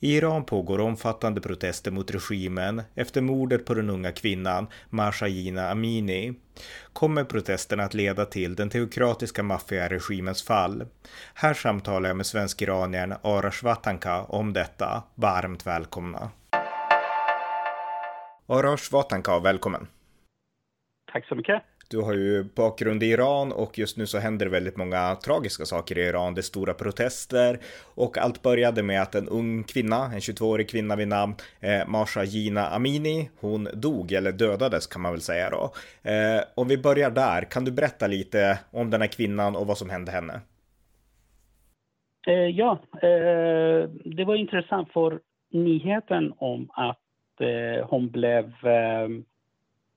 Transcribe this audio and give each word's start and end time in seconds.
I 0.00 0.16
Iran 0.16 0.44
pågår 0.44 0.80
omfattande 0.80 1.40
protester 1.40 1.90
mot 1.90 2.10
regimen 2.10 2.82
efter 2.94 3.20
mordet 3.20 3.66
på 3.66 3.74
den 3.74 3.90
unga 3.90 4.12
kvinnan 4.12 4.66
Mashayina 4.90 5.70
Amini. 5.70 6.34
Kommer 6.92 7.24
protesterna 7.24 7.84
att 7.84 7.94
leda 7.94 8.24
till 8.24 8.54
den 8.54 8.70
teokratiska 8.70 9.42
maffiaregimens 9.42 10.42
fall? 10.42 10.86
Här 11.34 11.54
samtalar 11.54 12.08
jag 12.08 12.16
med 12.16 12.26
svensk-iraniern 12.26 13.14
Arash 13.22 13.64
Vatanka 13.64 14.22
om 14.22 14.52
detta. 14.52 15.02
Varmt 15.14 15.66
välkomna! 15.66 16.30
Arash 18.46 18.92
Vatanka, 18.92 19.38
välkommen! 19.38 19.86
Tack 21.12 21.26
så 21.28 21.34
mycket! 21.34 21.62
Du 21.90 22.00
har 22.00 22.14
ju 22.14 22.44
bakgrund 22.44 23.02
i 23.02 23.06
Iran 23.06 23.52
och 23.52 23.78
just 23.78 23.96
nu 23.96 24.06
så 24.06 24.18
händer 24.18 24.46
det 24.46 24.52
väldigt 24.52 24.76
många 24.76 25.14
tragiska 25.14 25.64
saker 25.64 25.98
i 25.98 26.02
Iran. 26.02 26.34
Det 26.34 26.40
är 26.40 26.42
stora 26.42 26.74
protester 26.74 27.58
och 27.94 28.18
allt 28.18 28.42
började 28.42 28.82
med 28.82 29.02
att 29.02 29.14
en 29.14 29.28
ung 29.28 29.64
kvinna, 29.64 30.04
en 30.04 30.20
22-årig 30.20 30.68
kvinna 30.68 30.96
vid 30.96 31.08
namn 31.08 31.34
eh, 31.60 31.88
Masha 31.88 32.24
Gina 32.24 32.68
Amini, 32.68 33.30
hon 33.40 33.68
dog 33.74 34.12
eller 34.12 34.32
dödades 34.32 34.86
kan 34.86 35.02
man 35.02 35.12
väl 35.12 35.20
säga 35.20 35.50
då. 35.50 35.72
Eh, 36.10 36.42
om 36.54 36.68
vi 36.68 36.78
börjar 36.78 37.10
där, 37.10 37.42
kan 37.42 37.64
du 37.64 37.72
berätta 37.72 38.06
lite 38.06 38.58
om 38.70 38.90
den 38.90 39.00
här 39.00 39.08
kvinnan 39.08 39.56
och 39.56 39.66
vad 39.66 39.78
som 39.78 39.90
hände 39.90 40.12
henne? 40.12 40.40
Eh, 42.26 42.34
ja, 42.34 42.78
eh, 43.02 43.88
det 44.04 44.24
var 44.26 44.34
intressant 44.34 44.92
för 44.92 45.20
nyheten 45.52 46.32
om 46.38 46.68
att 46.72 47.40
eh, 47.40 47.86
hon 47.86 48.10
blev 48.10 48.44
eh, 48.44 49.08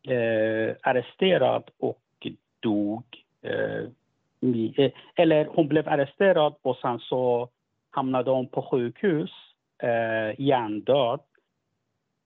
eh, 0.07 0.75
arresterad 0.81 1.63
och 1.79 2.27
dog. 2.59 3.03
Eh, 3.41 3.83
eh, 4.75 4.91
eller 5.15 5.45
hon 5.45 5.67
blev 5.67 5.89
arresterad 5.89 6.55
och 6.61 6.77
sen 6.77 6.99
så 6.99 7.49
hamnade 7.89 8.31
hon 8.31 8.47
på 8.47 8.61
sjukhus, 8.61 9.31
eh, 9.83 10.41
hjärndöd. 10.41 11.19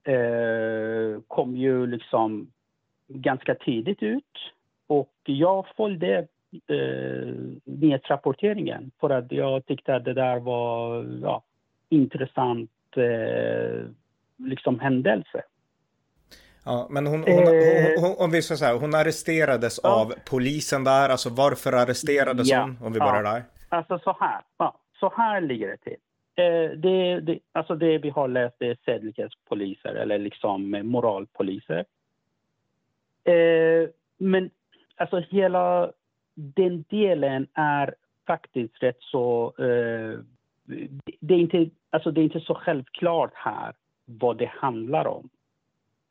Eh, 0.03 1.22
kom 1.28 1.58
ju 1.58 1.88
liksom 1.88 2.52
ganska 3.08 3.56
tidigt 3.56 4.03
ut 4.03 4.53
och 4.88 5.14
jag 5.23 5.66
följde 5.78 6.28
eh, 6.68 7.34
nyhetsrapporteringen 7.64 8.92
för 9.00 9.09
att 9.09 9.31
jag 9.31 9.66
tyckte 9.66 9.96
att 9.96 10.06
det 10.06 10.14
där 10.14 10.40
var 10.40 11.06
ja, 11.22 11.44
intressant 11.90 12.72
eh, 12.96 13.88
liksom 14.38 14.80
händelse. 14.80 15.44
Ja, 16.66 16.88
men 16.90 17.08
hon, 17.08 17.24
hon, 17.24 17.34
hon, 17.34 18.04
hon 18.04 18.16
om 18.18 18.32
vi 18.32 18.42
ska 18.42 18.56
säga, 18.56 18.78
hon 18.78 18.96
arresterades 18.96 19.80
ja. 19.84 20.02
av 20.02 20.14
polisen 20.30 20.84
där. 20.84 21.10
Alltså 21.10 21.30
varför 21.30 21.74
arresterades 21.74 22.48
ja. 22.48 22.62
hon? 22.62 22.78
Om 22.82 22.94
vi 22.94 23.00
börjar 23.00 23.24
ja. 23.24 23.32
där. 23.32 23.44
Alltså 23.70 24.00
så 24.00 24.18
här, 24.20 24.42
ja, 24.58 24.78
så 25.00 25.14
här 25.18 25.42
ligger 25.42 25.68
det 25.68 25.78
till. 25.78 25.98
Eh, 26.36 26.78
det, 26.78 27.20
det, 27.20 27.40
alltså 27.52 27.76
det 27.76 27.98
vi 27.98 28.10
har 28.10 28.28
läst 28.28 28.56
är 28.60 28.78
sedlighetspoliser 28.86 29.96
eller 29.96 30.18
liksom 30.18 30.72
moralpoliser. 30.72 31.86
Eh, 33.24 33.90
men 34.18 34.50
alltså 34.96 35.20
hela 35.20 35.92
den 36.36 36.86
delen 36.90 37.48
är 37.54 37.96
faktiskt 38.28 38.84
rätt 38.84 39.02
så... 39.02 39.54
Eh, 39.58 40.20
det, 41.20 41.34
är 41.34 41.40
inte, 41.40 41.70
alltså 41.90 42.12
det 42.12 42.22
är 42.22 42.24
inte 42.24 42.40
så 42.40 42.56
självklart 42.56 43.31
här 43.34 43.74
vad 44.06 44.38
det 44.38 44.52
handlar 44.54 45.08
om. 45.08 45.30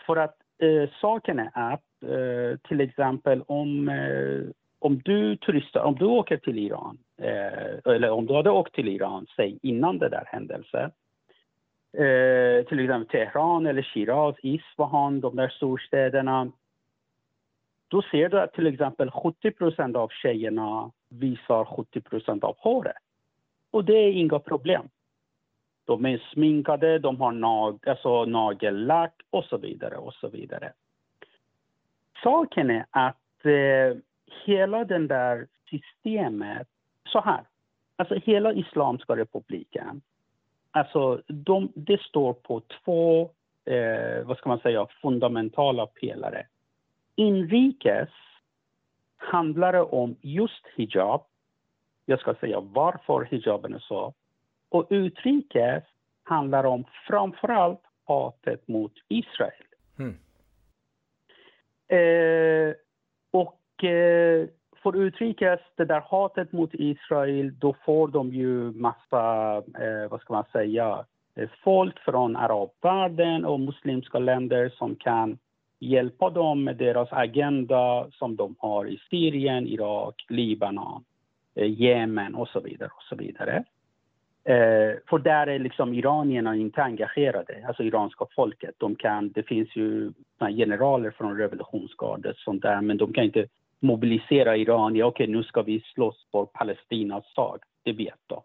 För 0.07 0.17
att 0.17 0.37
eh, 0.59 0.91
saken 1.01 1.39
är 1.39 1.51
att 1.55 2.03
eh, 2.03 2.59
till 2.69 2.81
exempel 2.81 3.43
om, 3.47 3.89
eh, 3.89 4.51
om 4.79 5.01
du 5.05 5.37
turistar, 5.37 5.81
om 5.81 5.95
du 5.95 6.05
åker 6.05 6.37
till 6.37 6.59
Iran, 6.59 6.99
eh, 7.19 7.93
eller 7.95 8.11
om 8.11 8.27
du 8.27 8.35
hade 8.35 8.51
åkt 8.51 8.75
till 8.75 8.89
Iran, 8.89 9.27
säg 9.37 9.59
innan 9.63 9.99
det 9.99 10.09
där 10.09 10.25
händelsen, 10.27 10.91
eh, 11.93 12.67
till 12.67 12.81
exempel 12.81 13.07
Teheran 13.07 13.67
eller 13.67 13.83
Shiraz, 13.83 14.37
Isfahan, 14.43 15.21
de 15.21 15.37
där 15.37 15.49
storstäderna, 15.49 16.53
då 17.89 18.03
ser 18.03 18.29
du 18.29 18.41
att 18.41 18.53
till 18.53 18.67
exempel 18.67 19.11
70 19.11 19.97
av 19.99 20.09
tjejerna 20.09 20.91
visar 21.09 21.65
70 21.65 22.47
av 22.47 22.57
håret. 22.59 22.97
Och 23.71 23.85
det 23.85 23.93
är 23.93 24.13
inga 24.13 24.39
problem. 24.39 24.89
De 25.85 26.07
är 26.07 26.23
sminkade, 26.33 26.99
de 26.99 27.21
har 27.21 27.33
nag, 27.33 27.89
alltså 27.89 28.25
nagellack 28.25 29.15
och 29.31 29.45
så 29.45 29.57
vidare 29.57 29.97
och 29.97 30.15
så 30.15 30.29
vidare. 30.29 30.73
Saken 32.23 32.71
är 32.71 32.87
att 32.91 33.45
eh, 33.45 33.99
hela 34.45 34.85
den 34.85 35.09
där 35.09 35.47
systemet, 35.71 36.69
så 37.09 37.21
här, 37.21 37.41
alltså 37.97 38.15
hela 38.15 38.53
Islamiska 38.53 39.17
republiken, 39.17 40.03
alltså 40.71 41.23
de, 41.27 41.73
det 41.75 42.01
står 42.01 42.33
på 42.33 42.61
två, 42.61 43.31
eh, 43.65 44.25
vad 44.25 44.39
ska 44.39 44.49
man 44.49 44.59
säga, 44.59 44.87
fundamentala 45.03 45.87
pelare. 45.87 46.47
Inrikes 47.17 48.09
handlar 49.17 49.73
det 49.73 49.83
om 49.83 50.17
just 50.21 50.67
hijab. 50.77 51.23
Jag 52.07 52.21
ska 52.21 52.35
säga 52.35 52.61
varför 52.61 53.25
hijaben 53.25 53.75
är 53.75 53.79
så 53.79 54.15
och 54.75 54.87
utrikes 54.91 55.85
handlar 56.23 56.65
om 56.65 56.85
framförallt 57.09 57.81
hatet 58.07 58.69
mot 58.69 58.93
Israel. 59.09 59.65
Mm. 59.99 60.17
Eh, 61.89 62.75
och 63.31 63.85
eh, 63.85 64.49
för 64.83 64.97
utrikes, 64.97 65.61
det 65.77 65.85
där 65.85 66.01
hatet 66.01 66.53
mot 66.53 66.71
Israel, 66.73 67.59
då 67.59 67.75
får 67.85 68.09
de 68.09 68.33
ju 68.33 68.73
massa, 68.73 69.57
eh, 69.57 70.11
vad 70.11 70.21
ska 70.21 70.33
man 70.33 70.45
säga, 70.53 71.05
eh, 71.35 71.49
folk 71.65 71.99
från 71.99 72.37
arabvärlden 72.37 73.45
och 73.45 73.61
muslimska 73.61 74.19
länder 74.19 74.69
som 74.69 74.97
kan 74.97 75.39
hjälpa 75.79 76.31
dem 76.31 76.65
med 76.65 76.77
deras 76.77 77.09
agenda 77.13 78.11
som 78.11 78.37
de 78.37 78.55
har 78.59 78.87
i 78.87 78.99
Syrien, 79.11 79.67
Irak, 79.67 80.27
Libanon, 80.29 81.05
eh, 81.55 81.71
Jemen 81.81 82.35
och 82.35 82.49
så 82.49 82.61
vidare. 82.61 82.91
Och 82.97 83.03
så 83.03 83.17
vidare. 83.17 83.65
Eh, 84.45 84.99
för 85.07 85.19
där 85.19 85.47
är 85.47 85.59
liksom 85.59 85.95
iranierna 85.95 86.57
inte 86.57 86.83
engagerade, 86.83 87.65
alltså 87.67 87.83
iranska 87.83 88.27
folket. 88.37 88.75
De 88.79 88.97
kan, 88.97 89.33
det 89.33 89.43
finns 89.43 89.77
ju 89.77 90.13
generaler 90.39 91.11
från 91.11 91.37
revolutionsgardet 91.39 92.37
sånt 92.37 92.63
där, 92.63 92.81
men 92.81 92.97
de 92.97 93.13
kan 93.13 93.25
inte 93.25 93.47
mobilisera 93.81 94.57
iranier. 94.57 95.05
Okej, 95.05 95.25
okay, 95.25 95.37
nu 95.37 95.43
ska 95.43 95.63
vi 95.63 95.81
slåss 95.81 96.27
för 96.33 96.45
Palestinas 96.45 97.25
sak. 97.35 97.61
Det 97.83 97.93
vet 97.93 98.21
de. 98.27 98.43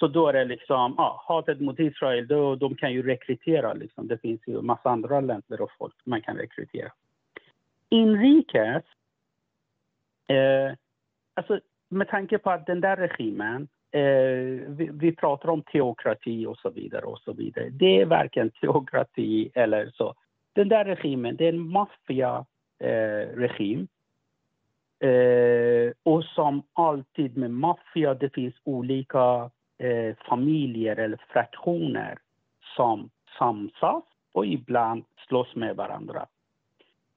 Så 0.00 0.08
då 0.08 0.28
är 0.28 0.32
det 0.32 0.44
liksom, 0.44 0.94
ja, 0.96 1.24
hatet 1.28 1.60
mot 1.60 1.78
Israel, 1.78 2.26
då, 2.26 2.56
de 2.56 2.74
kan 2.74 2.92
ju 2.92 3.02
rekrytera 3.02 3.72
liksom. 3.72 4.08
Det 4.08 4.18
finns 4.18 4.40
ju 4.46 4.62
massa 4.62 4.90
andra 4.90 5.20
länder 5.20 5.60
och 5.60 5.70
folk 5.78 5.94
man 6.04 6.22
kan 6.22 6.36
rekrytera. 6.36 6.92
Inrikes, 7.88 8.84
eh, 10.26 10.72
alltså 11.34 11.60
med 11.88 12.08
tanke 12.08 12.38
på 12.38 12.50
att 12.50 12.66
den 12.66 12.80
där 12.80 12.96
regimen 12.96 13.68
Eh, 13.92 14.68
vi, 14.68 14.90
vi, 14.92 15.12
pratar 15.12 15.48
om 15.48 15.62
teokrati 15.62 16.46
och 16.46 16.58
så 16.58 16.70
vidare. 16.70 17.04
och 17.04 17.18
så 17.18 17.32
vidare. 17.32 17.70
Det 17.70 18.00
är 18.00 18.06
varken 18.06 18.50
teokrati 18.50 19.50
eller 19.54 19.90
så. 19.94 20.14
Den 20.52 20.68
där 20.68 20.84
regimen, 20.84 21.36
det 21.36 21.44
är 21.44 21.52
en 21.52 21.68
maffiaregim. 21.68 23.88
Eh, 25.00 25.10
eh, 25.10 25.92
och 26.02 26.24
som 26.24 26.62
alltid 26.72 27.36
med 27.36 27.50
maffia, 27.50 28.14
det 28.14 28.34
finns 28.34 28.54
olika 28.64 29.50
eh, 29.78 30.16
familjer 30.28 30.96
eller 30.96 31.20
fraktioner 31.28 32.18
som 32.76 33.10
samsas 33.38 34.04
och 34.32 34.46
ibland 34.46 35.04
slåss 35.28 35.54
med 35.54 35.76
varandra. 35.76 36.26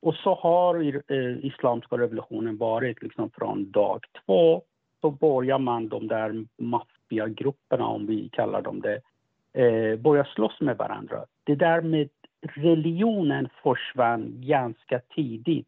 Och 0.01 0.15
så 0.15 0.35
har 0.35 0.75
eh, 0.75 0.91
revolutionen 1.89 2.57
varit 2.57 3.01
liksom 3.01 3.29
från 3.29 3.71
dag 3.71 4.05
två 4.25 4.61
så 5.03 5.11
börjar 5.11 5.59
man 5.59 5.89
de 5.89 6.07
där 6.07 6.45
maffiagrupperna, 6.57 7.85
om 7.85 8.05
vi 8.05 8.29
kallar 8.29 8.61
dem 8.61 8.81
det, 8.81 9.01
eh, 9.61 9.99
börja 9.99 10.25
slåss 10.25 10.61
med 10.61 10.77
varandra. 10.77 11.25
Det 11.43 11.55
där 11.55 11.81
med 11.81 12.09
religionen 12.41 13.49
försvann 13.63 14.33
ganska 14.35 14.99
tidigt 14.99 15.67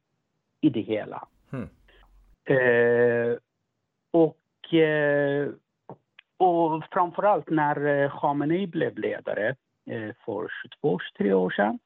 i 0.62 0.70
det 0.70 0.82
hela. 0.82 1.28
Mm. 1.52 1.70
Eh, 2.46 3.38
och, 4.12 4.74
eh, 4.74 5.50
och 6.38 6.84
framförallt 6.92 7.50
när 7.50 7.86
eh, 7.86 8.20
Khamenei 8.20 8.68
blev 8.68 8.98
ledare 8.98 9.56
eh, 9.86 10.16
för 10.26 10.48
22-23 10.82 11.34
år 11.34 11.50
sedan, 11.50 11.80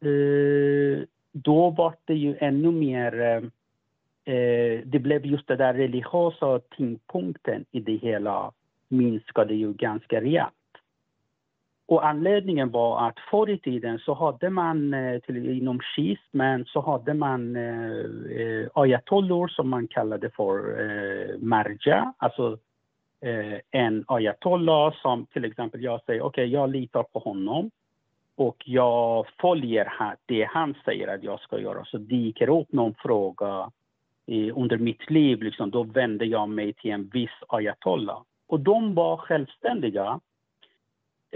eh, 0.00 1.06
då 1.32 1.70
var 1.70 1.94
det 2.04 2.14
ju 2.14 2.36
ännu 2.40 2.70
mer 2.70 3.50
eh, 4.26 4.80
det 4.84 4.98
blev 4.98 5.26
just 5.26 5.46
den 5.46 5.58
där 5.58 5.74
religiösa 5.74 6.60
tyngdpunkten 6.76 7.64
i 7.72 7.80
det 7.80 7.96
hela 7.96 8.52
minskade 8.88 9.54
ju 9.54 9.72
ganska 9.72 10.20
rejält. 10.20 10.52
Och 11.88 12.06
anledningen 12.06 12.70
var 12.70 13.08
att 13.08 13.18
förr 13.30 13.50
i 13.50 13.58
tiden 13.58 13.98
så 13.98 14.14
hade 14.14 14.50
man 14.50 14.94
eh, 14.94 15.20
till, 15.20 15.50
inom 15.50 15.80
schismen 15.80 16.64
så 16.64 16.80
hade 16.80 17.14
man 17.14 17.56
eh, 17.56 18.40
eh, 18.40 18.68
ayatollor 18.74 19.48
som 19.48 19.68
man 19.68 19.88
kallade 19.88 20.30
för 20.30 20.80
eh, 20.80 21.38
marja, 21.38 22.12
alltså 22.16 22.58
eh, 23.20 23.60
en 23.70 24.04
ayatollah 24.06 24.94
som 25.02 25.26
till 25.26 25.44
exempel 25.44 25.82
jag 25.82 26.04
säger 26.04 26.20
okej 26.20 26.44
okay, 26.44 26.54
jag 26.54 26.70
litar 26.70 27.02
på 27.02 27.18
honom 27.18 27.70
och 28.36 28.62
jag 28.66 29.26
följer 29.40 29.92
det 30.26 30.44
han 30.44 30.74
säger 30.84 31.08
att 31.08 31.22
jag 31.22 31.40
ska 31.40 31.60
göra. 31.60 31.84
Så 31.84 31.98
dyker 31.98 32.48
upp 32.48 32.72
någon 32.72 32.94
fråga 32.94 33.70
under 34.54 34.78
mitt 34.78 35.10
liv, 35.10 35.42
liksom, 35.42 35.70
då 35.70 35.82
vände 35.82 36.24
jag 36.24 36.48
mig 36.48 36.72
till 36.72 36.90
en 36.90 37.08
viss 37.08 37.30
ayatollah. 37.48 38.22
Och 38.46 38.60
de 38.60 38.94
var 38.94 39.16
självständiga 39.16 40.20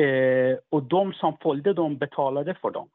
Eh, 0.01 0.59
och 0.69 0.83
de 0.83 1.13
som 1.13 1.37
följde 1.37 1.73
dem 1.73 1.97
betalade 1.97 2.55
för 2.55 2.71
dem. 2.71 2.89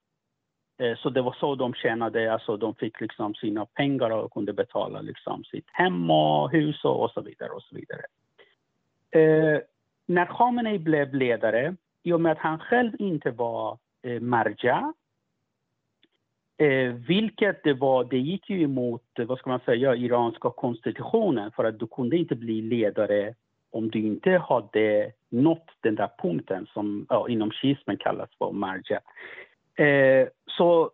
Eh, 0.77 0.97
så 0.97 1.09
det 1.09 1.21
var 1.21 1.35
så 1.39 1.55
de 1.55 1.73
tjänade, 1.73 2.33
alltså 2.33 2.57
de 2.57 2.75
fick 2.75 3.01
liksom 3.01 3.33
sina 3.33 3.65
pengar 3.65 4.09
och 4.09 4.33
kunde 4.33 4.53
betala 4.53 5.01
liksom 5.01 5.43
sitt 5.43 5.67
hem 5.71 6.11
och 6.11 6.51
hus 6.51 6.85
och, 6.85 7.03
och 7.03 7.11
så 7.11 7.21
vidare. 7.21 7.49
Och 7.49 7.61
så 7.61 7.75
vidare. 7.75 8.01
Eh, 9.11 9.61
när 10.05 10.25
Khamenei 10.25 10.79
blev 10.79 11.13
ledare, 11.13 11.75
i 12.03 12.13
och 12.13 12.21
med 12.21 12.31
att 12.31 12.37
han 12.37 12.59
själv 12.59 12.91
inte 12.99 13.31
var 13.31 13.77
eh, 14.01 14.21
marja, 14.21 14.93
eh, 16.57 16.93
vilket 17.07 17.63
det 17.63 17.73
var, 17.73 18.03
det 18.03 18.17
gick 18.17 18.49
ju 18.49 18.63
emot, 18.63 19.19
eh, 19.19 19.25
vad 19.25 19.37
ska 19.37 19.49
man 19.49 19.59
säga, 19.65 19.95
iranska 19.95 20.49
konstitutionen 20.49 21.51
för 21.51 21.63
att 21.63 21.79
du 21.79 21.87
kunde 21.87 22.17
inte 22.17 22.35
bli 22.35 22.61
ledare 22.61 23.33
om 23.71 23.89
du 23.89 23.99
inte 23.99 24.31
hade 24.31 25.11
nått 25.29 25.67
den 25.81 25.95
där 25.95 26.09
punkten 26.21 26.67
som 26.73 27.05
ja, 27.09 27.29
inom 27.29 27.51
schismen 27.51 27.97
kallas 27.97 28.29
för 28.37 28.51
marja. 28.51 28.99
Eh, 29.75 30.27
så 30.57 30.91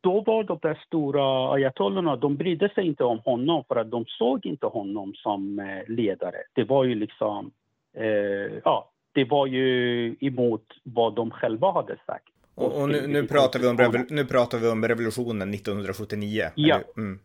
då 0.00 0.20
var 0.20 0.44
de 0.44 0.58
där 0.62 0.82
stora 0.86 1.52
ayatollorna, 1.52 2.16
de 2.16 2.36
brydde 2.36 2.68
sig 2.68 2.86
inte 2.86 3.04
om 3.04 3.18
honom 3.18 3.64
för 3.68 3.76
att 3.76 3.90
de 3.90 4.04
såg 4.08 4.46
inte 4.46 4.66
honom 4.66 5.14
som 5.14 5.58
eh, 5.58 5.94
ledare. 5.94 6.36
Det 6.52 6.64
var 6.64 6.84
ju 6.84 6.94
liksom, 6.94 7.50
eh, 7.96 8.58
ja, 8.64 8.90
det 9.12 9.24
var 9.24 9.46
ju 9.46 10.16
emot 10.20 10.64
vad 10.82 11.14
de 11.14 11.30
själva 11.30 11.72
hade 11.72 11.96
sagt. 12.06 12.32
Och, 12.54 12.82
och 12.82 12.88
nu, 12.88 13.06
nu, 13.06 13.26
pratar 13.26 13.60
vi 13.60 13.66
om 13.68 14.06
nu 14.10 14.24
pratar 14.24 14.58
vi 14.58 14.68
om 14.68 14.88
revolutionen 14.88 15.54
1979? 15.54 16.50
Ja, 16.54 16.80
mm. 16.96 17.18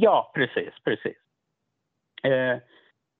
ja 0.00 0.32
precis, 0.34 0.74
precis. 0.84 1.16
Eh, 2.22 2.58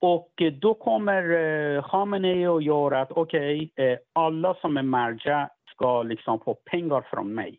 och 0.01 0.43
då 0.61 0.75
kommer 0.75 1.23
eh, 1.31 1.83
Khamenei 1.83 2.47
och 2.47 2.63
gör 2.63 2.93
att 2.93 3.13
okej, 3.13 3.71
okay, 3.73 3.87
eh, 3.87 3.99
alla 4.13 4.55
som 4.55 4.77
är 4.77 4.83
marja 4.83 5.51
ska 5.71 6.03
liksom 6.03 6.41
få 6.41 6.55
pengar 6.55 7.07
från 7.11 7.35
mig. 7.35 7.59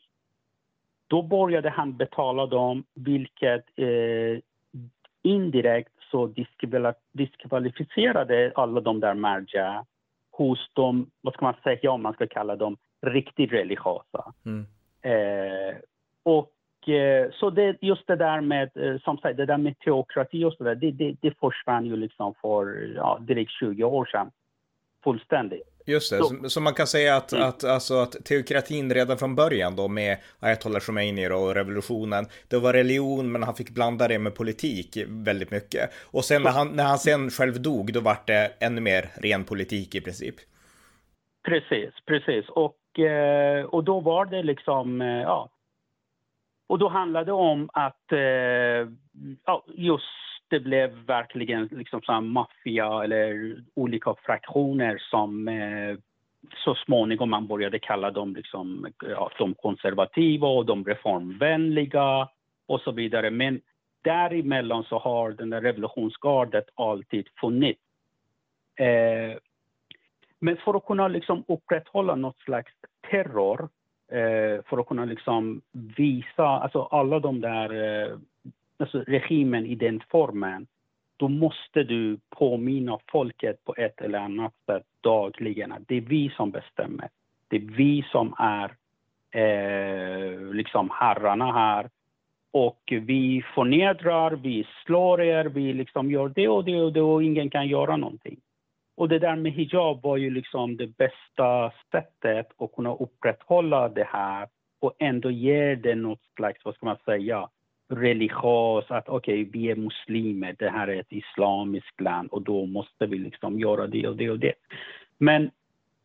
Då 1.08 1.22
började 1.22 1.70
han 1.70 1.98
betala 1.98 2.46
dem, 2.46 2.84
vilket 2.94 3.66
eh, 3.76 4.40
indirekt 5.22 5.94
så 6.12 6.34
diskvalificerade 7.12 8.52
alla 8.56 8.82
de 8.82 9.00
där 9.00 9.14
marja 9.14 9.86
hos 10.32 10.72
de, 10.74 11.10
vad 11.22 11.34
ska 11.34 11.46
man 11.46 11.56
säga 11.64 11.92
om 11.92 12.02
man 12.02 12.14
ska 12.14 12.28
kalla 12.28 12.56
dem, 12.56 12.78
riktigt 13.02 13.52
religiösa. 13.52 14.34
Mm. 14.46 14.66
Eh, 15.02 15.76
och 16.24 16.52
Eh, 16.88 17.32
så 17.32 17.50
det, 17.50 17.78
just 17.82 18.08
det 18.08 18.16
där 18.16 18.42
med, 18.42 18.70
eh, 18.76 19.00
som 19.00 19.18
sagt, 19.18 19.38
det 19.38 19.46
där 19.46 19.58
med 19.58 19.80
teokrati 19.80 20.44
och 20.44 20.54
så 20.54 20.64
där, 20.64 20.76
det, 20.76 20.92
det, 20.92 21.16
det 21.22 21.34
försvann 21.40 21.86
ju 21.86 21.96
liksom 21.96 22.34
för 22.42 22.94
ja, 22.96 23.20
drygt 23.22 23.52
20 23.52 23.84
år 23.84 24.06
sedan. 24.06 24.32
Fullständigt. 25.04 25.64
Just 25.86 26.12
det, 26.12 26.18
så, 26.18 26.50
så 26.50 26.62
man 26.62 26.74
kan 26.74 26.88
säga 26.88 27.16
att, 27.16 27.34
mm. 27.34 27.48
att, 27.48 27.64
alltså, 27.64 27.94
att 27.94 28.26
teokratin 28.26 28.94
redan 28.94 29.18
från 29.18 29.36
början 29.36 29.76
då 29.76 29.88
med 29.88 30.18
Ayatollah 30.40 30.80
Khomeini 30.80 31.30
och 31.30 31.56
revolutionen, 31.56 32.26
det 32.50 32.58
var 32.58 32.74
religion 32.74 33.32
men 33.32 33.44
han 33.44 33.56
fick 33.56 33.70
blanda 33.70 34.08
det 34.08 34.20
med 34.20 34.36
politik 34.36 34.98
väldigt 35.08 35.52
mycket. 35.52 35.90
Och 36.12 36.26
sen 36.26 36.42
när 36.42 36.52
han, 36.52 36.68
när 36.68 36.84
han 36.84 36.98
sen 36.98 37.30
själv 37.30 37.62
dog, 37.62 37.94
då 37.94 38.00
var 38.00 38.18
det 38.26 38.52
ännu 38.60 38.82
mer 38.82 39.10
ren 39.22 39.44
politik 39.44 39.96
i 39.96 40.02
princip. 40.02 40.36
Precis, 41.44 41.94
precis. 42.06 42.50
Och, 42.50 42.76
Eh, 43.06 43.66
och 43.66 43.84
då 43.84 44.00
var 44.00 44.26
det 44.26 44.44
liksom, 44.44 45.02
eh, 45.02 45.22
ja, 45.22 45.50
och 46.68 46.80
då 46.80 46.88
handlade 46.88 47.26
det 47.26 47.32
om 47.32 47.70
att 47.74 48.12
eh, 48.12 48.90
ja, 49.46 49.64
just 49.68 50.06
det 50.48 50.60
blev 50.60 50.90
verkligen 51.06 51.66
liksom 51.66 52.02
så 52.02 52.22
maffia 52.22 53.04
eller 53.04 53.56
olika 53.74 54.16
fraktioner 54.26 54.98
som 55.10 55.50
så 56.58 56.76
småningom 56.76 57.30
man 57.30 57.48
började 57.48 57.80
kalla 57.80 58.12
dem 58.12 58.36
liksom, 58.36 58.88
ja, 59.06 59.32
de 59.38 59.54
konservativa 59.54 60.48
och 60.48 60.66
de 60.66 60.86
reformvänliga 60.86 62.30
och 62.66 62.82
så 62.82 62.92
vidare. 62.92 63.32
Men 63.32 63.62
däremellan 64.02 64.84
så 64.84 64.98
har 64.98 65.32
den 65.32 65.50
där 65.50 65.62
revolutionsgardet 65.62 66.66
alltid 66.76 67.28
funnits. 67.42 67.82
Eh, 68.76 69.38
men 70.40 70.58
för 70.58 70.78
att 70.78 70.86
kunna 70.86 71.08
liksom 71.08 71.44
upprätthålla 71.48 72.16
något 72.16 72.40
slags 72.40 72.72
terror 73.10 73.70
eh, 74.12 74.64
för 74.66 74.78
att 74.80 74.88
kunna 74.88 75.06
liksom 75.06 75.62
visa, 75.72 76.44
alltså 76.44 76.82
alla 76.82 77.20
de 77.20 77.42
där, 77.42 77.70
eh, 77.74 78.18
alltså 78.78 79.04
regimen 79.08 79.66
i 79.66 79.76
den 79.76 80.02
formen, 80.10 80.68
då 81.18 81.28
måste 81.28 81.84
du 81.84 82.18
påminna 82.30 83.00
folket 83.12 83.64
på 83.66 83.76
ett 83.76 84.02
eller 84.02 84.20
annat 84.20 84.54
sätt 84.66 84.84
dagligen 85.02 85.72
att 85.72 85.88
det 85.88 85.96
är 85.96 86.02
vi 86.02 86.30
som 86.30 86.52
bestämmer. 86.52 87.10
Det 87.48 87.56
är 87.56 87.62
vi 87.78 88.06
som 88.12 88.36
är 88.38 88.76
eh, 89.32 90.54
liksom 90.54 90.90
herrarna 90.94 91.52
här. 91.52 91.90
Och 92.52 92.82
vi 92.86 93.44
förnedrar, 93.56 94.32
vi 94.32 94.68
slår 94.86 95.22
er, 95.22 95.46
vi 95.46 95.74
liksom 95.74 96.12
gör 96.12 96.30
det 96.30 96.48
och 96.48 96.66
det 96.66 96.82
och 96.82 96.94
det 96.94 97.02
och 97.02 97.24
ingen 97.24 97.50
kan 97.50 97.68
göra 97.68 97.98
någonting. 97.98 98.40
Och 99.00 99.10
det 99.10 99.20
där 99.20 99.36
med 99.36 99.52
hijab 99.52 100.02
var 100.02 100.18
ju 100.18 100.30
liksom 100.30 100.78
det 100.78 100.88
bästa 100.88 101.72
sättet 101.92 102.48
att 102.58 102.76
kunna 102.76 102.96
upprätthålla 102.96 103.90
det 103.90 104.04
här 104.04 104.48
och 104.82 104.94
ändå 105.00 105.32
ge 105.32 105.76
det 105.76 105.96
något 105.96 106.22
slags, 106.36 106.66
vad 106.66 106.76
ska 106.76 106.86
man 106.86 106.98
säga, 107.06 107.50
religiös, 107.90 108.86
att 108.92 109.10
okej, 109.10 109.42
okay, 109.42 109.52
vi 109.52 109.72
är 109.72 109.76
muslimer, 109.76 110.56
det 110.60 110.70
här 110.70 110.88
är 110.88 111.00
ett 111.00 111.12
islamiskt 111.12 112.02
land 112.02 112.30
och 112.32 112.42
då 112.42 112.66
måste 112.66 113.06
vi 113.06 113.18
liksom 113.18 113.60
göra 113.60 113.88
det 113.88 114.08
och 114.08 114.16
det 114.16 114.30
och 114.30 114.40
det. 114.40 114.54
Men 115.18 115.44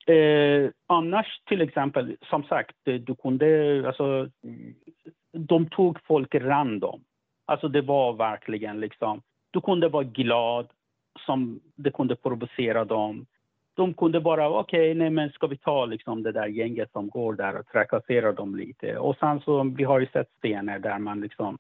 eh, 0.07 0.71
annars 0.87 1.41
till 1.45 1.61
exempel, 1.61 2.17
som 2.31 2.43
sagt, 2.43 2.77
du 2.85 3.15
kunde, 3.23 3.83
alltså, 3.87 4.29
de 5.33 5.69
tog 5.69 5.99
folk 6.05 6.35
random. 6.35 7.01
Alltså 7.45 7.69
det 7.69 7.83
var 7.83 8.13
verkligen 8.13 8.81
liksom, 8.81 9.23
du 9.51 9.61
kunde 9.61 9.89
vara 9.89 10.05
glad, 10.05 10.67
som 11.27 11.61
det 11.75 11.91
kunde 11.91 12.17
provocera 12.17 12.85
dem. 12.85 13.27
De 13.75 13.95
kunde 13.95 14.21
bara, 14.21 14.49
okej, 14.49 14.91
okay, 14.91 14.95
nej 14.95 15.11
men 15.11 15.31
ska 15.31 15.47
vi 15.47 15.57
ta 15.57 15.87
liksom 15.87 16.23
det 16.23 16.33
där 16.33 16.47
gänget 16.47 16.93
som 16.93 17.09
går 17.09 17.35
där 17.35 17.59
och 17.59 17.67
trakasserar 17.67 18.33
dem 18.33 18.57
lite. 18.57 18.99
Och 18.99 19.17
sen 19.17 19.41
så, 19.41 19.63
vi 19.77 19.85
har 19.85 20.01
ju 20.01 20.07
sett 20.07 20.29
scener 20.43 20.79
där 20.79 20.99
man 20.99 21.21
liksom 21.21 21.59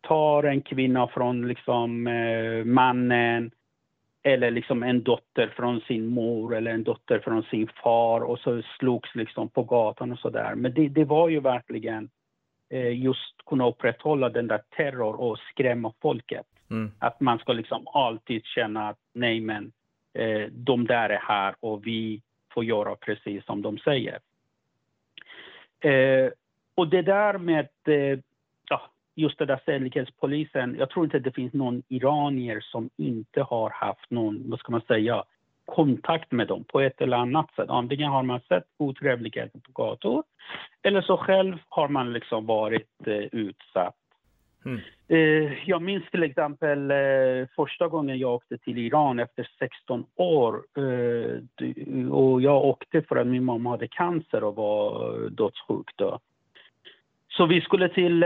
tar 0.00 0.42
en 0.42 0.62
kvinna 0.62 1.08
från 1.08 1.48
liksom 1.48 2.06
eh, 2.06 2.64
mannen 2.64 3.50
eller 4.22 4.50
liksom 4.50 4.82
en 4.82 5.02
dotter 5.02 5.52
från 5.56 5.80
sin 5.80 6.06
mor 6.06 6.54
eller 6.54 6.70
en 6.70 6.84
dotter 6.84 7.18
från 7.18 7.42
sin 7.42 7.68
far 7.82 8.20
och 8.20 8.38
så 8.38 8.62
slogs 8.78 9.14
liksom 9.14 9.48
på 9.48 9.62
gatan 9.62 10.12
och 10.12 10.18
så 10.18 10.30
där. 10.30 10.54
Men 10.54 10.74
det, 10.74 10.88
det 10.88 11.04
var 11.04 11.28
ju 11.28 11.40
verkligen 11.40 12.10
eh, 12.70 13.02
just 13.02 13.44
kunna 13.46 13.68
upprätthålla 13.68 14.28
den 14.28 14.46
där 14.46 14.60
terror 14.76 15.20
och 15.20 15.38
skrämma 15.38 15.92
folket. 16.02 16.46
Mm. 16.74 16.92
Att 16.98 17.20
man 17.20 17.38
ska 17.38 17.52
liksom 17.52 17.86
alltid 17.88 18.44
känna 18.44 18.88
att 18.88 18.98
nej 19.12 19.40
men 19.40 19.72
eh, 20.14 20.48
de 20.50 20.86
där 20.86 21.10
är 21.10 21.20
här 21.20 21.54
och 21.60 21.86
vi 21.86 22.22
får 22.52 22.64
göra 22.64 22.96
precis 22.96 23.44
som 23.44 23.62
de 23.62 23.78
säger. 23.78 24.18
Eh, 25.80 26.30
och 26.74 26.88
det 26.88 27.02
där 27.02 27.38
med 27.38 27.68
eh, 27.84 28.18
ja, 28.68 28.90
just 29.14 29.38
det 29.38 29.46
där 29.46 29.60
säkerhetspolisen. 29.64 30.76
Jag 30.78 30.90
tror 30.90 31.04
inte 31.04 31.18
det 31.18 31.32
finns 31.32 31.52
någon 31.52 31.82
iranier 31.88 32.60
som 32.60 32.90
inte 32.96 33.42
har 33.42 33.70
haft 33.70 34.10
någon, 34.10 34.50
vad 34.50 34.58
ska 34.58 34.72
man 34.72 34.80
säga, 34.80 35.24
kontakt 35.64 36.32
med 36.32 36.46
dem 36.48 36.64
på 36.64 36.80
ett 36.80 37.00
eller 37.00 37.16
annat 37.16 37.54
sätt. 37.54 37.70
Antingen 37.70 38.10
har 38.10 38.22
man 38.22 38.40
sett 38.48 38.64
otrevligheter 38.76 39.58
på 39.58 39.72
gator 39.72 40.22
eller 40.82 41.02
så 41.02 41.16
själv 41.16 41.58
har 41.68 41.88
man 41.88 42.12
liksom 42.12 42.46
varit 42.46 43.06
eh, 43.06 43.14
utsatt 43.32 43.96
Mm. 44.64 44.80
Eh, 45.08 45.68
jag 45.68 45.82
minns 45.82 46.10
till 46.10 46.22
exempel 46.22 46.90
eh, 46.90 47.48
första 47.56 47.88
gången 47.88 48.18
jag 48.18 48.34
åkte 48.34 48.58
till 48.58 48.78
Iran 48.78 49.18
efter 49.18 49.48
16 49.58 50.04
år. 50.16 50.62
Eh, 50.76 52.12
och 52.12 52.42
jag 52.42 52.64
åkte 52.64 53.02
för 53.02 53.16
att 53.16 53.26
min 53.26 53.44
mamma 53.44 53.70
hade 53.70 53.88
cancer 53.88 54.44
och 54.44 54.56
var 54.56 55.18
dödssjuk 55.30 55.90
då. 55.96 56.18
Så 57.28 57.46
vi 57.46 57.60
skulle 57.60 57.88
till 57.88 58.24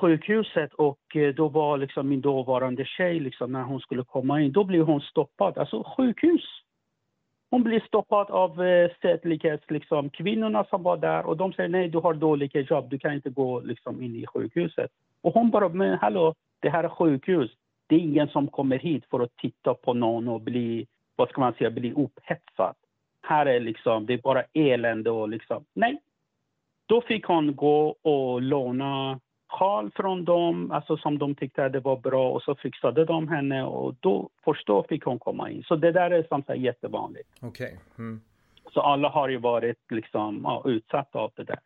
sjukhuset 0.00 0.74
och 0.74 1.16
då 1.34 1.48
var 1.48 1.78
liksom 1.78 2.08
min 2.08 2.20
dåvarande 2.20 2.84
tjej, 2.84 3.20
liksom, 3.20 3.52
när 3.52 3.62
hon 3.62 3.80
skulle 3.80 4.04
komma 4.04 4.40
in, 4.40 4.52
då 4.52 4.64
blev 4.64 4.84
hon 4.84 5.00
stoppad. 5.00 5.58
Alltså 5.58 5.84
sjukhus! 5.96 6.62
hon 7.50 7.62
blir 7.62 7.80
stoppad 7.80 8.30
av 8.30 8.56
sedlighets, 9.02 9.70
liksom, 9.70 10.10
kvinnorna 10.10 10.64
som 10.64 10.82
var 10.82 10.96
där 10.96 11.26
och 11.26 11.36
de 11.36 11.52
säger 11.52 11.68
nej, 11.68 11.88
du 11.88 11.98
har 11.98 12.14
dålig 12.14 12.66
jobb, 12.70 12.90
du 12.90 12.98
kan 12.98 13.14
inte 13.14 13.30
gå 13.30 13.60
liksom, 13.60 14.02
in 14.02 14.16
i 14.16 14.26
sjukhuset. 14.26 14.90
Och 15.22 15.34
hon 15.34 15.50
bara, 15.50 15.68
men 15.68 15.98
hallå, 15.98 16.34
det 16.60 16.70
här 16.70 16.84
är 16.84 16.88
sjukhus. 16.88 17.50
Det 17.86 17.94
är 17.94 17.98
ingen 17.98 18.28
som 18.28 18.48
kommer 18.48 18.78
hit 18.78 19.04
för 19.10 19.20
att 19.20 19.36
titta 19.36 19.74
på 19.74 19.94
någon 19.94 20.28
och 20.28 20.40
bli, 20.40 20.86
vad 21.16 21.28
ska 21.28 21.40
man 21.40 21.54
säga, 21.54 21.70
bli 21.70 21.92
upphetsad. 21.92 22.74
Här 23.22 23.46
är 23.46 23.60
liksom, 23.60 24.06
det 24.06 24.12
är 24.12 24.18
bara 24.18 24.42
elände 24.52 25.10
och 25.10 25.28
liksom, 25.28 25.64
nej. 25.74 26.00
Då 26.86 27.00
fick 27.00 27.24
hon 27.24 27.56
gå 27.56 27.96
och 28.02 28.42
låna 28.42 29.20
sjal 29.48 29.90
från 29.94 30.24
dem, 30.24 30.70
alltså 30.70 30.96
som 30.96 31.18
de 31.18 31.34
tyckte 31.34 31.64
att 31.64 31.72
det 31.72 31.80
var 31.80 31.96
bra 31.96 32.30
och 32.30 32.42
så 32.42 32.54
fixade 32.54 33.04
de 33.04 33.28
henne 33.28 33.64
och 33.64 33.94
då, 34.00 34.28
först 34.44 34.66
då 34.66 34.84
fick 34.88 35.04
hon 35.04 35.18
komma 35.18 35.50
in. 35.50 35.62
Så 35.62 35.76
det 35.76 35.92
där 35.92 36.10
är 36.10 36.22
som 36.28 36.42
sagt 36.42 36.60
jättevanligt. 36.60 37.28
Okej. 37.40 37.66
Okay. 37.66 37.78
Mm. 37.98 38.20
Så 38.74 38.80
alla 38.80 39.08
har 39.08 39.28
ju 39.28 39.36
varit 39.36 39.78
liksom, 39.90 40.40
ja, 40.44 40.62
utsatta 40.64 41.18
av 41.18 41.32
det 41.36 41.44
där. 41.44 41.58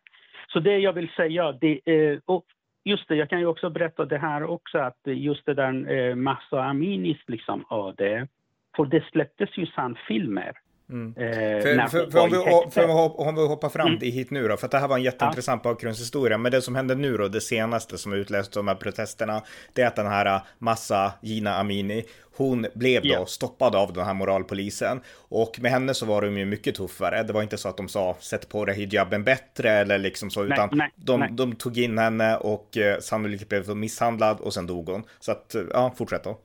Så 0.47 0.59
det 0.59 0.77
jag 0.77 0.93
vill 0.93 1.09
säga, 1.09 1.51
det, 1.51 1.81
eh, 1.85 2.19
och 2.25 2.45
just 2.87 3.07
det, 3.07 3.15
jag 3.15 3.29
kan 3.29 3.39
ju 3.39 3.45
också 3.45 3.69
berätta 3.69 4.05
det 4.05 4.17
här 4.17 4.43
också 4.43 4.77
att 4.77 4.99
just 5.03 5.45
det 5.45 5.53
där 5.53 5.91
eh, 5.91 6.15
Massa 6.15 6.63
Aminis 6.63 7.17
liksom 7.27 7.65
öde, 7.71 8.27
för 8.75 8.85
det 8.85 9.03
släpptes 9.11 9.57
ju 9.57 9.65
sen 9.65 9.97
filmer. 10.07 10.53
Mm. 10.89 11.13
Eh, 11.17 11.61
för, 11.61 11.87
för, 11.87 12.11
för, 12.11 12.19
om 12.19 12.29
vi, 12.31 12.71
för 12.71 12.89
om 13.19 13.35
vi 13.35 13.47
hoppar 13.47 13.69
fram 13.69 13.87
mm. 13.87 13.99
hit 13.99 14.31
nu 14.31 14.47
då, 14.47 14.57
för 14.57 14.65
att 14.65 14.71
det 14.71 14.79
här 14.79 14.87
var 14.87 14.97
en 14.97 15.03
jätteintressant 15.03 15.61
ja. 15.63 15.71
bakgrundshistoria, 15.71 16.37
men 16.37 16.51
det 16.51 16.61
som 16.61 16.75
hände 16.75 16.95
nu 16.95 17.17
då, 17.17 17.27
det 17.27 17.41
senaste 17.41 17.97
som 17.97 18.13
utlöst 18.13 18.53
de 18.53 18.67
här 18.67 18.75
protesterna, 18.75 19.41
det 19.73 19.81
är 19.81 19.87
att 19.87 19.95
den 19.95 20.07
här 20.07 20.25
äh, 20.25 20.41
massa 20.59 21.13
Gina 21.21 21.55
Amini, 21.55 22.03
hon 22.37 22.65
blev 22.73 23.01
då 23.03 23.09
ja. 23.09 23.25
stoppad 23.25 23.75
av 23.75 23.93
den 23.93 24.05
här 24.05 24.13
moralpolisen 24.13 25.01
och 25.29 25.59
med 25.61 25.71
henne 25.71 25.93
så 25.93 26.05
var 26.05 26.21
de 26.21 26.37
ju 26.37 26.45
mycket 26.45 26.75
tuffare. 26.75 27.23
Det 27.23 27.33
var 27.33 27.43
inte 27.43 27.57
så 27.57 27.69
att 27.69 27.77
de 27.77 27.87
sa 27.87 28.15
sätt 28.19 28.49
på 28.49 28.65
dig 28.65 28.75
hijaben 28.75 29.23
bättre 29.23 29.69
eller 29.69 29.97
liksom 29.97 30.29
så, 30.29 30.43
utan 30.43 30.69
nej, 30.71 30.91
de, 30.95 31.19
nej. 31.19 31.29
de, 31.31 31.55
tog 31.55 31.77
in 31.77 31.97
henne 31.97 32.37
och 32.37 32.77
eh, 32.77 32.99
sannolikt 32.99 33.49
blev 33.49 33.77
misshandlad 33.77 34.39
och 34.39 34.53
sen 34.53 34.67
dog 34.67 34.89
hon. 34.89 35.03
Så 35.19 35.31
att, 35.31 35.55
ja, 35.73 35.93
fortsätt 35.97 36.23
då. 36.23 36.37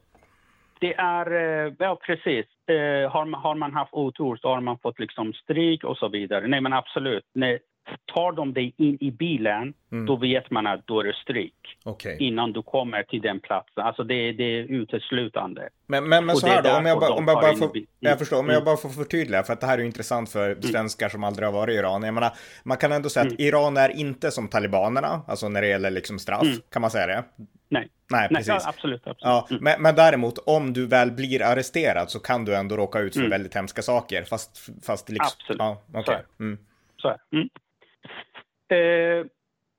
Det 0.81 0.95
är, 0.95 1.27
ja 1.79 1.99
precis. 2.07 2.47
Eh, 2.71 3.11
har, 3.11 3.25
man, 3.25 3.41
har 3.41 3.55
man 3.55 3.73
haft 3.73 3.95
otur 3.95 4.37
så 4.37 4.49
har 4.49 4.61
man 4.61 4.79
fått 4.79 4.99
liksom 4.99 5.33
stryk 5.33 5.85
och 5.85 5.97
så 5.97 6.09
vidare. 6.09 6.47
Nej 6.47 6.61
men 6.61 6.73
absolut. 6.73 7.25
Nej, 7.35 7.59
tar 8.15 8.33
de 8.33 8.53
dig 8.53 8.75
in 8.77 8.99
i 9.01 9.11
bilen, 9.11 9.75
mm. 9.93 10.07
då 10.07 10.17
vet 10.17 10.51
man 10.51 10.67
att 10.67 10.87
då 10.87 11.01
är 11.01 11.05
det 11.05 11.13
stryk. 11.13 11.55
Okay. 11.85 12.17
Innan 12.19 12.53
du 12.53 12.63
kommer 12.63 13.03
till 13.03 13.21
den 13.21 13.41
platsen. 13.41 13.85
Alltså 13.85 14.05
det, 14.05 14.33
det 14.33 14.45
är 14.45 14.63
uteslutande. 14.63 15.69
Men, 15.87 16.09
men, 16.09 16.27
men 16.27 16.37
så 16.37 16.47
här 16.47 16.63
då, 16.63 16.77
om 16.77 16.87
jag, 16.87 17.01
bara, 17.01 17.13
om 17.13 17.29
jag 17.29 17.37
bara 17.37 17.57
får, 17.57 17.71
jag 18.01 18.19
förstår, 18.19 18.39
om 18.39 18.49
jag 18.49 18.65
bara 18.65 18.77
får 18.77 18.89
förtydliga, 18.89 19.43
för 19.43 19.53
att 19.53 19.61
det 19.61 19.67
här 19.67 19.79
är 19.79 19.83
intressant 19.83 20.31
för 20.31 20.51
mm. 20.51 20.63
svenskar 20.63 21.09
som 21.09 21.25
aldrig 21.25 21.49
har 21.49 21.53
varit 21.53 21.75
i 21.75 21.79
Iran. 21.79 22.03
Jag 22.03 22.15
menar, 22.15 22.31
man 22.65 22.77
kan 22.77 22.93
ändå 22.93 23.09
säga 23.09 23.27
att 23.27 23.33
mm. 23.33 23.47
Iran 23.47 23.77
är 23.77 23.89
inte 23.89 24.31
som 24.31 24.49
talibanerna, 24.49 25.23
alltså 25.27 25.49
när 25.49 25.63
det 25.63 25.69
gäller 25.69 25.91
liksom 25.91 26.19
straff, 26.19 26.43
mm. 26.43 26.57
kan 26.73 26.83
man 26.83 26.91
säga 26.91 27.07
det? 27.07 27.25
Nej. 27.69 27.89
Nej, 28.11 28.29
precis. 28.29 28.49
Nej, 28.49 28.57
absolut. 28.65 29.01
absolut. 29.01 29.19
Ja, 29.21 29.47
mm. 29.51 29.65
men, 29.65 29.83
men, 29.83 29.95
däremot, 29.95 30.39
om 30.39 30.73
du 30.73 30.87
väl 30.87 31.11
blir 31.11 31.43
arresterad 31.43 32.11
så 32.11 32.21
kan 32.21 32.45
du 32.45 32.57
ändå 32.57 32.77
råka 32.77 32.99
ut 32.99 33.13
för 33.13 33.21
mm. 33.21 33.31
väldigt 33.31 33.55
hemska 33.55 33.83
saker. 33.83 34.23
Fast, 34.23 34.71
fast 34.87 35.09
liksom... 35.09 35.27
Absolut. 35.41 35.59
Ja, 35.59 36.01
okay. 36.01 36.19
mm. 36.41 36.59
Så 36.97 37.09
är 37.09 37.17
mm. 37.33 37.49
Eh, 38.69 39.27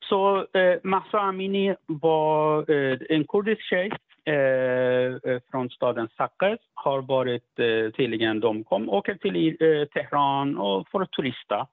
så 0.10 0.48
eh, 0.54 0.80
Mahsa 0.84 1.20
Amini 1.20 1.76
var 1.86 2.72
eh, 2.72 2.98
en 3.10 3.28
kurdisk 3.28 3.62
tjej 3.62 3.92
eh, 4.26 4.36
eh 4.36 5.42
från 5.52 5.70
staden 5.70 6.10
Saqqez. 6.18 6.60
Har 6.74 7.02
varit 7.02 7.60
eh, 7.60 7.92
tydligen, 7.92 8.40
de 8.40 8.64
kom, 8.64 8.90
åker 8.90 9.16
till 9.16 9.48
eh, 9.48 9.86
Teheran 9.86 10.58
och 10.58 10.88
för 10.88 11.02
att 11.02 11.12
turista. 11.12 11.68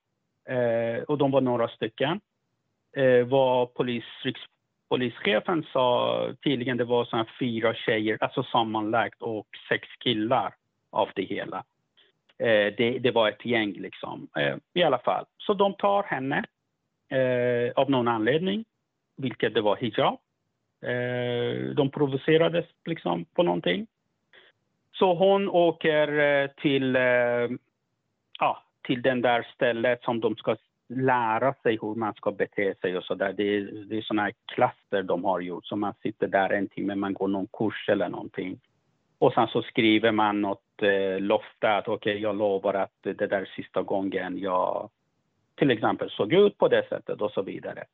Eh, 0.49 1.03
och 1.03 1.19
de 1.19 1.31
var 1.31 1.41
några 1.41 1.69
stycken. 1.69 2.21
Eh, 2.97 3.27
vad 3.27 3.75
polis, 3.75 4.05
polischefen 4.89 5.67
sa 5.73 6.27
tydligen 6.45 6.77
det 6.77 6.85
var 6.85 7.05
såna 7.05 7.27
fyra 7.39 7.75
tjejer, 7.75 8.19
alltså 8.21 8.43
sammanlagt 8.43 9.23
och 9.23 9.47
sex 9.69 9.89
killar 9.99 10.55
av 10.91 11.09
det 11.15 11.23
hela. 11.23 11.65
Eh, 12.41 12.75
det, 12.77 12.99
det, 12.99 13.11
var 13.11 13.29
ett 13.29 13.45
gäng 13.45 13.73
liksom, 13.73 14.29
eh, 14.37 14.57
i 14.75 14.83
alla 14.83 14.99
fall. 14.99 15.25
Så 15.39 15.55
de 15.55 15.75
tar 15.75 16.03
henne 16.03 16.45
eh, 17.09 17.73
av 17.77 17.91
någon 17.91 18.09
anledning, 18.09 18.65
vilket 19.17 19.55
det 19.55 19.61
var 19.61 19.77
hijab. 19.77 20.19
Eh, 20.83 21.75
de 21.75 21.91
provocerades 21.91 22.67
liksom 22.85 23.25
på 23.25 23.43
någonting. 23.43 23.87
Så 24.93 25.15
hon 25.15 25.49
åker 25.49 26.19
eh, 26.19 26.51
till, 26.51 26.97
eh, 26.97 27.49
ja, 28.39 28.63
till 28.83 29.03
den 29.03 29.21
där 29.21 29.47
stället 29.55 30.03
som 30.03 30.21
de 30.21 30.37
ska 30.37 30.57
lära 30.89 31.55
sig 31.55 31.79
hur 31.83 31.95
man 31.95 32.15
ska 32.15 32.33
bete 32.33 32.75
sig 32.81 32.97
och 32.97 33.05
så 33.05 33.15
där. 33.15 33.33
Det 33.33 33.57
är, 33.57 33.61
det 33.61 33.99
är 33.99 34.03
såna 34.03 34.23
här 34.23 34.33
klasser 34.55 35.03
de 35.03 35.25
har 35.25 35.41
gjort, 35.41 35.67
så 35.67 35.77
man 35.77 35.95
sitter 36.03 36.29
där 36.29 36.51
en 36.51 36.69
timme, 36.69 36.95
man 36.95 37.15
går 37.15 37.29
någon 37.29 37.47
kurs 37.47 37.89
eller 37.89 38.09
någonting. 38.09 38.61
Och 39.21 39.33
sen 39.33 39.49
så 39.49 39.63
skriver 39.63 40.13
man 40.13 40.41
något 40.41 40.83
eh, 40.83 41.21
löfte 41.21 41.77
att 41.77 41.89
okej, 41.89 42.13
okay, 42.13 42.23
jag 42.23 42.37
lovar 42.37 42.75
att 42.75 42.93
det 43.01 43.13
där 43.13 43.41
är 43.41 43.53
sista 43.57 43.83
gången 43.83 44.39
jag 44.39 44.91
till 45.55 45.71
exempel 45.71 46.11
såg 46.11 46.33
ut 46.33 46.59
på 46.59 46.69
det 46.69 46.89
sättet 46.89 47.21
och 47.21 47.31
så 47.31 47.43
vidare. 47.43 47.85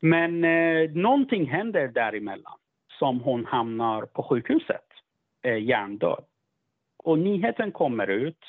Men 0.00 0.44
eh, 0.44 0.90
någonting 0.90 1.46
händer 1.46 1.88
däremellan 1.88 2.58
som 2.98 3.20
hon 3.20 3.46
hamnar 3.46 4.06
på 4.06 4.22
sjukhuset, 4.22 4.86
eh, 5.42 5.62
hjärndöd. 5.62 6.24
Och 6.96 7.18
nyheten 7.18 7.72
kommer 7.72 8.06
ut 8.06 8.44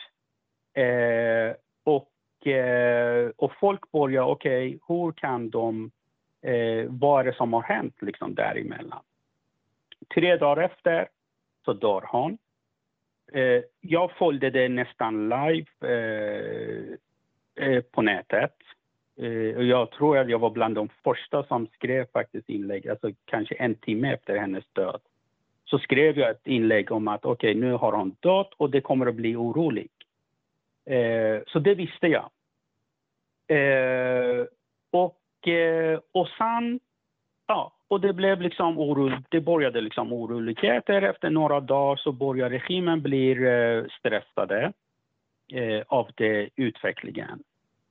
eh, 0.74 1.56
och 1.84 2.12
Eh, 2.46 3.30
och 3.36 3.52
folk 3.60 3.92
börjar, 3.92 4.24
okej, 4.24 4.68
okay, 4.68 4.80
hur 4.88 5.12
kan 5.12 5.50
de, 5.50 5.92
eh, 6.42 6.86
vad 6.90 7.20
är 7.20 7.32
det 7.32 7.38
som 7.38 7.54
har 7.54 7.62
hänt 7.62 7.96
liksom 8.02 8.36
däremellan? 8.36 9.04
Tre 10.16 10.38
dagar 10.38 10.64
efter 10.64 11.08
så 11.66 11.74
dör 11.74 12.04
hon. 12.08 12.38
Eh, 13.34 13.62
jag 13.82 14.12
följde 14.12 14.50
det 14.50 14.70
nästan 14.70 15.30
live 15.30 15.68
eh, 15.82 16.98
eh 17.66 17.82
på 17.82 18.02
nätet. 18.02 18.56
Eh, 19.18 19.58
och 19.58 19.64
jag 19.64 19.92
tror 19.92 20.18
att 20.18 20.30
jag 20.30 20.40
var 20.40 20.50
bland 20.50 20.76
de 20.76 20.90
första 21.04 21.44
som 21.44 21.68
skrev 21.68 22.06
faktiskt 22.14 22.50
inlägg, 22.50 22.88
alltså 22.88 23.12
kanske 23.26 23.56
en 23.56 23.76
timme 23.76 24.14
efter 24.14 24.38
hennes 24.38 24.64
död. 24.74 25.02
Så 25.66 25.80
skrev 25.80 26.18
jag 26.20 26.30
ett 26.30 26.48
inlägg 26.48 26.92
om 26.92 27.08
att 27.08 27.26
okej, 27.26 27.52
okay, 27.52 27.62
nu 27.62 27.74
har 27.74 27.92
hon 27.92 28.16
dött 28.20 28.54
och 28.58 28.70
det 28.70 28.82
kommer 28.82 29.06
att 29.06 29.16
bli 29.16 29.36
oroligt. 29.36 29.94
Eh, 30.86 31.44
så 31.48 31.60
det 31.60 31.76
visste 31.76 32.08
jag. 32.08 32.30
Eh, 33.48 34.46
och, 34.92 35.48
eh, 35.48 36.00
och 36.12 36.28
sen, 36.38 36.80
ja, 37.48 37.72
och 37.88 38.02
det 38.02 38.14
blev 38.14 38.42
liksom 38.42 38.80
oro, 38.80 39.12
det 39.30 39.42
började 39.42 39.82
liksom 39.82 40.14
oroligheter. 40.14 41.02
Efter 41.02 41.30
några 41.30 41.60
dagar 41.60 41.96
så 41.96 42.12
börjar 42.12 42.50
regimen 42.50 43.02
bli 43.02 43.32
eh, 43.32 43.86
stressade 44.00 44.74
eh, 45.54 45.84
av 45.88 46.10
det 46.16 46.50
utvecklingen. 46.56 47.44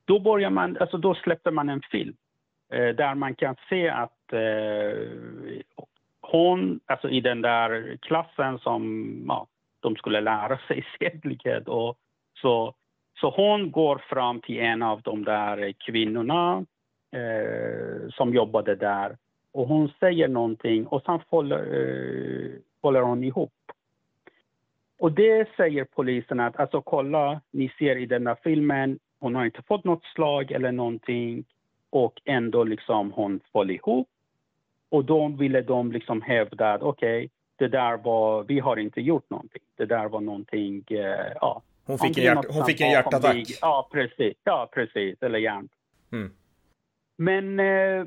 Då 0.05 0.19
börjar 0.19 0.51
man, 0.51 0.77
alltså 0.81 0.99
då 0.99 1.15
släpper 1.15 1.51
man 1.51 1.69
en 1.69 1.83
film 1.91 2.17
eh, 2.73 2.89
där 2.89 3.15
man 3.15 3.35
kan 3.35 3.57
se 3.69 3.89
att 3.89 4.33
eh, 4.33 5.09
hon, 6.21 6.81
alltså 6.87 7.09
i 7.09 7.21
den 7.21 7.43
där 7.43 7.99
klassen 8.03 8.59
som 8.59 9.25
ja, 9.29 9.47
de 9.81 9.97
skulle 9.97 10.21
lära 10.21 10.59
sig 10.59 10.87
sedlighet 10.99 11.69
och 11.69 11.99
så 12.35 12.75
så 13.21 13.31
hon 13.31 13.71
går 13.71 13.99
fram 13.99 14.41
till 14.41 14.59
en 14.59 14.83
av 14.83 15.03
de 15.03 15.25
där 15.25 15.73
kvinnorna 15.73 16.65
eh, 17.13 18.09
som 18.11 18.35
jobbade 18.35 18.75
där 18.75 19.17
och 19.55 19.69
hon 19.69 19.93
säger 20.01 20.29
någonting 20.29 20.87
och 20.87 21.03
sen 21.03 21.21
faller, 21.31 21.59
eh, 21.59 22.51
faller 22.83 23.01
hon 23.01 23.25
ihop. 23.25 23.53
Och 24.99 25.13
det 25.13 25.49
säger 25.57 25.85
polisen 25.85 26.41
att 26.41 26.61
alltså 26.61 26.83
kolla, 26.83 27.41
ni 27.51 27.73
ser 27.79 27.97
i 27.97 28.07
den 28.07 28.25
där 28.25 28.37
filmen, 28.43 28.99
hon 29.21 29.35
har 29.35 29.45
inte 29.45 29.63
fått 29.63 29.85
något 29.85 30.05
slag 30.05 30.51
eller 30.51 30.73
någonting 30.73 31.45
och 31.91 32.21
ändå 32.25 32.65
liksom 32.65 33.13
hon 33.13 33.41
faller 33.53 33.75
ihop. 33.75 34.09
Och 34.89 35.05
då 35.05 35.29
ville 35.29 35.63
de 35.63 35.93
liksom 35.93 36.23
hävda 36.23 36.73
att 36.73 36.83
okej, 36.83 37.19
okay, 37.19 37.29
det 37.57 37.69
där 37.69 37.97
var, 37.97 38.43
vi 38.43 38.59
har 38.61 38.77
inte 38.77 39.01
gjort 39.01 39.31
någonting. 39.31 39.63
Det 39.77 39.87
där 39.87 40.09
var 40.09 40.21
någonting, 40.21 40.85
eh, 40.91 41.33
ja, 41.41 41.63
hon 41.87 41.99
fick, 41.99 42.19
en, 42.19 42.25
hjärt, 42.25 42.47
hon 42.51 42.65
fick 42.65 42.81
en 42.81 42.91
hjärtattack. 42.91 43.59
Ja, 43.61 43.89
precis. 43.93 44.37
Ja, 44.45 44.69
precis. 44.73 45.23
Eller 45.23 45.39
hjärn. 45.39 45.69
Mm. 46.13 46.33
Men 47.17 47.61
eh, 47.61 48.07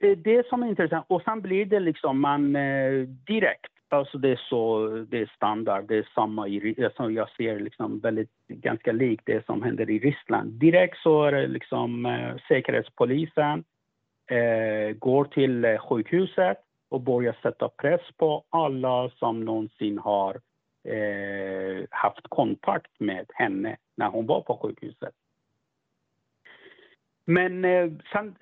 Eh, 0.00 0.18
det 0.18 0.46
som 0.46 0.62
är 0.62 0.66
intressant, 0.66 1.06
och 1.08 1.22
sen 1.22 1.40
blir 1.40 1.66
det 1.66 1.80
liksom 1.80 2.20
man 2.20 2.56
eh, 2.56 2.92
direkt, 3.26 3.72
alltså 3.88 4.18
det 4.18 4.28
är 4.28 4.40
så, 4.48 4.88
det 5.08 5.18
är 5.18 5.32
standard, 5.36 5.84
det 5.88 5.96
är 5.96 6.08
samma 6.14 6.48
i, 6.48 6.74
som 6.74 6.84
alltså 6.84 7.10
jag 7.10 7.30
ser 7.30 7.60
liksom 7.60 8.00
väldigt, 8.00 8.30
ganska 8.48 8.92
likt 8.92 9.22
det 9.26 9.46
som 9.46 9.62
händer 9.62 9.90
i 9.90 9.98
Ryssland. 9.98 10.52
Direkt 10.52 10.98
så 10.98 11.24
är 11.24 11.32
det 11.32 11.46
liksom 11.46 12.06
eh, 12.06 12.36
säkerhetspolisen 12.48 13.64
eh, 14.30 14.96
går 14.96 15.24
till 15.24 15.78
sjukhuset 15.78 16.58
och 16.90 17.00
börjar 17.00 17.36
sätta 17.42 17.68
press 17.68 18.00
på 18.16 18.44
alla 18.50 19.10
som 19.10 19.44
någonsin 19.44 19.98
har 19.98 20.40
eh, 20.88 21.84
haft 21.90 22.28
kontakt 22.28 23.00
med 23.00 23.26
henne 23.34 23.76
när 23.96 24.08
hon 24.08 24.26
var 24.26 24.40
på 24.40 24.56
sjukhuset. 24.56 25.14
Men 27.30 27.64
eh, 27.64 27.90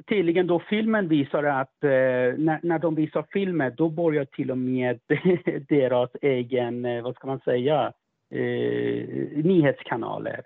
tydligen 0.09 0.47
då 0.47 0.59
filmen 0.59 1.09
visar 1.09 1.45
att 1.45 1.85
eh, 1.85 1.91
när, 2.39 2.61
när 2.63 2.79
de 2.79 2.95
visar 2.95 3.25
filmen 3.33 3.73
då 3.77 3.89
börjar 3.89 4.25
till 4.25 4.51
och 4.51 4.59
med 4.59 5.01
deras 5.69 6.11
egen, 6.23 6.85
eh, 6.85 7.03
vad 7.03 7.15
ska 7.15 7.27
man 7.27 7.41
säga, 7.41 7.93
eh, 8.31 9.09
nyhetskanaler. 9.45 10.43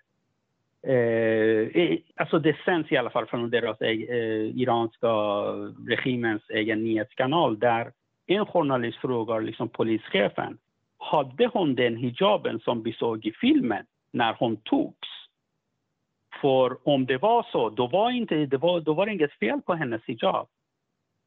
Eh, 0.86 1.98
alltså 2.16 2.38
det 2.38 2.56
sänds 2.64 2.92
i 2.92 2.96
alla 2.96 3.10
fall 3.10 3.26
från 3.26 3.50
deras 3.50 3.80
eh, 3.80 3.90
iranska 4.60 5.08
regimens 5.88 6.42
egen 6.48 6.84
nyhetskanal 6.84 7.58
där 7.58 7.92
en 8.26 8.46
journalist 8.46 8.98
frågar 8.98 9.40
liksom 9.40 9.68
polischefen, 9.68 10.58
hade 10.98 11.46
hon 11.46 11.74
den 11.74 11.96
hijaben 11.96 12.60
som 12.60 12.82
vi 12.82 12.92
såg 12.92 13.26
i 13.26 13.32
filmen 13.32 13.84
när 14.12 14.36
hon 14.38 14.56
togs? 14.56 15.21
För 16.42 16.88
om 16.88 17.06
det 17.06 17.18
var 17.18 17.46
så, 17.52 17.70
då 17.70 17.86
var, 17.86 18.10
inte, 18.10 18.46
det 18.46 18.56
var, 18.56 18.80
då 18.80 18.94
var 18.94 19.06
det 19.06 19.12
inget 19.12 19.38
fel 19.38 19.60
på 19.60 19.74
hennes 19.74 20.02
hijab. 20.06 20.46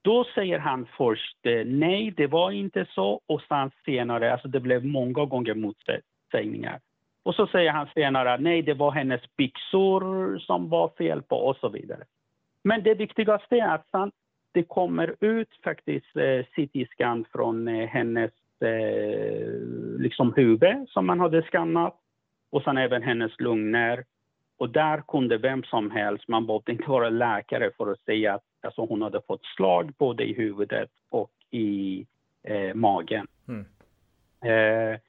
Då 0.01 0.25
säger 0.35 0.59
han 0.59 0.87
först 0.97 1.45
eh, 1.45 1.65
nej, 1.65 2.13
det 2.17 2.27
var 2.27 2.51
inte 2.51 2.85
så 2.89 3.21
och 3.25 3.41
sen 3.41 3.71
senare, 3.85 4.31
alltså 4.31 4.47
det 4.47 4.59
blev 4.59 4.85
många 4.85 5.25
gånger 5.25 5.53
motsägningar. 5.53 6.79
Och 7.23 7.35
så 7.35 7.47
säger 7.47 7.71
han 7.71 7.87
senare 7.93 8.37
nej, 8.37 8.61
det 8.61 8.73
var 8.73 8.91
hennes 8.91 9.21
byxor 9.37 10.37
som 10.39 10.69
var 10.69 10.91
fel 10.97 11.21
på 11.21 11.35
och 11.35 11.57
så 11.57 11.69
vidare. 11.69 12.03
Men 12.63 12.83
det 12.83 12.93
viktigaste 12.93 13.55
är 13.55 13.75
att 13.75 13.87
sen 13.91 14.11
det 14.51 14.63
kommer 14.63 15.15
ut 15.19 15.49
faktiskt 15.63 16.15
eh, 16.15 16.45
CT-scan 16.55 17.25
från 17.31 17.67
eh, 17.67 17.87
hennes 17.87 18.31
eh, 18.61 19.49
liksom 19.99 20.33
huvud 20.33 20.89
som 20.89 21.05
man 21.05 21.19
hade 21.19 21.43
skannat 21.43 21.95
och 22.51 22.63
sen 22.63 22.77
även 22.77 23.03
hennes 23.03 23.39
lungor. 23.39 24.03
Och 24.57 24.69
där 24.69 25.03
kunde 25.07 25.37
vem 25.37 25.63
som 25.63 25.91
helst, 25.91 26.27
man 26.27 26.47
behövde 26.47 26.71
inte 26.71 26.89
vara 26.89 27.09
läkare 27.09 27.71
för 27.77 27.91
att 27.91 27.99
säga 27.99 28.33
att 28.33 28.43
alltså, 28.61 28.85
hon 28.85 29.01
hade 29.01 29.21
fått 29.21 29.45
slag 29.45 29.93
både 29.97 30.23
i 30.23 30.33
huvudet 30.33 30.89
och 31.09 31.31
i 31.51 32.05
eh, 32.43 32.73
magen. 32.73 33.27
Mm. 33.47 33.65
Eh, 34.41 34.99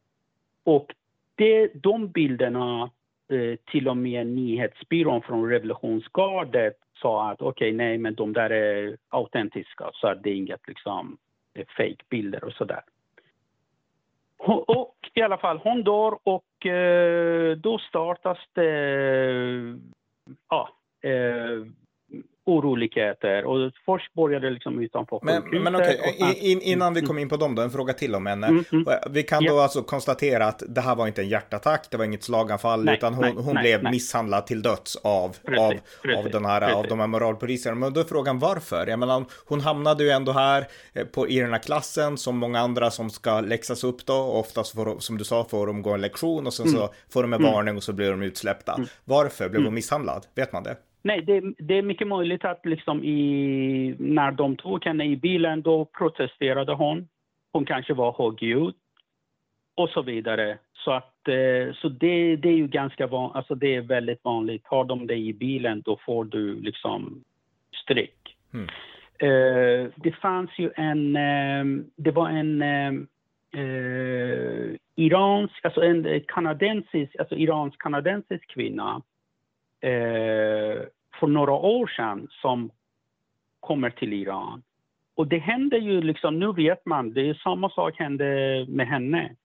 och 0.65 0.95
det, 1.35 1.71
de 1.75 2.09
bilderna, 2.09 2.91
eh, 3.29 3.59
till 3.71 3.89
och 3.89 3.97
med 3.97 4.27
nyhetsbyrån 4.27 5.23
från 5.23 5.51
revolutionsgardet 5.51 6.77
sa 6.95 7.31
att 7.31 7.43
okej, 7.43 7.69
okay, 7.69 7.77
nej, 7.77 7.99
men 7.99 8.15
de 8.15 8.33
där 8.33 8.51
är 8.51 8.97
autentiska, 9.09 9.91
så 9.93 10.15
det 10.15 10.31
är 10.31 10.35
inget 10.35 10.69
liksom 10.69 11.19
fake-bilder 11.77 12.45
och 12.45 12.53
sådär. 12.53 12.83
Och 14.39 14.96
i 15.17 15.23
alla 15.23 15.39
fall, 15.39 15.59
hon 15.59 15.83
dör 15.83 16.19
och 16.23 16.67
eh, 16.67 17.57
då 17.57 17.79
startas 17.79 18.39
det 18.53 19.79
ja, 20.49 20.69
eh, 21.03 21.67
oroligheter. 22.47 23.45
Och 23.45 23.73
först 23.87 24.15
började 24.15 24.47
det 24.47 24.55
liksom 24.55 24.81
utanför 24.81 25.21
men. 25.23 25.63
Men 25.63 25.75
okej, 25.75 26.01
okay. 26.19 26.35
in, 26.35 26.61
innan 26.61 26.95
vi 26.95 27.03
kom 27.03 27.19
in 27.19 27.29
på 27.29 27.37
dem 27.37 27.55
då, 27.55 27.63
en 27.63 27.71
fråga 27.71 27.93
till 27.93 28.15
om 28.15 28.27
henne. 28.27 28.47
Mm, 28.47 28.65
mm. 28.73 28.85
Vi 29.11 29.23
kan 29.23 29.45
då 29.45 29.53
yeah. 29.53 29.63
alltså 29.63 29.83
konstatera 29.83 30.47
att 30.47 30.63
det 30.69 30.81
här 30.81 30.97
var 30.97 31.07
inte 31.07 31.23
en 31.23 31.29
hjärtattack, 31.29 31.87
det 31.91 31.97
var 31.97 32.05
inget 32.05 32.23
slaganfall, 32.23 32.85
nej, 32.85 32.95
utan 32.95 33.15
hon, 33.15 33.25
nej, 33.25 33.35
hon 33.37 33.55
nej, 33.55 33.63
blev 33.63 33.93
misshandlad 33.93 34.47
till 34.47 34.63
döds 34.63 34.97
av, 34.97 35.37
precis, 35.47 35.61
av, 35.61 35.73
precis, 36.03 36.25
av, 36.25 36.31
den 36.31 36.45
här, 36.45 36.61
precis. 36.61 36.77
av 36.77 36.87
de 36.87 37.01
här 37.01 37.07
moralpoliserna. 37.07 37.75
Men 37.75 37.93
då 37.93 38.01
är 38.01 38.05
frågan 38.05 38.39
varför? 38.39 38.87
Jag 38.87 38.99
menar, 38.99 39.25
hon 39.47 39.61
hamnade 39.61 40.05
ju 40.05 40.11
ändå 40.11 40.33
här 40.33 40.67
eh, 40.95 41.05
på, 41.05 41.29
i 41.29 41.41
den 41.41 41.53
här 41.53 41.59
klassen 41.59 42.19
som 42.19 42.39
många 42.39 42.61
andra 42.61 42.91
som 42.91 43.11
ska 43.11 43.41
läxas 43.41 43.85
upp 43.85 44.07
då. 44.07 44.15
Oftast 44.15 44.75
får, 44.75 44.99
som 44.99 45.19
du 45.19 45.25
sa, 45.25 45.45
får 45.45 45.67
de 45.67 45.83
gå 45.83 45.91
en 45.91 46.01
lektion 46.01 46.47
och 46.47 46.55
sen 46.55 46.67
mm. 46.67 46.79
så 46.79 46.95
får 47.09 47.23
de 47.23 47.33
en 47.33 47.41
mm. 47.41 47.53
varning 47.53 47.77
och 47.77 47.83
så 47.83 47.93
blir 47.93 48.11
de 48.11 48.23
utsläppta. 48.23 48.75
Mm. 48.75 48.89
Varför 49.05 49.49
blev 49.49 49.61
hon 49.61 49.67
mm. 49.67 49.75
misshandlad? 49.75 50.27
Vet 50.35 50.53
man 50.53 50.63
det? 50.63 50.77
Nej, 51.07 51.23
det, 51.23 51.43
det, 51.59 51.75
är 51.75 51.83
mycket 51.83 52.07
möjligt 52.07 52.45
att 52.45 52.67
liksom 52.67 53.05
i, 53.05 53.97
när 53.99 54.31
de 54.31 54.57
tog 54.57 54.85
henne 54.85 55.05
i 55.05 55.17
bilen, 55.17 55.63
då 55.63 55.85
protesterade 55.85 56.73
hon. 56.73 57.09
Hon 57.53 57.65
kanske 57.65 57.95
var 57.95 58.15
högljudd 58.19 58.75
och 59.75 59.89
så 59.89 60.03
vidare. 60.03 60.59
Så, 60.73 60.93
att, 60.93 61.29
eh, 61.29 61.75
så 61.75 61.89
det, 61.89 62.37
det 62.37 62.49
är 62.49 62.57
ju 62.57 62.67
ganska 62.67 63.07
vanligt, 63.07 63.37
alltså 63.37 63.55
det 63.55 63.75
är 63.75 63.81
väldigt 63.81 64.25
vanligt. 64.25 64.63
Har 64.65 64.85
de 64.85 65.07
dig 65.07 65.29
i 65.29 65.33
bilen, 65.33 65.83
då 65.85 65.99
får 66.07 66.25
du 66.25 66.61
liksom 66.61 67.25
stryk. 67.83 68.37
Mm. 68.55 68.69
Uh, 69.23 69.91
det 69.97 70.13
fanns 70.13 70.51
ju 70.59 70.71
en, 70.77 71.17
uh, 71.17 71.85
det 71.97 72.11
var 72.11 72.29
en 72.29 72.63
uh, 72.63 73.03
iransk, 74.97 75.65
alltså 75.65 75.83
en 75.83 76.21
kanadensisk, 76.29 77.17
alltså 77.19 77.35
iransk-kanadensisk 77.35 78.55
kvinna 78.55 79.03
för 81.21 81.27
några 81.27 81.53
år 81.53 81.87
sedan 81.97 82.29
som 82.31 82.71
kommer 83.61 83.91
till 83.91 84.13
Iran. 84.13 84.63
Och 85.15 85.27
det 85.27 85.39
händer 85.39 85.79
ju 85.79 86.01
liksom, 86.01 86.39
nu 86.39 86.53
vet 86.53 86.87
man, 86.87 87.13
det 87.13 87.29
är 87.29 87.35
samma 87.35 87.71
sak 87.71 87.99
hände 87.99 88.27
med 88.69 88.87
henne. 88.87 89.37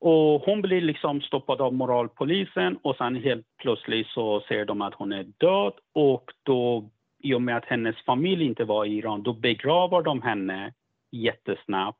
Och 0.00 0.42
hon 0.42 0.62
blir 0.62 0.80
liksom 0.80 1.20
stoppad 1.20 1.60
av 1.60 1.74
moralpolisen 1.74 2.78
och 2.82 2.96
sen 2.96 3.16
helt 3.16 3.46
plötsligt 3.56 4.06
så 4.06 4.40
ser 4.48 4.64
de 4.64 4.82
att 4.82 4.94
hon 4.94 5.12
är 5.12 5.26
död 5.38 5.72
och 5.92 6.30
då 6.42 6.90
i 7.18 7.34
och 7.34 7.42
med 7.42 7.56
att 7.56 7.64
hennes 7.64 7.96
familj 7.96 8.44
inte 8.44 8.64
var 8.64 8.84
i 8.84 8.96
Iran, 8.98 9.22
då 9.22 9.32
begraver 9.32 10.02
de 10.02 10.22
henne 10.22 10.72
jättesnabbt. 11.10 11.98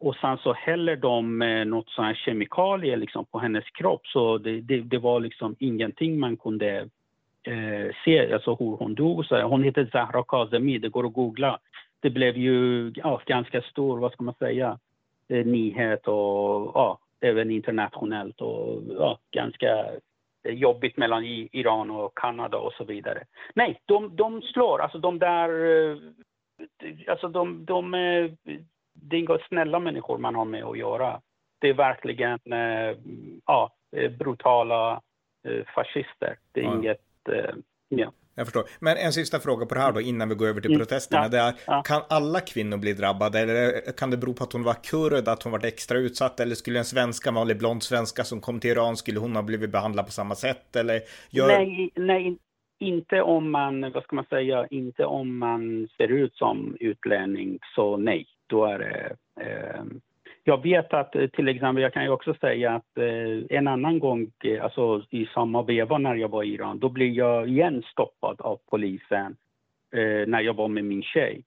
Och 0.00 0.16
sen 0.16 0.38
så 0.38 0.52
häller 0.52 0.96
de 0.96 1.42
eh, 1.42 1.64
något 1.64 1.90
sån 1.90 2.04
här 2.04 2.14
kemikalier 2.14 2.96
liksom 2.96 3.24
på 3.24 3.38
hennes 3.38 3.64
kropp 3.64 4.06
så 4.06 4.38
det, 4.38 4.60
det, 4.60 4.80
det 4.80 4.98
var 4.98 5.20
liksom 5.20 5.56
ingenting 5.58 6.20
man 6.20 6.36
kunde 6.36 6.88
eh, 7.42 7.94
se 8.04 8.32
alltså 8.32 8.54
hur 8.54 8.76
hon 8.76 8.94
dog. 8.94 9.26
Så 9.26 9.42
hon 9.42 9.62
heter 9.62 9.88
Zahra 9.92 10.24
Kazemi, 10.28 10.78
det 10.78 10.88
går 10.88 11.06
att 11.06 11.12
googla. 11.12 11.58
Det 12.00 12.10
blev 12.10 12.36
ju 12.36 12.92
ja, 12.94 13.20
ganska 13.26 13.62
stor, 13.62 13.98
vad 13.98 14.12
ska 14.12 14.22
man 14.22 14.34
säga, 14.34 14.78
eh, 15.28 15.46
nyhet 15.46 16.08
och 16.08 16.70
ja, 16.74 16.98
även 17.20 17.50
internationellt 17.50 18.40
och 18.40 18.82
ja, 18.98 19.18
ganska 19.30 19.86
jobbigt 20.44 20.96
mellan 20.96 21.24
Iran 21.24 21.90
och 21.90 22.18
Kanada 22.18 22.58
och 22.58 22.72
så 22.72 22.84
vidare. 22.84 23.24
Nej, 23.54 23.80
de, 23.86 24.16
de 24.16 24.42
slår, 24.42 24.80
alltså 24.80 24.98
de 24.98 25.18
där, 25.18 25.48
eh, 25.48 25.96
alltså 27.08 27.28
de, 27.28 27.64
de, 27.64 27.90
det 28.92 29.16
är 29.16 29.20
inga 29.20 29.38
snälla 29.48 29.78
människor 29.78 30.18
man 30.18 30.34
har 30.34 30.44
med 30.44 30.64
att 30.64 30.78
göra. 30.78 31.20
Det 31.58 31.68
är 31.68 31.74
verkligen 31.74 32.38
eh, 32.52 32.96
ja, 33.46 33.72
brutala 34.18 35.00
fascister. 35.74 36.38
Det 36.52 36.60
är 36.60 36.64
ja. 36.64 36.74
inget 36.74 37.09
eh, 37.28 37.54
ja. 37.88 38.12
Jag 38.34 38.46
förstår. 38.46 38.64
Men 38.80 38.96
en 38.96 39.12
sista 39.12 39.40
fråga 39.40 39.66
på 39.66 39.74
det 39.74 39.80
här 39.80 39.92
då 39.92 40.00
innan 40.00 40.28
vi 40.28 40.34
går 40.34 40.46
över 40.46 40.60
till 40.60 40.70
mm. 40.70 40.80
protesterna. 40.80 41.28
Det 41.28 41.38
är, 41.38 41.54
ja. 41.66 41.82
Kan 41.82 42.02
alla 42.08 42.40
kvinnor 42.40 42.76
bli 42.76 42.92
drabbade 42.92 43.38
eller 43.40 43.92
kan 43.96 44.10
det 44.10 44.16
bero 44.16 44.34
på 44.34 44.44
att 44.44 44.52
hon 44.52 44.62
var 44.62 44.74
kurd, 44.74 45.28
att 45.28 45.42
hon 45.42 45.52
var 45.52 45.64
extra 45.64 45.98
utsatt 45.98 46.40
eller 46.40 46.54
skulle 46.54 46.78
en 46.78 46.84
svenska, 46.84 47.30
vanlig 47.30 47.58
blond 47.58 47.82
svenska 47.82 48.24
som 48.24 48.40
kom 48.40 48.60
till 48.60 48.70
Iran, 48.70 48.96
skulle 48.96 49.20
hon 49.20 49.36
ha 49.36 49.42
blivit 49.42 49.70
behandlad 49.70 50.06
på 50.06 50.12
samma 50.12 50.34
sätt 50.34 50.76
eller? 50.76 51.00
Gör... 51.30 51.46
Nej, 51.46 51.90
nej, 51.96 52.38
inte 52.78 53.22
om 53.22 53.50
man, 53.50 53.92
vad 53.92 54.02
ska 54.02 54.16
man 54.16 54.24
säga, 54.24 54.66
inte 54.70 55.04
om 55.04 55.38
man 55.38 55.88
ser 55.96 56.08
ut 56.08 56.34
som 56.34 56.76
utlänning 56.80 57.58
så 57.74 57.96
nej, 57.96 58.26
då 58.46 58.64
är 58.64 58.78
det 58.78 59.16
eh, 59.40 59.84
jag 60.44 60.62
vet 60.62 60.94
att 60.94 61.16
eh, 61.16 61.26
till 61.26 61.48
exempel, 61.48 61.82
jag 61.82 61.92
kan 61.92 62.04
ju 62.04 62.10
också 62.10 62.34
säga 62.34 62.74
att 62.74 62.98
eh, 62.98 63.56
en 63.58 63.68
annan 63.68 63.98
gång, 63.98 64.30
eh, 64.44 64.64
alltså 64.64 65.02
i 65.10 65.26
samma 65.26 65.62
veva 65.62 65.98
när 65.98 66.14
jag 66.14 66.28
var 66.28 66.42
i 66.42 66.54
Iran, 66.54 66.78
då 66.78 66.88
blev 66.88 67.08
jag 67.08 67.48
igen 67.48 67.82
stoppad 67.92 68.40
av 68.40 68.60
polisen 68.70 69.36
eh, 69.92 70.26
när 70.26 70.40
jag 70.40 70.54
var 70.54 70.68
med 70.68 70.84
min 70.84 71.02
tjej. 71.02 71.42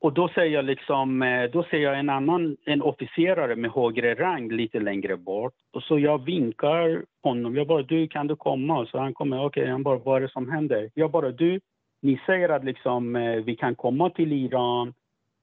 Och 0.00 0.12
då 0.12 0.28
ser 0.28 0.44
jag 0.44 0.64
liksom, 0.64 1.22
eh, 1.22 1.50
då 1.50 1.62
ser 1.62 1.78
jag 1.78 1.98
en 1.98 2.10
annan, 2.10 2.56
en 2.64 2.82
officerare 2.82 3.56
med 3.56 3.70
högre 3.70 4.14
rang 4.14 4.48
lite 4.48 4.80
längre 4.80 5.16
bort. 5.16 5.54
Och 5.72 5.82
så 5.82 5.98
jag 5.98 6.24
vinkar 6.24 7.04
honom, 7.22 7.56
jag 7.56 7.66
bara 7.66 7.82
du 7.82 8.08
kan 8.08 8.26
du 8.26 8.36
komma? 8.36 8.86
Så 8.86 8.98
han 8.98 9.14
kommer, 9.14 9.36
okej, 9.36 9.62
okay. 9.62 9.72
han 9.72 9.82
bara 9.82 9.98
vad 9.98 10.16
är 10.16 10.20
det 10.20 10.32
som 10.32 10.50
händer? 10.50 10.90
Jag 10.94 11.10
bara 11.10 11.30
du, 11.30 11.60
ni 12.02 12.20
säger 12.26 12.48
att 12.48 12.64
liksom 12.64 13.16
eh, 13.16 13.36
vi 13.44 13.56
kan 13.56 13.74
komma 13.74 14.10
till 14.10 14.32
Iran 14.32 14.94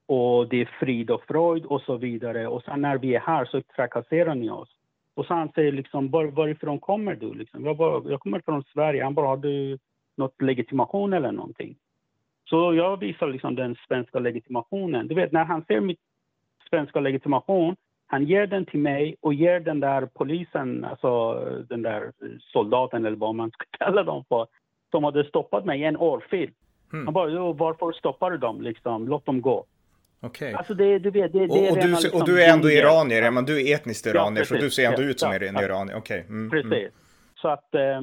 och 0.06 0.50
det 0.50 0.62
är 0.62 0.70
frid 0.80 1.12
och 1.12 1.24
fröjd 1.28 1.66
och 1.66 1.82
så 1.82 1.98
vidare. 1.98 2.48
Och 2.48 2.63
sen 2.63 2.82
när 2.82 2.98
vi 2.98 3.16
är 3.16 3.20
här 3.20 3.46
så 3.46 3.62
trakasserar 3.62 4.36
ni 4.36 4.50
oss. 4.50 4.70
Och 5.16 5.26
så 5.26 5.34
han 5.34 5.52
säger 5.52 5.72
liksom, 5.72 6.10
var, 6.10 6.26
varifrån 6.26 6.80
kommer 6.80 7.16
du? 7.16 7.34
Liksom, 7.34 7.66
jag, 7.66 7.78
bara, 7.78 8.10
jag 8.10 8.20
kommer 8.20 8.42
från 8.46 8.63
Sverige. 8.63 9.04
Han 9.04 9.13
bara, 9.13 9.28
har 9.28 9.38
du 9.38 9.78
något 10.18 10.42
legitimation 10.42 11.13
eller 11.13 11.32
någonting? 11.32 11.76
Så 12.50 12.74
jag 12.74 12.98
visar 12.98 13.28
liksom 13.28 13.56
den 13.56 13.76
svenska 13.88 14.20
legitimationen. 14.20 15.08
Du 15.08 15.16
vet, 15.16 15.32
när 15.32 15.46
han 15.46 15.66
ser 15.66 15.80
min 15.80 15.96
svenska 16.70 17.00
legitimation, 17.00 17.76
han 18.08 18.26
ger 18.26 18.48
den 18.48 18.66
till 18.66 18.80
mig 18.80 19.16
och 19.22 19.34
ger 19.34 19.60
den 19.60 19.80
där 19.80 20.06
polisen, 20.06 20.86
alltså 20.86 21.34
den 21.70 21.82
där 21.82 22.12
soldaten 22.39 23.06
eller 23.06 23.18
vad 23.18 23.36
man 23.36 23.52
ska 23.52 23.66
kalla 23.78 24.04
dem 24.04 24.24
för, 24.30 24.48
som 24.92 25.04
hade 25.04 25.24
stoppat 25.24 25.66
mig, 25.66 25.84
en 25.84 25.98
årfil. 25.98 26.52
Mm. 26.94 27.06
Han 27.06 27.13
bara, 27.13 27.54
varför 27.54 27.92
stoppar 27.92 28.32
du 28.32 28.38
dem? 28.38 28.62
Liksom, 28.62 29.08
låt 29.08 29.26
dem 29.26 29.42
gå. 29.42 29.66
Okej. 30.24 30.54
Alltså 30.54 30.74
det, 30.74 31.00
du 31.00 31.10
vet, 31.12 31.34
det, 31.34 31.40
det 31.40 31.46
Och, 31.50 31.58
är 31.58 31.72
och, 31.72 31.76
du, 31.78 31.82
ser- 31.82 31.90
och 31.90 31.96
liksom 32.04 32.26
du 32.26 32.44
är 32.44 32.54
ändå 32.54 32.72
iranier, 32.72 33.22
ja, 33.22 33.32
men 33.32 33.46
du 33.46 33.62
är 33.70 33.76
etniskt 33.76 34.06
iranier, 34.06 34.44
så 34.44 34.56
du 34.56 34.70
ser 34.70 34.86
ändå 34.88 35.02
Ja, 35.02 35.08
ut 35.08 35.20
som 35.20 35.32
ja, 35.34 35.48
en 35.48 35.56
ja. 35.56 35.64
iranier. 35.64 35.96
Okej. 35.98 36.26
Mm, 36.30 36.50
Precis. 36.50 36.72
Mm. 36.74 36.92
Så 37.36 37.48
att... 37.48 37.76
Eh, 37.76 38.02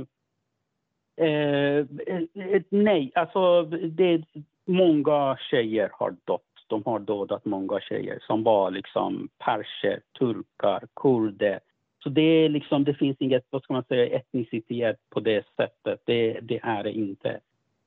eh, 1.27 1.79
eh, 1.79 2.63
nej, 2.69 3.13
alltså 3.15 3.63
det, 3.63 4.23
många 4.65 5.37
tjejer 5.51 5.91
har 5.93 6.11
dött. 6.11 6.41
De 6.67 6.83
har 6.85 6.99
dödat 6.99 7.45
många 7.45 7.81
tjejer 7.81 8.19
som 8.27 8.43
var 8.43 8.71
liksom 8.71 9.29
perser, 9.39 10.01
turkar, 10.19 10.83
kurder. 10.97 11.61
Så 12.03 12.09
det 12.09 12.23
är 12.23 12.49
liksom, 12.49 12.85
det 12.85 12.95
finns 12.95 13.17
inget, 13.21 13.47
vad 13.51 13.63
ska 13.63 13.73
man 13.73 13.85
säga, 13.85 14.17
etnicitet 14.17 14.97
på 15.11 15.21
det 15.21 15.45
sättet. 15.57 16.01
Det, 16.05 16.39
det 16.43 16.61
är 16.63 16.83
det 16.85 16.93
inte. 16.93 17.41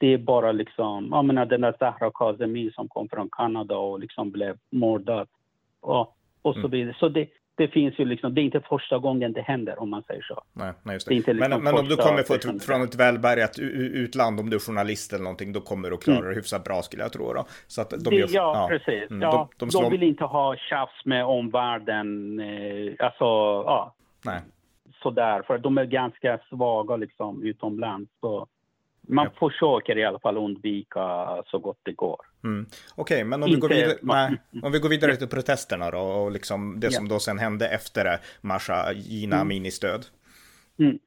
Det 0.03 0.13
är 0.13 0.17
bara 0.17 0.51
liksom, 0.51 1.09
jag 1.11 1.25
menar 1.25 1.45
den 1.45 1.61
där 1.61 1.75
Zahra 1.79 2.11
Kazemi 2.13 2.71
som 2.71 2.87
kom 2.87 3.09
från 3.09 3.29
Kanada 3.31 3.77
och 3.77 3.99
liksom 3.99 4.31
blev 4.31 4.57
mördad. 4.69 5.27
Och, 5.81 6.15
och 6.41 6.53
så 6.53 6.59
Mm. 6.59 6.71
vidare. 6.71 6.95
Så 6.99 7.09
det, 7.09 7.27
det 7.55 7.67
finns 7.67 7.99
ju 7.99 8.05
liksom, 8.05 8.33
det 8.35 8.41
är 8.41 8.43
inte 8.43 8.61
första 8.61 8.97
gången 8.97 9.33
det 9.33 9.41
händer 9.41 9.79
om 9.81 9.89
man 9.89 10.03
säger 10.03 10.21
så. 10.21 10.41
Nej, 10.53 10.73
nej, 10.83 10.93
just 10.95 11.07
Det 11.07 11.13
det. 11.25 11.33
liksom 11.33 11.49
men, 11.49 11.63
men 11.63 11.75
om 11.79 11.87
du 11.87 11.95
kommer 11.95 12.23
från 12.23 12.55
ett, 12.55 12.63
från 12.63 12.81
ett 12.81 12.95
välbärgat 12.95 13.59
utland, 13.59 14.39
om 14.39 14.49
du 14.49 14.55
är 14.55 14.59
journalist 14.59 15.13
eller 15.13 15.23
någonting, 15.23 15.53
då 15.53 15.59
kommer 15.61 15.89
du 15.89 15.95
att 15.95 16.03
klara 16.03 16.17
Mm. 16.17 16.29
det 16.29 16.35
hyfsat 16.35 16.63
bra 16.63 16.81
skulle 16.81 17.03
jag 17.03 17.13
tro. 17.13 17.33
Då. 17.33 17.45
Så 17.67 17.81
att 17.81 17.89
de 17.89 18.09
det, 18.09 18.15
gör, 18.15 18.27
ja, 18.33 18.67
precis. 18.69 19.09
Mm, 19.11 19.21
Ja, 19.21 19.31
de, 19.31 19.47
de 19.59 19.65
de, 19.65 19.71
slår, 19.71 19.89
vill 19.89 20.03
inte 20.03 20.23
ha 20.23 20.55
tjafs 20.55 21.05
med 21.05 21.25
omvärlden. 21.25 22.39
Eh, 22.39 22.93
alltså, 23.05 23.25
ja, 23.65 23.95
nej. 24.25 24.39
sådär. 25.03 25.41
För 25.47 25.57
de 25.57 25.77
är 25.77 25.85
ganska 25.85 26.39
svaga 26.49 26.95
liksom 26.95 27.43
utomlands. 27.43 28.11
Så 28.21 28.47
man 29.07 29.25
Ja. 29.25 29.49
försöker 29.49 29.97
i 29.97 30.05
alla 30.05 30.19
fall 30.19 30.37
undvika 30.37 31.27
så 31.45 31.59
gott 31.59 31.79
det 31.83 31.91
går. 31.91 32.25
Mm. 32.43 32.65
Okej, 32.95 33.23
men 33.23 33.43
om 33.43 33.49
vi, 33.49 33.55
går 33.55 33.71
Inte- 33.73 33.83
vidare, 33.85 33.97
nej, 34.01 34.37
om 34.63 34.71
vi 34.71 34.79
går 34.79 34.89
vidare 34.89 35.15
till 35.15 35.27
protesterna 35.27 35.91
då, 35.91 35.99
och 35.99 36.31
liksom 36.31 36.79
det 36.79 36.87
Ja. 36.87 36.91
som 36.91 37.07
då 37.07 37.19
sen 37.19 37.39
hände 37.39 37.67
efter 37.67 38.17
Masha 38.41 38.91
Jina 38.93 39.35
Mm. 39.35 39.47
Aminis 39.47 39.79
död. 39.79 40.05
Mm. 40.79 40.99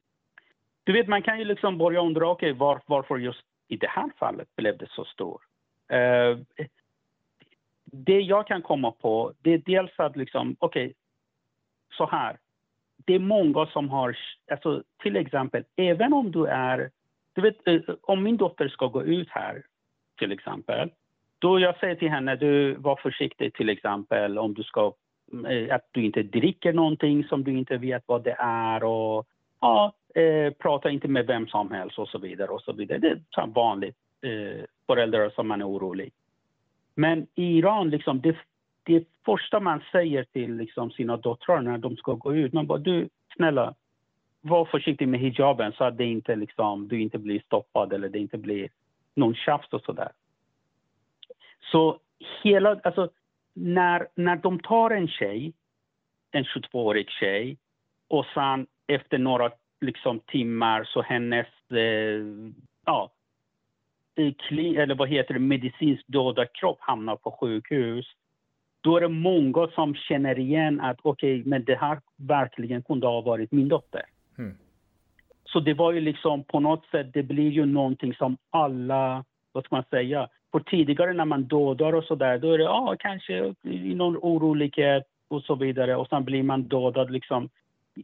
Du 0.83 0.93
vet, 0.93 1.07
man 1.07 1.21
kan 1.21 1.39
ju 1.39 1.45
liksom 1.45 1.77
börja 1.77 2.01
undra, 2.01 2.29
okej, 2.29 2.53
var, 2.53 2.81
varför 2.85 3.17
just 3.17 3.43
i 3.67 3.77
det 3.77 3.87
här 3.89 4.09
fallet 4.19 4.47
blev 4.55 4.77
det 4.77 4.87
så 4.89 5.05
stor? 5.05 5.41
Eh, 5.89 6.37
det 7.85 8.19
jag 8.19 8.47
kan 8.47 8.61
komma 8.61 8.91
på, 8.91 9.33
det 9.41 9.53
är 9.53 9.57
dels 9.57 9.91
att 9.97 10.15
liksom, 10.15 10.55
okej, 10.59 10.93
så 11.97 12.05
här. 12.09 12.37
Det 13.05 13.13
är 13.13 13.19
många 13.19 13.65
som 13.65 13.89
har, 13.89 14.17
alltså 14.51 14.83
till 15.03 15.15
exempel, 15.15 15.63
även 15.75 16.13
om 16.13 16.31
du 16.31 16.45
är, 16.45 16.89
du 17.37 17.43
vet, 17.43 17.67
eh, 17.67 17.95
om 18.01 18.23
min 18.23 18.37
dotter 18.37 18.67
ska 18.67 18.87
gå 18.87 19.03
ut 19.03 19.29
här, 19.29 19.63
till 20.19 20.31
exempel, 20.31 20.89
då 21.39 21.59
jag 21.59 21.79
säger 21.79 21.95
till 21.95 22.09
henne, 22.09 22.35
du 22.35 22.73
var 22.73 22.95
försiktig 22.95 23.53
till 23.53 23.69
exempel 23.69 24.37
om 24.37 24.53
du 24.53 24.63
ska, 24.63 24.93
eh, 25.49 25.75
att 25.75 25.87
du 25.91 26.05
inte 26.05 26.23
dricker 26.23 26.73
någonting 26.73 27.23
som 27.23 27.43
du 27.43 27.57
inte 27.57 27.77
vet 27.77 28.03
vad 28.05 28.23
det 28.23 28.35
är 28.39 28.83
och 28.83 29.27
ja, 29.61 29.93
eh, 30.15 30.53
prata 30.53 30.89
inte 30.89 31.07
med 31.07 31.25
vem 31.27 31.47
som 31.47 31.71
helst 31.71 31.99
och 31.99 32.09
så 32.09 32.17
vidare 32.17 32.47
och 32.47 32.61
så 32.61 32.73
vidare. 32.73 32.99
Det 32.99 33.07
är 33.07 33.47
vanligt, 33.47 33.97
eh, 34.21 34.63
föräldrar 34.87 35.29
som 35.29 35.47
man 35.47 35.61
är 35.61 35.67
orolig. 35.67 36.13
Men 36.95 37.27
i 37.35 37.57
Iran, 37.57 37.89
liksom, 37.89 38.21
det, 38.21 38.35
det 38.83 39.07
första 39.25 39.59
man 39.59 39.81
säger 39.91 40.23
till 40.23 40.55
liksom, 40.55 40.91
sina 40.91 41.17
döttrar 41.17 41.61
när 41.61 41.77
de 41.77 41.97
ska 41.97 42.13
gå 42.13 42.35
ut, 42.35 42.53
man 42.53 42.67
bara 42.67 42.77
du, 42.77 43.09
snälla, 43.35 43.73
var 44.47 44.65
försiktig 44.65 45.07
med 45.07 45.19
hijaben 45.19 45.71
så 45.71 45.83
att 45.83 45.97
det 45.97 46.05
inte, 46.05 46.35
liksom, 46.35 46.87
du 46.87 47.01
inte 47.01 47.17
blir 47.17 47.39
stoppad 47.39 47.93
eller 47.93 48.09
det 48.09 48.19
inte 48.19 48.37
blir 48.37 48.69
någon 49.15 49.35
tjafs 49.35 49.73
och 49.73 49.81
sådär. 49.81 50.11
Så 51.71 51.99
hela, 52.43 52.79
alltså, 52.83 53.09
när, 53.53 54.07
när 54.15 54.35
de 54.35 54.59
tar 54.59 54.91
en 54.91 55.07
tjej, 55.07 55.53
en 56.31 56.43
22-årig 56.43 57.09
tjej, 57.09 57.57
och 58.07 58.25
sen 58.33 58.67
efter 58.87 59.17
några 59.17 59.51
liksom, 59.81 60.19
timmar 60.19 60.83
så 60.83 61.01
hennes, 61.01 61.47
eh, 61.71 62.51
ja, 62.85 63.11
kli, 64.37 64.77
eller 64.77 64.95
vad 64.95 65.09
heter 65.09 65.33
det, 65.33 65.39
medicinskt 65.39 66.07
döda 66.07 66.45
kropp 66.45 66.77
hamnar 66.81 67.15
på 67.15 67.31
sjukhus. 67.31 68.05
Då 68.81 68.97
är 68.97 69.01
det 69.01 69.07
många 69.07 69.67
som 69.67 69.95
känner 69.95 70.39
igen 70.39 70.81
att 70.81 70.99
okej, 71.01 71.43
men 71.45 71.63
det 71.63 71.75
här 71.75 72.01
verkligen 72.15 72.83
kunde 72.83 73.07
ha 73.07 73.21
varit 73.21 73.51
min 73.51 73.67
dotter. 73.67 74.05
Så 75.47 75.59
det 75.59 75.73
var 75.73 75.91
ju 75.91 75.99
liksom 75.99 76.43
på 76.43 76.59
något 76.59 76.85
sätt, 76.85 77.13
det 77.13 77.23
blir 77.23 77.49
ju 77.49 77.65
någonting 77.65 78.13
som 78.13 78.37
alla, 78.49 79.25
vad 79.51 79.63
ska 79.63 79.75
man 79.75 79.83
säga, 79.89 80.29
för 80.51 80.59
tidigare 80.59 81.13
när 81.13 81.25
man 81.25 81.43
dödar 81.43 81.93
och 81.93 82.03
sådär, 82.03 82.37
då 82.37 82.51
är 82.51 82.57
det 82.57 82.63
ja, 82.63 82.95
kanske 82.99 83.53
i 83.63 83.95
någon 83.95 84.17
orolighet 84.17 85.03
och 85.27 85.43
så 85.43 85.55
vidare 85.55 85.95
och 85.95 86.07
sen 86.07 86.23
blir 86.23 86.43
man 86.43 86.63
dödad 86.63 87.11
liksom. 87.11 87.49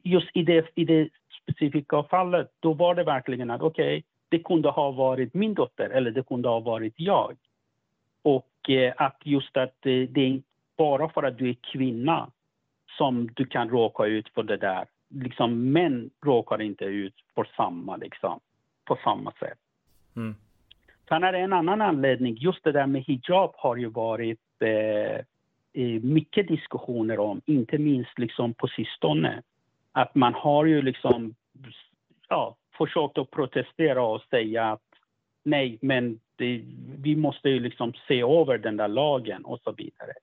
Just 0.03 0.29
i 0.33 0.43
det, 0.43 0.71
i 0.75 0.85
det 0.85 1.09
specifika 1.41 2.03
fallet, 2.03 2.51
då 2.59 2.73
var 2.73 2.95
det 2.95 3.03
verkligen 3.03 3.51
att 3.51 3.61
okej, 3.61 4.03
det 4.29 4.39
kunde 4.39 4.69
ha 4.69 4.91
varit 4.91 5.33
min 5.33 5.53
dotter 5.53 5.89
eller 5.89 6.11
det 6.11 6.27
kunde 6.27 6.49
ha 6.49 6.59
varit 6.59 6.93
jag. 6.97 7.35
Och 8.21 8.69
eh, 8.69 8.93
att 8.97 9.17
just 9.23 9.57
att 9.57 9.85
eh, 9.85 10.01
det 10.09 10.21
är 10.21 10.41
bara 10.77 11.09
för 11.09 11.23
att 11.23 11.37
du 11.37 11.49
är 11.49 11.55
kvinna 11.71 12.31
som 12.97 13.29
du 13.33 13.45
kan 13.45 13.69
råka 13.69 14.05
ut 14.05 14.29
för 14.29 14.43
det 14.43 14.57
där. 14.57 14.85
Liksom 15.13 15.71
män 15.71 16.09
råkar 16.25 16.61
inte 16.61 16.85
ut 16.85 17.13
för 17.35 17.47
samma, 17.55 17.97
liksom, 17.97 18.39
på 18.85 18.97
samma 19.03 19.31
sätt. 19.31 19.59
Mm. 20.15 20.35
Sen 21.09 21.23
är 21.23 21.31
det 21.31 21.39
en 21.39 21.53
annan 21.53 21.81
anledning. 21.81 22.37
Just 22.39 22.63
det 22.63 22.71
där 22.71 22.87
med 22.87 23.03
hijab 23.03 23.51
har 23.57 23.75
ju 23.75 23.89
varit 23.89 24.39
eh, 24.59 25.25
mycket 26.01 26.47
diskussioner 26.47 27.19
om, 27.19 27.41
inte 27.45 27.77
minst 27.77 28.19
liksom 28.19 28.53
på 28.53 28.67
sistone. 28.67 29.41
Att 29.91 30.15
man 30.15 30.33
har 30.33 30.65
ju 30.65 30.81
liksom 30.81 31.35
ja, 32.29 32.55
försökt 32.77 33.17
att 33.17 33.31
protestera 33.31 34.03
och 34.03 34.21
säga 34.29 34.71
att 34.71 34.81
nej, 35.43 35.77
men 35.81 36.19
det, 36.35 36.61
vi 36.97 37.15
måste 37.15 37.49
ju 37.49 37.59
liksom 37.59 37.93
se 38.07 38.21
över 38.21 38.57
den 38.57 38.77
där 38.77 38.87
lagen 38.87 39.45
och 39.45 39.59
så 39.63 39.71
vidare. 39.71 40.13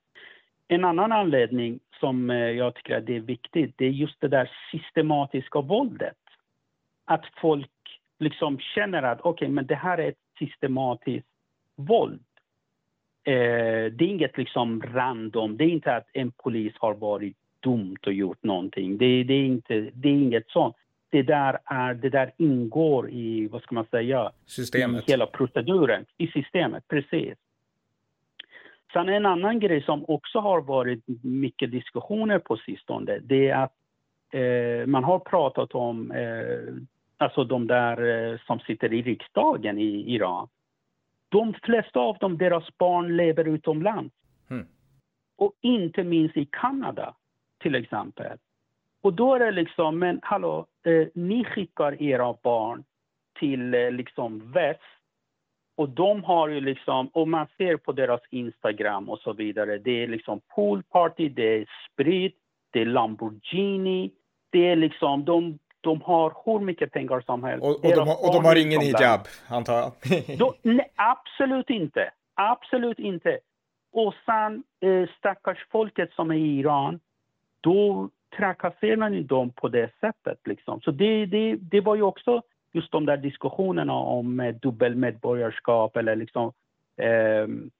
En 0.73 0.85
annan 0.85 1.13
anledning 1.13 1.81
som 2.01 2.31
eh, 2.31 2.37
jag 2.37 2.75
tycker 2.75 2.97
att 2.97 3.07
det 3.07 3.17
är 3.17 3.21
viktigt, 3.21 3.75
det 3.77 3.85
är 3.85 3.91
just 3.91 4.21
det 4.21 4.29
där 4.29 4.51
systematiska 4.71 5.61
våldet. 5.61 6.17
Att 7.05 7.25
folk 7.41 7.71
liksom 8.19 8.59
känner 8.59 9.03
att 9.03 9.21
okej, 9.21 9.49
men 9.49 9.67
det 9.67 9.75
här 9.75 9.99
är 9.99 10.09
ett 10.09 10.19
systematiskt 10.39 11.27
våld. 11.77 12.25
Eh, 13.25 13.93
det 13.93 14.05
är 14.05 14.09
inget 14.09 14.39
liksom 14.39 14.83
random, 14.83 15.57
det 15.57 15.65
är 15.65 15.69
inte 15.69 15.97
att 15.97 16.09
en 16.13 16.31
polis 16.31 16.73
har 16.79 16.95
varit 16.95 17.37
dumt 17.61 17.99
och 18.07 18.13
gjort 18.13 18.43
någonting. 18.43 18.99
Det, 18.99 19.25
det, 19.25 19.35
är, 19.35 19.45
inte, 19.45 19.91
det 19.95 20.09
är 20.09 20.13
inget 20.13 20.49
sånt. 20.49 20.77
Det 21.11 21.23
där, 21.23 21.59
är, 21.65 21.95
det 21.95 22.09
där 22.11 22.33
ingår 22.37 23.11
i, 23.11 23.49
vad 23.49 23.63
ska 23.63 23.75
man 23.75 23.87
säga, 23.91 24.33
Systemet. 24.47 25.09
hela 25.09 25.27
proceduren, 25.27 26.05
i 26.19 26.27
systemet, 26.27 26.89
precis. 26.89 27.35
Sen 28.93 29.09
en 29.09 29.27
annan 29.27 29.61
grej 29.61 29.83
som 29.83 30.05
också 30.09 30.39
har 30.39 30.61
varit 30.61 31.05
mycket 31.23 31.71
diskussioner 31.71 32.39
på 32.39 32.57
sistone, 32.57 33.19
det 33.19 33.49
är 33.49 33.63
att 33.63 33.75
eh, 34.31 34.87
man 34.87 35.05
har 35.05 35.19
pratat 35.19 35.75
om, 35.75 36.11
eh, 36.11 36.75
alltså 37.17 37.45
de 37.45 37.67
där 37.67 38.31
eh, 38.33 38.39
som 38.47 38.61
sitter 38.61 38.93
i 38.93 39.03
riksdagen 39.03 39.79
i 39.79 40.15
Iran. 40.15 40.49
De 41.29 41.55
flesta 41.63 42.01
av 42.01 42.19
dem, 42.19 42.39
deras 42.39 42.79
barn 42.79 43.17
lever 43.17 43.49
utomlands. 43.49 44.15
Mm. 44.51 44.67
Och 45.37 45.53
inte 45.61 46.05
minst 46.05 46.37
i 46.37 46.49
Kanada, 46.53 47.15
till 47.59 47.75
exempel. 47.75 48.39
Och 49.03 49.13
då 49.13 49.35
är 49.35 49.39
det 49.39 49.51
liksom, 49.51 49.99
men 49.99 50.21
hallå, 50.23 50.67
eh, 50.85 51.09
ni 51.15 51.45
skickar 51.45 52.03
era 52.03 52.37
barn 52.43 52.85
till 53.39 53.75
eh, 53.75 53.91
liksom 53.91 54.53
väst 54.53 54.81
och 55.81 55.89
de 55.89 56.25
har 56.25 56.49
ju 56.49 56.61
liksom, 56.61 57.09
och 57.09 57.29
man 57.29 57.47
ser 57.59 57.77
på 57.77 57.93
deras 57.93 58.21
Instagram 58.31 59.09
och 59.09 59.19
så 59.19 59.33
vidare, 59.33 59.79
det 59.79 60.03
är 60.03 60.09
liksom 60.09 60.41
poolparty, 60.55 61.29
det 61.29 61.57
är 61.57 61.67
sprit, 61.93 62.37
det 62.71 62.81
är 62.81 62.87
Lamborghini, 62.87 64.11
det 64.51 64.69
är 64.69 64.77
liksom, 64.77 65.25
de, 65.25 65.59
de 65.81 66.01
har 66.03 66.35
hur 66.45 66.61
mycket 66.61 66.93
pengar 66.93 67.21
som 67.21 67.45
helst. 67.45 67.65
Och, 67.65 67.85
och, 67.85 67.97
de, 67.97 68.09
har- 68.09 68.27
och 68.29 68.35
de 68.35 68.45
har 68.45 68.57
ingen 68.57 68.81
hijab, 68.81 69.21
antar 69.49 69.75
jag. 69.75 69.93
Då, 70.39 70.55
nej, 70.63 70.91
absolut 70.95 71.71
inte. 71.71 72.11
Absolut 72.35 72.99
inte. 72.99 73.39
Och 73.93 74.15
sen 74.27 74.63
eh, 74.81 75.09
stackars 75.19 75.67
folket 75.71 76.13
som 76.13 76.31
är 76.31 76.35
i 76.35 76.59
Iran, 76.59 77.01
då 77.61 78.09
trakasserar 78.37 79.11
ni 79.11 79.23
dem 79.23 79.51
på 79.51 79.69
det 79.69 79.91
sättet. 80.01 80.39
Liksom. 80.45 80.81
Så 80.81 80.91
det, 80.91 81.27
det, 81.27 81.57
det 81.57 81.81
var 81.81 81.97
ju 81.97 82.03
också 82.03 82.43
just 82.73 82.93
de 82.93 83.07
där 83.07 83.17
diskussionerna 83.17 83.93
om 83.93 84.41
eh, 84.41 84.55
dubbelmedborgarskap 84.55 85.97
eller 85.97 86.17
liksom, 86.17 86.53
ehm, 86.97 87.71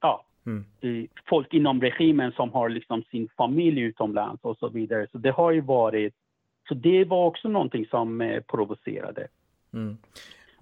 ja, 0.00 0.24
Mm. 0.46 0.64
eh, 0.80 1.10
folk 1.28 1.54
inom 1.54 1.80
regimen 1.80 2.32
som 2.32 2.52
har 2.52 2.68
liksom 2.68 3.02
sin 3.02 3.28
familj 3.36 3.80
utomlands 3.80 4.44
och 4.44 4.56
så 4.56 4.68
vidare. 4.68 5.06
Så 5.12 5.18
det 5.18 5.30
har 5.30 5.50
ju 5.50 5.60
varit, 5.60 6.14
så 6.68 6.74
det 6.74 7.04
var 7.04 7.26
också 7.26 7.48
någonting 7.48 7.86
som 7.86 8.20
eh, 8.20 8.40
provocerade. 8.40 9.28
Mm. 9.72 9.96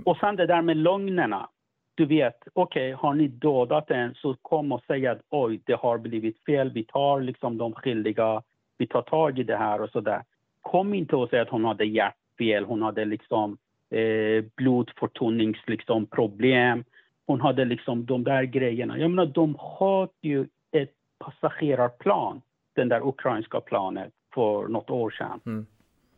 Och 0.05 0.16
sen 0.16 0.37
det 0.37 0.47
där 0.47 0.62
med 0.62 0.77
lögnerna. 0.77 1.49
du 1.95 2.07
vet, 2.07 2.37
okej, 2.53 2.95
okay, 2.95 3.03
har 3.03 3.14
ni 3.14 3.29
dödat 3.29 3.90
en 3.90 4.14
så 4.14 4.35
kom 4.42 4.73
och 4.73 4.83
säg 4.87 5.07
att 5.07 5.21
oj, 5.31 5.61
det 5.64 5.75
har 5.75 5.99
blivit 5.99 6.45
fel, 6.45 6.71
vi 6.71 6.85
tar 6.85 7.21
liksom 7.21 7.59
de 7.59 7.73
skyldiga, 7.73 8.42
vi 8.79 8.87
tar 8.87 9.03
tag 9.03 9.38
i 9.38 9.42
det 9.42 9.57
här 9.57 9.81
och 9.81 9.90
sådär. 9.90 10.23
Kom 10.61 10.95
inte 10.95 11.16
och 11.16 11.31
säg 11.31 11.40
att 11.40 11.49
hon 11.49 11.64
hade 11.64 11.85
hjärtfel, 11.85 12.64
hon 12.64 12.83
hade 12.83 13.05
liksom 13.05 13.59
eh, 13.92 14.44
blodförtunnings 14.57 15.59
liksom, 15.66 16.07
problem. 16.07 16.85
Hon 17.26 17.40
hade 17.40 17.64
liksom 17.64 18.07
de 18.07 18.24
där 18.24 18.42
grejerna. 18.42 18.98
Jag 18.98 19.11
menar, 19.11 19.26
de 19.26 19.55
sköt 19.59 20.16
ju 20.22 20.46
ett 20.72 20.92
passagerarplan, 21.18 22.42
den 22.74 22.88
där 22.88 23.09
ukrainska 23.09 23.61
planet, 23.61 24.12
för 24.35 24.68
något 24.68 24.90
år 24.90 25.11
sedan. 25.11 25.40
Mm. 25.46 25.66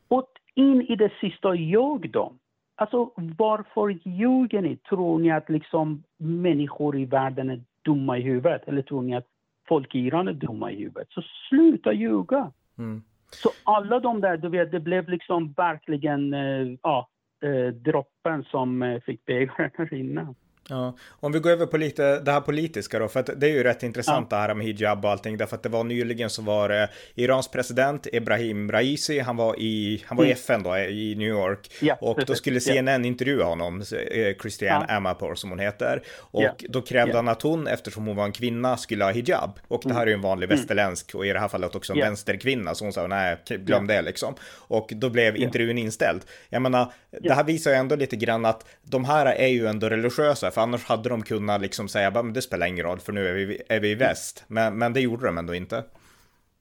Och 0.08 0.28
in 0.54 0.82
i 0.82 0.96
det 0.96 1.12
sista 1.20 1.54
ljög 1.54 2.10
de. 2.10 2.38
Alltså 2.76 3.10
varför 3.16 3.98
ljuger 4.08 4.62
ni? 4.62 4.76
Tror 4.76 5.18
ni 5.18 5.30
att 5.30 5.50
liksom 5.50 6.02
människor 6.16 6.98
i 6.98 7.04
världen 7.04 7.50
är 7.50 7.60
dumma 7.82 8.18
i 8.18 8.22
huvudet? 8.22 8.68
Eller 8.68 8.82
tror 8.82 9.02
ni 9.02 9.16
att 9.16 9.26
folk 9.68 9.94
i 9.94 9.98
Iran 9.98 10.28
är 10.28 10.32
dumma 10.32 10.70
i 10.72 10.76
huvudet? 10.76 11.08
Så 11.10 11.22
sluta 11.48 11.92
ljuga! 11.92 12.52
Mm. 12.78 13.02
Så 13.30 13.50
alla 13.64 14.00
de 14.00 14.20
där, 14.20 14.36
du 14.36 14.48
vet, 14.48 14.72
det 14.72 14.80
blev 14.80 15.08
liksom 15.08 15.52
verkligen 15.52 16.34
eh, 16.34 16.78
ja, 16.82 17.08
eh, 17.44 17.66
droppen 17.66 18.44
som 18.44 18.82
eh, 18.82 19.00
fick 19.00 19.24
bägaren 19.24 19.70
att 19.78 19.92
rinna. 19.92 20.34
Ja, 20.68 20.96
om 21.20 21.32
vi 21.32 21.38
går 21.38 21.50
över 21.50 21.66
på 21.66 21.76
lite 21.76 22.20
det 22.20 22.32
här 22.32 22.40
politiska 22.40 22.98
då, 22.98 23.08
för 23.08 23.20
att 23.20 23.30
det 23.36 23.46
är 23.46 23.50
ju 23.50 23.62
rätt 23.62 23.82
intressant 23.82 24.26
ja. 24.30 24.36
det 24.36 24.42
här 24.42 24.54
med 24.54 24.66
hijab 24.66 25.04
och 25.04 25.10
allting, 25.10 25.36
därför 25.36 25.56
att 25.56 25.62
det 25.62 25.68
var 25.68 25.84
nyligen 25.84 26.30
så 26.30 26.42
var 26.42 26.68
det 26.68 26.88
Irans 27.14 27.48
president 27.48 28.06
Ibrahim 28.12 28.72
Raisi, 28.72 29.18
han 29.18 29.36
var 29.36 29.60
i, 29.60 30.04
han 30.06 30.16
var 30.16 30.24
i 30.24 30.26
mm. 30.26 30.38
FN 30.38 30.62
då, 30.62 30.76
i 30.76 31.14
New 31.14 31.28
York, 31.28 31.70
ja, 31.80 31.96
och 32.00 32.24
då 32.26 32.34
skulle 32.34 32.60
CNN 32.60 33.04
intervjua 33.04 33.44
honom, 33.44 33.80
eh, 34.10 34.36
Christiane 34.40 34.86
ja. 34.88 34.94
Amanpour 34.94 35.34
som 35.34 35.50
hon 35.50 35.58
heter, 35.58 36.02
och 36.18 36.64
då 36.68 36.82
krävde 36.82 37.16
han 37.16 37.28
att 37.28 37.42
hon, 37.42 37.66
eftersom 37.66 38.06
hon 38.06 38.16
var 38.16 38.24
en 38.24 38.32
kvinna, 38.32 38.76
skulle 38.76 39.04
ha 39.04 39.12
hijab, 39.12 39.58
och 39.68 39.82
det 39.84 39.94
här 39.94 40.02
är 40.02 40.06
ju 40.06 40.14
en 40.14 40.20
vanlig 40.20 40.46
mm. 40.46 40.56
västerländsk, 40.56 41.14
och 41.14 41.26
i 41.26 41.32
det 41.32 41.40
här 41.40 41.48
fallet 41.48 41.74
också 41.74 41.92
en 41.92 41.98
vänsterkvinna, 41.98 42.74
så 42.74 42.84
hon 42.84 42.92
sa 42.92 43.06
nej, 43.06 43.36
glöm 43.48 43.86
det 43.86 44.02
liksom, 44.02 44.34
och 44.52 44.92
då 44.96 45.10
blev 45.10 45.36
intervjun 45.36 45.78
inställd. 45.78 46.22
Jag 46.48 46.62
menar, 46.62 46.92
det 47.20 47.34
här 47.34 47.44
visar 47.44 47.70
ju 47.70 47.76
ändå 47.76 47.96
lite 47.96 48.16
grann 48.16 48.44
att 48.44 48.66
de 48.82 49.04
här 49.04 49.26
är 49.26 49.48
ju 49.48 49.66
ändå 49.66 49.88
religiösa, 49.88 50.50
för 50.54 50.60
annars 50.60 50.84
hade 50.84 51.08
de 51.08 51.22
kunnat 51.22 51.60
liksom 51.60 51.88
säga, 51.88 52.10
men 52.10 52.32
det 52.32 52.42
spelar 52.42 52.66
ingen 52.66 52.84
roll 52.84 52.98
för 52.98 53.12
nu 53.12 53.26
är 53.26 53.34
vi, 53.34 53.62
är 53.68 53.80
vi 53.80 53.90
i 53.90 53.94
väst. 53.94 54.44
Men, 54.48 54.78
men 54.78 54.92
det 54.92 55.00
gjorde 55.00 55.26
de 55.26 55.38
ändå 55.38 55.54
inte. 55.54 55.84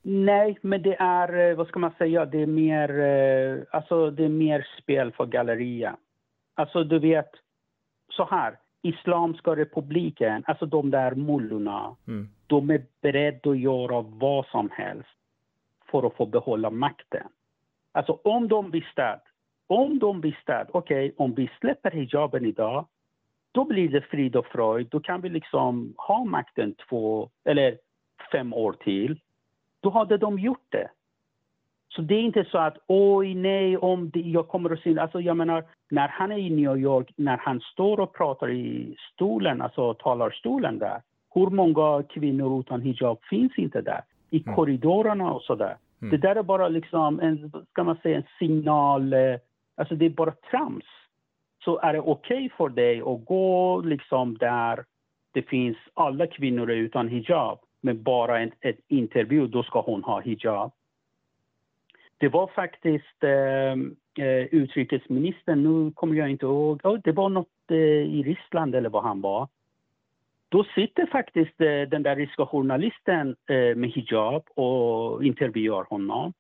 Nej, 0.01 0.58
men 0.62 0.82
det 0.82 0.95
är, 0.99 1.49
eh, 1.49 1.56
vad 1.56 1.67
ska 1.67 1.79
man 1.79 1.93
säga, 1.97 2.25
det 2.25 2.41
är 2.41 2.45
mer, 2.47 2.99
eh, 2.99 3.63
alltså 3.71 4.12
det 4.12 4.25
är 4.25 4.29
mer 4.29 4.67
spel 4.82 5.12
för 5.12 5.25
galleria. 5.25 5.95
Alltså 6.56 6.84
du 6.84 6.99
vet, 6.99 7.29
så 8.10 8.27
här, 8.32 8.58
Islamska 8.82 9.56
republiken, 9.56 10.43
alltså 10.47 10.65
de 10.65 10.91
där 10.91 11.15
mullorna, 11.15 11.95
mm. 12.08 12.29
de 12.47 12.69
är 12.69 12.86
beredda 13.01 13.49
att 13.49 13.60
göra 13.60 14.01
vad 14.01 14.45
som 14.45 14.69
helst 14.71 15.10
för 15.91 16.08
att 16.08 16.15
få 16.15 16.25
behålla 16.25 16.69
makten. 16.69 17.27
Alltså 17.91 18.19
om 18.23 18.47
de 18.47 18.71
visste 18.71 19.10
att, 19.10 19.23
om 19.67 19.99
de 19.99 20.21
visste 20.21 20.58
att, 20.58 20.69
okej, 20.71 21.06
okay, 21.06 21.25
om 21.25 21.34
vi 21.34 21.49
släpper 21.60 21.91
hijaben 21.91 22.45
idag, 22.45 22.86
då 23.54 23.66
blir 23.66 23.89
det 23.89 24.02
frid 24.02 24.36
och 24.36 24.46
fröjd. 24.46 24.88
Då 24.92 25.00
kan 25.00 25.22
vi 25.22 25.30
liksom 25.30 25.94
ha 25.98 26.24
makten 26.24 26.76
två 26.89 27.30
eller 27.46 27.78
fem 28.32 28.54
år 28.54 28.74
till. 28.74 29.20
Då 29.82 29.89
hade 29.89 30.18
de 30.18 30.39
gjort 30.39 30.66
det. 30.70 30.89
Så 31.96 32.02
det 32.02 32.16
är 32.16 32.22
inte 32.22 32.46
så 32.52 32.58
att 32.58 32.78
oj, 32.88 33.36
nej, 33.36 33.78
om 33.78 34.10
det, 34.10 34.20
jag 34.20 34.48
kommer 34.48 34.70
att 34.70 34.80
se... 34.80 35.00
Alltså 35.00 35.22
jag 35.22 35.38
menar, 35.38 35.63
när 35.89 36.08
han 36.08 36.32
är 36.32 36.38
i 36.38 36.50
New 36.50 36.78
York, 36.78 37.13
när 37.16 37.38
han 37.38 37.60
står 37.60 38.00
och 38.00 38.13
pratar 38.13 38.52
i 38.52 38.96
stolen, 39.13 39.62
alltså 39.62 39.94
talarstolen 39.94 40.80
där. 40.80 41.02
Hur 41.34 41.50
många 41.50 42.04
kvinnor 42.04 42.60
utan 42.60 42.82
hijab 42.82 43.18
finns 43.30 43.58
inte 43.58 43.82
där? 43.82 44.02
I 44.30 44.44
mm. 44.44 44.56
korridorerna 44.56 45.34
och 45.34 45.42
sådär. 45.42 45.78
Mm. 46.02 46.12
Det 46.12 46.18
där 46.18 46.36
är 46.36 46.44
bara 46.44 46.68
liksom 46.68 47.20
en, 47.20 47.52
ska 47.72 47.84
man 47.84 47.98
säga, 47.98 48.18
en 48.18 48.24
signal. 48.39 49.13
Eh, 49.13 49.36
alltså 49.76 49.96
det 49.96 50.06
är 50.06 50.10
bara 50.10 50.32
trams 50.52 50.86
så 51.65 51.80
är 51.80 51.93
det 51.93 51.99
okej 51.99 52.45
okay 52.45 52.49
för 52.58 52.69
dig 52.69 53.02
att 53.02 53.26
gå 53.26 53.82
liksom 53.82 54.38
där 54.38 54.86
det 55.32 55.41
finns 55.41 55.78
alla 55.93 56.28
kvinnor 56.28 56.71
utan 56.71 57.08
hijab, 57.08 57.60
men 57.82 58.04
bara 58.04 58.39
en, 58.39 58.52
en 58.62 58.73
intervju, 58.88 59.47
då 59.47 59.63
ska 59.63 59.82
hon 59.82 60.04
ha 60.04 60.19
hijab. 60.19 60.71
Det 62.17 62.30
var 62.30 62.47
faktiskt 62.47 63.23
ehm, 63.23 63.95
eh, 64.17 64.45
utrikesministern, 64.45 65.63
nu 65.63 65.91
kommer 65.91 66.15
jag 66.15 66.30
inte 66.30 66.45
ihåg, 66.45 66.82
oh, 66.84 66.99
det 67.04 67.12
var 67.12 67.30
något 67.30 67.71
eh, 67.71 67.78
i 68.17 68.23
Ryssland 68.23 68.76
eller 68.76 68.89
vad 68.89 69.04
han 69.04 69.21
var. 69.21 69.47
Då 70.49 70.63
sitter 70.63 71.06
faktiskt 71.06 71.62
eh, 71.62 71.82
den 71.82 72.04
där 72.04 72.15
ryska 72.15 72.45
journalisten 72.45 73.36
eh, 73.47 73.76
med 73.76 73.89
hijab 73.89 74.43
och 74.56 75.23
intervjuar 75.23 75.84
honom. 75.84 76.34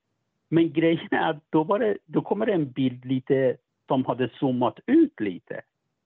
Men 0.49 0.73
grejen 0.73 1.07
är 1.11 1.29
att 1.29 1.43
då, 1.49 1.63
var 1.63 1.79
det, 1.79 1.97
då 2.05 2.21
kommer 2.21 2.45
det 2.45 2.53
en 2.53 2.71
bild 2.71 3.05
lite 3.05 3.57
som 3.93 4.05
hade 4.05 4.29
zoomat 4.39 4.79
ut 4.85 5.19
lite. 5.19 5.61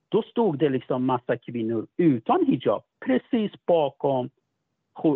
Då 0.09 0.21
stod 0.21 0.57
det 0.57 0.69
liksom 0.69 1.05
massa 1.05 1.37
kvinnor 1.37 1.87
utan 1.97 2.45
hijab 2.45 2.83
precis 3.05 3.51
bakom 3.65 4.29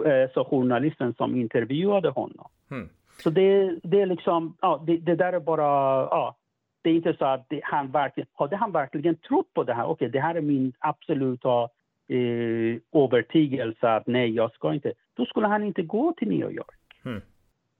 eh, 0.05 0.31
så 0.33 0.45
journalisten 0.45 1.13
som 1.13 1.35
intervjuade 1.35 2.09
honom. 2.09 2.49
Mm. 2.71 2.89
Så 3.23 3.29
det, 3.29 3.79
det 3.83 4.01
är 4.01 4.05
liksom, 4.05 4.57
ja, 4.61 4.83
det, 4.87 4.97
det, 4.97 5.15
där 5.15 5.33
är 5.33 5.39
bara, 5.39 5.63
ja, 6.11 6.35
det 6.81 6.89
är 6.89 6.93
inte 6.93 7.13
så 7.13 7.25
att 7.25 7.45
det, 7.49 7.61
han 7.63 7.91
verkligen, 7.91 8.27
hade 8.33 8.55
han 8.55 8.71
verkligen 8.71 9.15
trott 9.15 9.53
på 9.53 9.63
det 9.63 9.73
här, 9.73 9.83
okej 9.83 9.93
okay, 9.93 10.09
det 10.09 10.19
här 10.19 10.35
är 10.35 10.41
min 10.41 10.73
absoluta 10.79 11.69
eh, 12.07 13.01
övertygelse 13.03 13.89
att 13.89 14.07
nej, 14.07 14.29
jag 14.29 14.53
ska 14.53 14.73
inte, 14.73 14.93
då 15.13 15.25
skulle 15.25 15.47
han 15.47 15.63
inte 15.63 15.81
gå 15.81 16.13
till 16.17 16.27
New 16.27 16.51
York. 16.51 16.79
Mm. 17.05 17.21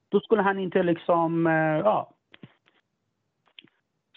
Då 0.09 0.19
skulle 0.19 0.41
han 0.41 0.59
inte 0.59 0.83
liksom, 0.83 1.47
eh, 1.47 1.79
ja, 1.83 2.13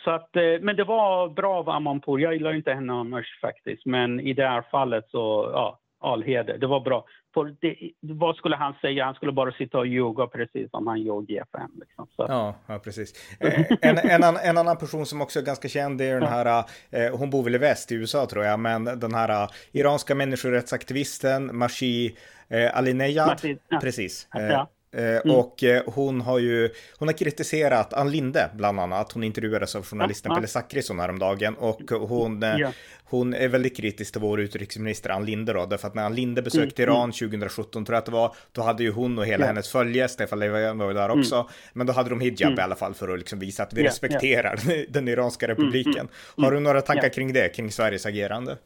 så 0.05 0.11
att, 0.11 0.37
eh, 0.37 0.43
men 0.61 0.77
det 0.77 0.85
var 0.85 1.29
bra 1.29 1.55
av 1.55 1.69
Amanpour. 1.69 2.21
Jag 2.21 2.33
gillar 2.33 2.55
inte 2.55 2.73
henne 2.73 2.93
annars 2.93 3.41
faktiskt. 3.41 3.87
Men 3.87 4.21
i 4.21 4.33
det 4.33 4.49
här 4.49 4.65
fallet 4.71 5.05
så, 5.11 5.51
ja, 5.53 5.79
all 6.01 6.23
heder. 6.23 6.59
Det 6.59 6.67
var 6.67 6.81
bra. 6.81 7.05
För 7.35 7.57
det, 7.61 7.77
vad 8.01 8.37
skulle 8.37 8.57
han 8.57 8.75
säga? 8.81 9.05
Han 9.05 9.15
skulle 9.15 9.33
bara 9.33 9.53
sitta 9.53 9.79
och 9.79 9.87
ljuga 9.87 10.27
precis 10.27 10.71
som 10.71 10.87
han 10.87 11.03
gjorde 11.03 11.33
i 11.33 11.37
FN. 11.37 11.71
Liksom. 11.81 12.07
Ja, 12.17 12.55
ja, 12.67 12.79
precis. 12.79 13.37
Eh, 13.41 13.65
en, 13.81 13.99
en, 13.99 14.23
en, 14.23 14.37
en, 14.37 14.59
annan 14.59 14.77
person 14.77 15.07
som 15.07 15.23
också 15.23 15.39
är 15.39 15.45
ganska 15.45 15.69
känd 15.69 16.01
är 16.01 16.21
den 16.21 16.29
här, 16.29 16.65
eh, 16.91 17.19
hon 17.19 17.31
bor 17.31 17.43
väl 17.43 17.55
i 17.55 17.59
väst 17.59 17.93
i 17.93 17.95
USA 17.95 18.27
tror 18.27 18.45
jag, 18.45 18.61
men 18.61 18.85
den 18.85 19.15
här 19.15 19.49
iranska 19.73 20.15
människorättsaktivisten 20.15 21.57
Mashi 21.57 22.17
eh, 22.49 22.77
Alinejad. 22.77 23.41
Ja. 23.69 23.81
Precis. 23.81 24.29
Ja. 24.33 24.69
Eh, 24.97 25.21
mm. 25.25 25.37
Och 25.37 25.65
eh, 25.65 25.83
hon 25.87 26.21
har 26.21 26.39
ju, 26.39 26.71
hon 26.99 27.09
har 27.09 27.13
kritiserat 27.13 27.93
Ann 27.93 28.11
Linde 28.11 28.51
bland 28.55 28.81
annat. 28.81 29.13
Hon 29.13 29.25
intervjuades 29.25 29.77
av 29.77 29.85
journalisten 29.85 30.31
ja, 30.31 30.35
Pelle 30.37 30.47
Zackrisson 30.47 31.01
häromdagen 31.01 31.55
och 31.55 31.91
hon, 31.91 32.43
eh, 32.43 32.57
ja. 32.59 32.73
hon 33.05 33.35
är 33.35 33.49
väldigt 33.49 33.77
kritisk 33.77 34.13
till 34.13 34.21
vår 34.21 34.41
utrikesminister 34.41 35.11
Ann 35.11 35.25
Linde 35.25 35.53
då, 35.53 35.67
därför 35.67 35.89
att 35.89 35.95
när 35.95 36.05
Ann 36.05 36.15
Linde 36.15 36.43
besökte 36.43 36.83
mm. 36.83 36.95
Iran 36.95 37.13
2017 37.13 37.79
mm. 37.79 37.85
tror 37.85 37.95
jag 37.95 37.99
att 37.99 38.07
det 38.07 38.13
var, 38.13 38.35
då 38.53 38.63
hade 38.63 38.83
ju 38.83 38.91
hon 38.91 39.19
och 39.19 39.27
hela 39.27 39.45
ja. 39.45 39.47
hennes 39.47 39.69
följe, 39.69 40.09
Stefan 40.09 40.39
Löfven 40.39 40.79
var 40.79 40.89
ju 40.89 40.95
där 40.95 41.05
mm. 41.05 41.19
också, 41.19 41.35
mm. 41.35 41.47
men 41.73 41.87
då 41.87 41.93
hade 41.93 42.11
de 42.11 42.21
hijab 42.21 42.49
mm. 42.49 42.59
i 42.59 42.63
alla 42.63 42.77
fall 42.77 42.95
för 42.95 43.09
att 43.09 43.19
liksom 43.19 43.39
visa 43.39 43.63
att 43.63 43.73
vi 43.73 43.83
respekterar 43.83 44.59
den 44.93 45.09
iranska 45.09 45.49
republiken. 45.49 46.09
Har 46.37 46.51
du 46.51 46.61
några 46.61 46.81
tankar 46.81 47.09
kring 47.09 47.33
det, 47.33 47.49
kring 47.49 47.71
Sveriges 47.73 48.07
agerande? 48.07 48.57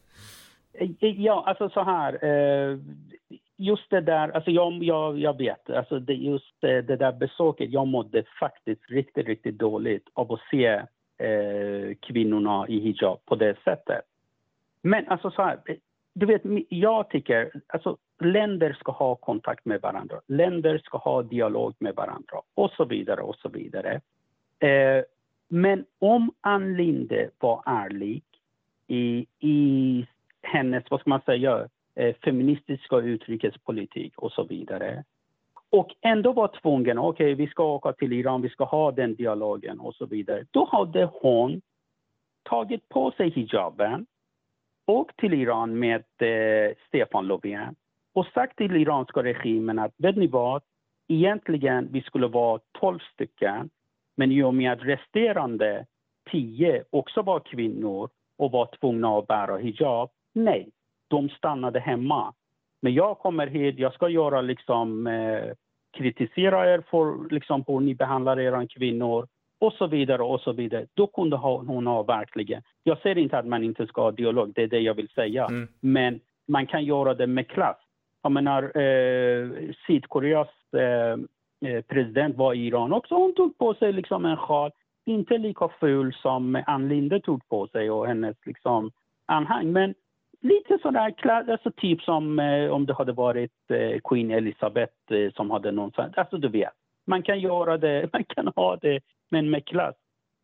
Ja, 0.99 1.43
alltså 1.47 1.69
så 1.69 1.83
här. 1.83 2.13
Eh, 2.25 2.77
just 3.59 3.89
det 3.89 4.01
där, 4.01 4.29
alltså 4.29 4.51
jag, 4.51 4.83
jag, 4.83 5.19
jag 5.19 5.37
vet, 5.37 5.69
alltså 5.69 5.99
det, 5.99 6.13
just 6.13 6.55
det, 6.59 6.81
det, 6.81 6.95
där 6.95 7.11
besöket, 7.11 7.69
jag 7.69 7.87
mådde 7.87 8.23
faktiskt 8.39 8.81
riktigt, 8.89 9.27
riktigt 9.27 9.57
dåligt 9.57 10.09
av 10.13 10.31
att 10.31 10.39
se 10.51 10.65
eh, 11.17 11.95
kvinnorna 11.99 12.65
i 12.67 12.79
hijab 12.79 13.25
på 13.25 13.35
det 13.35 13.57
sättet. 13.63 14.01
Men 14.81 15.07
alltså 15.07 15.31
så 15.31 15.41
här, 15.41 15.59
du 16.13 16.25
vet, 16.25 16.41
jag 16.69 17.09
tycker, 17.09 17.51
alltså 17.67 17.97
länder 18.19 18.73
ska 18.79 18.91
ha 18.91 19.15
kontakt 19.15 19.65
med 19.65 19.81
varandra, 19.81 20.21
länder 20.27 20.77
ska 20.77 20.97
ha 20.97 21.23
dialog 21.23 21.75
med 21.79 21.95
varandra 21.95 22.41
och 22.55 22.71
så 22.71 22.85
vidare 22.85 23.21
och 23.21 23.35
så 23.35 23.49
vidare. 23.49 24.01
Eh, 24.59 25.03
men 25.47 25.85
om 25.99 26.31
Ann 26.41 26.77
Linde 26.77 27.29
var 27.39 27.63
ärlig 27.65 28.23
i, 28.87 29.25
i 29.39 30.07
hennes, 30.41 30.83
vad 30.89 30.99
ska 30.99 31.09
man 31.09 31.21
säga, 31.25 31.67
Eh, 31.99 32.15
feministiska 32.23 32.97
utrikespolitik 32.97 34.19
och 34.19 34.31
så 34.31 34.43
vidare. 34.43 35.03
Och 35.69 35.95
ändå 36.01 36.33
var 36.33 36.47
tvungen, 36.47 36.97
okej 36.97 37.33
okay, 37.33 37.45
vi 37.45 37.51
ska 37.51 37.63
åka 37.63 37.93
till 37.93 38.13
Iran, 38.13 38.41
vi 38.41 38.49
ska 38.49 38.63
ha 38.63 38.91
den 38.91 39.15
dialogen 39.15 39.79
och 39.79 39.95
så 39.95 40.05
vidare. 40.05 40.45
Då 40.51 40.67
hade 40.71 41.09
hon 41.13 41.61
tagit 42.43 42.89
på 42.89 43.11
sig 43.11 43.29
hijaben, 43.29 44.05
åkt 44.85 45.17
till 45.17 45.33
Iran 45.33 45.79
med 45.79 46.03
eh, 46.17 46.75
Stefan 46.87 47.27
Löfven 47.27 47.75
och 48.13 48.25
sagt 48.25 48.57
till 48.57 48.75
iranska 48.75 49.23
regimen 49.23 49.79
att 49.79 49.93
vet 49.97 50.17
ni 50.17 50.27
vad, 50.27 50.61
egentligen 51.07 51.87
vi 51.91 52.01
skulle 52.01 52.27
vara 52.27 52.59
12 52.79 52.99
stycken, 53.13 53.69
men 54.15 54.31
i 54.31 54.43
och 54.43 54.53
med 54.53 54.71
att 54.71 54.83
resterande 54.83 55.85
10 56.31 56.83
också 56.89 57.21
var 57.21 57.39
kvinnor 57.39 58.09
och 58.37 58.51
var 58.51 58.69
tvungna 58.79 59.17
att 59.17 59.27
bära 59.27 59.57
hijab, 59.57 60.09
nej, 60.33 60.69
de 61.09 61.29
stannade 61.29 61.79
hemma. 61.79 62.33
Men 62.81 62.93
jag 62.93 63.19
kommer 63.19 63.47
hit, 63.47 63.79
jag 63.79 63.93
ska 63.93 64.09
göra 64.09 64.41
liksom, 64.41 65.07
eh, 65.07 65.53
kritisera 65.97 66.73
er 66.73 66.83
för 66.91 67.29
liksom, 67.29 67.63
hur 67.67 67.79
ni 67.79 67.95
behandlar 67.95 68.39
era 68.39 68.67
kvinnor 68.67 69.27
och 69.59 69.73
så 69.73 69.87
vidare 69.87 70.23
och 70.23 70.41
så 70.41 70.51
vidare. 70.51 70.85
Då 70.93 71.07
kunde 71.07 71.37
hon 71.37 71.87
ha 71.87 72.03
verkligen, 72.03 72.61
jag 72.83 73.01
säger 73.01 73.17
inte 73.17 73.37
att 73.37 73.47
man 73.47 73.63
inte 73.63 73.87
ska 73.87 74.01
ha 74.01 74.11
dialog, 74.11 74.53
det 74.55 74.63
är 74.63 74.67
det 74.67 74.79
jag 74.79 74.93
vill 74.93 75.09
säga. 75.09 75.45
Mm. 75.45 75.67
Men 75.79 76.19
man 76.47 76.67
kan 76.67 76.85
göra 76.85 77.13
det 77.13 77.27
med 77.27 77.47
klass. 77.47 77.77
Jag 78.21 78.31
menar, 78.31 78.63
eh, 78.63 79.49
Sydkoreas 79.87 80.47
eh, 80.77 81.19
eh, 81.69 81.81
president 81.81 82.37
var 82.37 82.53
i 82.53 82.67
Iran 82.67 82.93
också. 82.93 83.15
Hon 83.15 83.35
tog 83.35 83.57
på 83.57 83.73
sig 83.73 83.93
liksom 83.93 84.25
en 84.25 84.37
sjal, 84.37 84.71
inte 85.05 85.37
lika 85.37 85.69
ful 85.79 86.13
som 86.21 86.63
Ann 86.67 86.89
Linde 86.89 87.19
tog 87.19 87.47
på 87.49 87.67
sig 87.67 87.91
och 87.91 88.07
hennes 88.07 88.35
liksom 88.45 88.91
anhang. 89.25 89.71
Men 89.71 89.93
lite 90.41 90.79
sådär, 90.81 91.13
alltså 91.29 91.71
typ 91.71 92.01
som 92.01 92.39
eh, 92.39 92.71
om 92.71 92.85
det 92.85 92.93
hade 92.93 93.11
varit 93.11 93.51
eh, 93.69 93.99
Queen 94.03 94.31
Elizabeth 94.31 94.93
eh, 95.11 95.31
som 95.31 95.51
hade 95.51 95.71
någon 95.71 95.91
sån, 95.91 96.13
alltså 96.17 96.37
du 96.37 96.47
vet. 96.47 96.73
Man 97.07 97.23
kan 97.23 97.39
göra 97.39 97.77
det, 97.77 98.09
man 98.13 98.23
kan 98.23 98.47
ha 98.55 98.75
det, 98.75 98.99
men 99.31 99.49
med 99.49 99.65
klass. 99.65 99.95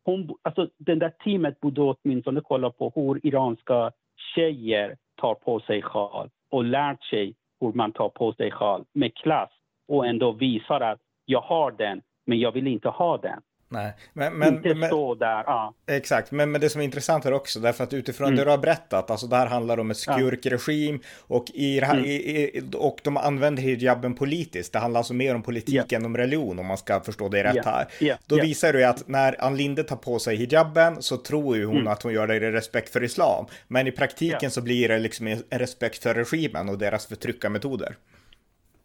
Hon, 0.04 0.34
alltså 0.42 0.68
den 0.78 0.98
där 0.98 1.10
teamet 1.24 1.60
borde 1.60 1.82
åtminstone 1.82 2.40
kolla 2.40 2.70
på 2.70 2.92
hur 2.94 3.26
iranska 3.26 3.92
tjejer 4.34 4.96
tar 5.20 5.34
på 5.34 5.60
sig 5.60 5.82
sjal 5.82 6.30
och 6.50 6.64
lärt 6.64 7.04
sig 7.04 7.34
hur 7.60 7.72
man 7.72 7.92
tar 7.92 8.08
på 8.08 8.32
sig 8.32 8.50
sjal 8.50 8.84
med 8.92 9.14
klass 9.14 9.50
och 9.88 10.06
ändå 10.06 10.32
visar 10.32 10.80
att 10.80 11.00
jag 11.24 11.40
har 11.40 11.70
den, 11.70 12.02
men 12.26 12.38
jag 12.38 12.52
vill 12.52 12.66
inte 12.66 12.88
ha 12.88 13.16
den. 13.16 13.40
Nej, 13.68 13.92
men, 14.12 14.34
men, 14.38 14.54
inte 14.54 14.74
men, 14.74 14.88
stå 14.88 15.14
där. 15.14 15.44
Ja. 15.46 15.74
Exakt, 15.86 16.30
men, 16.30 16.50
men 16.50 16.60
det 16.60 16.70
som 16.70 16.80
är 16.80 16.84
intressant 16.84 17.24
här 17.24 17.32
också, 17.32 17.60
därför 17.60 17.84
att 17.84 17.92
utifrån 17.92 18.26
mm. 18.26 18.36
det 18.36 18.44
du 18.44 18.50
har 18.50 18.58
berättat, 18.58 19.10
alltså 19.10 19.26
det 19.26 19.36
här 19.36 19.46
handlar 19.46 19.78
om 19.78 19.90
en 19.90 19.94
skurkregim 19.94 21.00
och, 21.20 21.44
i, 21.54 21.80
mm. 21.80 22.04
i, 22.04 22.14
i, 22.14 22.62
och 22.76 23.00
de 23.04 23.16
använder 23.16 23.62
hijaben 23.62 24.14
politiskt. 24.14 24.72
Det 24.72 24.78
handlar 24.78 25.00
alltså 25.00 25.14
mer 25.14 25.34
om 25.34 25.42
politik 25.42 25.74
yeah. 25.74 26.02
än 26.02 26.06
om 26.06 26.16
religion 26.16 26.58
om 26.58 26.66
man 26.66 26.78
ska 26.78 27.00
förstå 27.00 27.28
det 27.28 27.44
rätt 27.44 27.54
yeah. 27.54 27.66
här. 27.66 27.86
Yeah. 28.00 28.18
Då 28.26 28.36
visar 28.36 28.74
ju 28.74 28.84
att 28.84 29.08
när 29.08 29.44
Ann 29.44 29.56
Linde 29.56 29.84
tar 29.84 29.96
på 29.96 30.18
sig 30.18 30.36
hijaben 30.36 31.02
så 31.02 31.16
tror 31.16 31.56
ju 31.56 31.64
hon 31.64 31.76
mm. 31.76 31.88
att 31.88 32.02
hon 32.02 32.12
gör 32.12 32.26
det 32.26 32.36
i 32.36 32.40
respekt 32.40 32.92
för 32.92 33.02
islam. 33.04 33.46
Men 33.68 33.86
i 33.86 33.92
praktiken 33.92 34.50
så 34.50 34.62
blir 34.62 34.88
det 34.88 34.98
liksom 34.98 35.26
en 35.26 35.58
respekt 35.58 36.02
för 36.02 36.14
regimen 36.14 36.68
och 36.68 36.78
deras 36.78 37.06
förtryckarmetoder. 37.06 37.96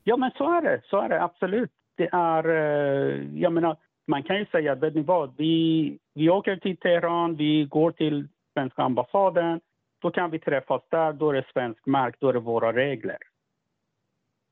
Ja, 0.03 0.17
men 0.17 0.31
så 0.31 0.57
är 0.57 0.61
det. 0.61 0.81
Så 0.83 1.01
är 1.01 1.09
det 1.09 1.23
absolut. 1.23 1.71
Det 1.97 2.09
är, 2.11 2.49
eh, 2.49 3.39
jag 3.41 3.53
menar, 3.53 3.77
man 4.11 4.23
kan 4.23 4.37
ju 4.37 4.45
säga, 4.45 4.75
vet 4.75 4.95
ni 4.95 5.01
vad, 5.01 5.33
vi, 5.37 5.97
vi 6.13 6.29
åker 6.29 6.55
till 6.55 6.77
Teheran, 6.77 7.35
vi 7.35 7.65
går 7.65 7.91
till 7.91 8.27
svenska 8.53 8.81
ambassaden, 8.81 9.61
då 10.01 10.11
kan 10.11 10.31
vi 10.31 10.39
träffas 10.39 10.81
där, 10.89 11.13
då 11.13 11.29
är 11.29 11.33
det 11.33 11.45
svensk 11.53 11.85
mark, 11.85 12.15
då 12.19 12.29
är 12.29 12.33
det 12.33 12.39
våra 12.39 12.73
regler. 12.73 13.17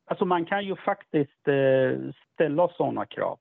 Alltså 0.05 0.25
man 0.25 0.45
kan 0.45 0.65
ju 0.65 0.75
faktiskt 0.75 1.47
eh, 1.47 2.11
ställa 2.33 2.69
sådana 2.77 3.05
krav. 3.05 3.39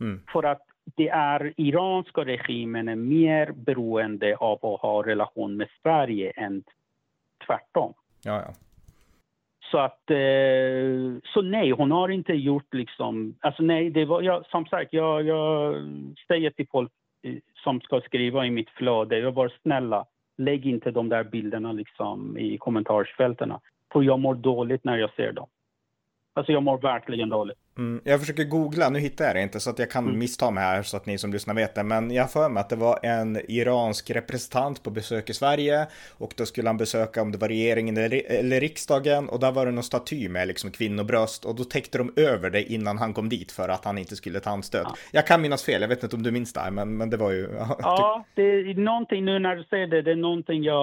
Mm. 0.00 0.22
För 0.32 0.42
att 0.42 0.62
det 0.96 1.08
är 1.08 1.54
iranska 1.56 2.24
regimen 2.24 2.88
är 2.88 2.96
mer 2.96 3.52
beroende 3.52 4.36
av 4.36 4.66
att 4.66 4.80
ha 4.80 5.02
relation 5.06 5.56
med 5.56 5.68
Sverige 5.82 6.30
än 6.30 6.64
tvärtom. 7.46 7.94
Ja, 8.22 8.42
ja. 8.46 8.54
Så 9.70 9.78
att, 9.78 10.10
eh, 10.10 11.20
så 11.34 11.42
nej, 11.42 11.70
hon 11.70 11.90
har 11.90 12.08
inte 12.08 12.32
gjort 12.32 12.74
liksom, 12.74 13.34
alltså 13.40 13.62
nej, 13.62 13.90
det 13.90 14.04
var, 14.04 14.22
jag, 14.22 14.46
som 14.46 14.66
sagt, 14.66 14.92
jag, 14.92 15.26
jag 15.26 15.74
säger 16.28 16.50
till 16.50 16.66
folk 16.70 16.92
eh, 17.22 17.34
som 17.64 17.80
ska 17.80 18.00
skriva 18.00 18.46
i 18.46 18.50
mitt 18.50 18.70
flöde, 18.70 19.18
jag 19.18 19.32
var 19.32 19.52
snälla, 19.62 20.04
lägg 20.38 20.66
inte 20.66 20.90
de 20.90 21.08
där 21.08 21.24
bilderna 21.24 21.72
liksom 21.72 22.38
i 22.38 22.58
kommentarsfälten. 22.58 23.52
För 23.92 24.02
jag 24.02 24.20
mår 24.20 24.34
dåligt 24.34 24.84
när 24.84 24.96
jag 24.96 25.14
ser 25.14 25.32
dem. 25.32 25.48
Alltså 26.34 26.52
jag 26.52 26.62
mår 26.62 26.78
verkligen 26.78 27.28
dåligt. 27.28 27.58
Mm, 27.80 28.00
jag 28.04 28.20
försöker 28.20 28.44
googla, 28.44 28.90
nu 28.90 28.98
hittar 28.98 29.24
jag 29.24 29.34
det 29.36 29.42
inte 29.42 29.60
så 29.60 29.70
att 29.70 29.78
jag 29.78 29.90
kan 29.90 30.04
mm. 30.04 30.18
missta 30.18 30.50
mig 30.50 30.64
här 30.64 30.82
så 30.82 30.96
att 30.96 31.06
ni 31.06 31.18
som 31.18 31.32
lyssnar 31.32 31.54
vet 31.54 31.74
det. 31.74 31.82
Men 31.82 32.10
jag 32.10 32.22
har 32.22 32.28
för 32.28 32.48
mig 32.48 32.60
att 32.60 32.68
det 32.68 32.76
var 32.76 32.98
en 33.02 33.40
iransk 33.48 34.10
representant 34.10 34.82
på 34.82 34.90
besök 34.90 35.30
i 35.30 35.34
Sverige 35.34 35.86
och 36.18 36.34
då 36.36 36.46
skulle 36.46 36.68
han 36.68 36.76
besöka 36.76 37.22
om 37.22 37.32
det 37.32 37.38
var 37.38 37.48
regeringen 37.48 37.96
eller, 37.96 38.60
riksdagen 38.60 39.28
och 39.28 39.40
där 39.40 39.52
var 39.52 39.66
det 39.66 39.72
någon 39.72 39.84
staty 39.84 40.28
med 40.28 40.48
liksom 40.48 40.70
kvinnobröst 40.70 41.44
och 41.44 41.54
då 41.54 41.64
täckte 41.64 41.98
de 41.98 42.12
över 42.16 42.50
det 42.50 42.72
innan 42.72 42.98
han 42.98 43.14
kom 43.14 43.28
dit 43.28 43.52
för 43.52 43.68
att 43.68 43.84
han 43.84 43.98
inte 43.98 44.16
skulle 44.16 44.40
ta 44.40 44.50
anstöt. 44.50 44.86
Ja. 44.86 44.94
Jag 45.12 45.26
kan 45.26 45.42
minnas 45.42 45.64
fel, 45.64 45.82
jag 45.82 45.88
vet 45.88 46.02
inte 46.02 46.16
om 46.16 46.22
du 46.22 46.30
minns 46.30 46.52
det 46.52 46.60
här, 46.60 46.70
men, 46.70 46.96
men 46.96 47.10
det 47.10 47.16
var 47.16 47.30
ju... 47.30 47.48
Ja, 47.78 48.24
det 48.34 48.42
är 48.42 48.74
någonting 48.74 49.24
nu 49.24 49.38
när 49.38 49.56
du 49.56 49.64
säger 49.64 49.86
det, 49.86 50.02
det 50.02 50.10
är 50.10 50.16
någonting 50.16 50.62
jag, 50.62 50.76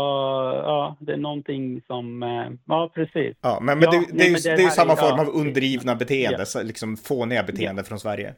ja, 0.55 0.95
det 0.99 1.13
är 1.13 1.17
någonting 1.17 1.81
som, 1.87 2.23
eh, 2.23 2.51
ja 2.65 2.91
precis. 2.95 3.37
Ja, 3.41 3.59
men, 3.61 3.79
men 3.79 3.91
ja, 3.91 3.91
det, 3.91 3.97
det, 3.97 4.13
nej, 4.13 4.25
är 4.25 4.29
ju, 4.29 4.35
det, 4.35 4.55
det 4.55 4.61
är 4.61 4.65
ju 4.65 4.69
samma 4.69 4.95
form 4.95 5.19
av 5.19 5.29
undergivna 5.29 5.95
beteende, 5.95 6.45
ja. 6.53 6.61
Liksom 6.91 7.17
fåniga 7.17 7.43
beteende 7.43 7.83
från 7.83 7.99
Sverige. 7.99 8.35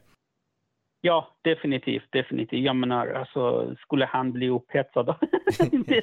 Ja, 1.00 1.28
definitivt, 1.42 2.12
definitivt. 2.12 2.64
Jag 2.64 2.76
menar, 2.76 3.06
alltså, 3.06 3.74
skulle 3.76 4.04
han 4.04 4.32
bli 4.32 4.48
upphetsad 4.48 5.06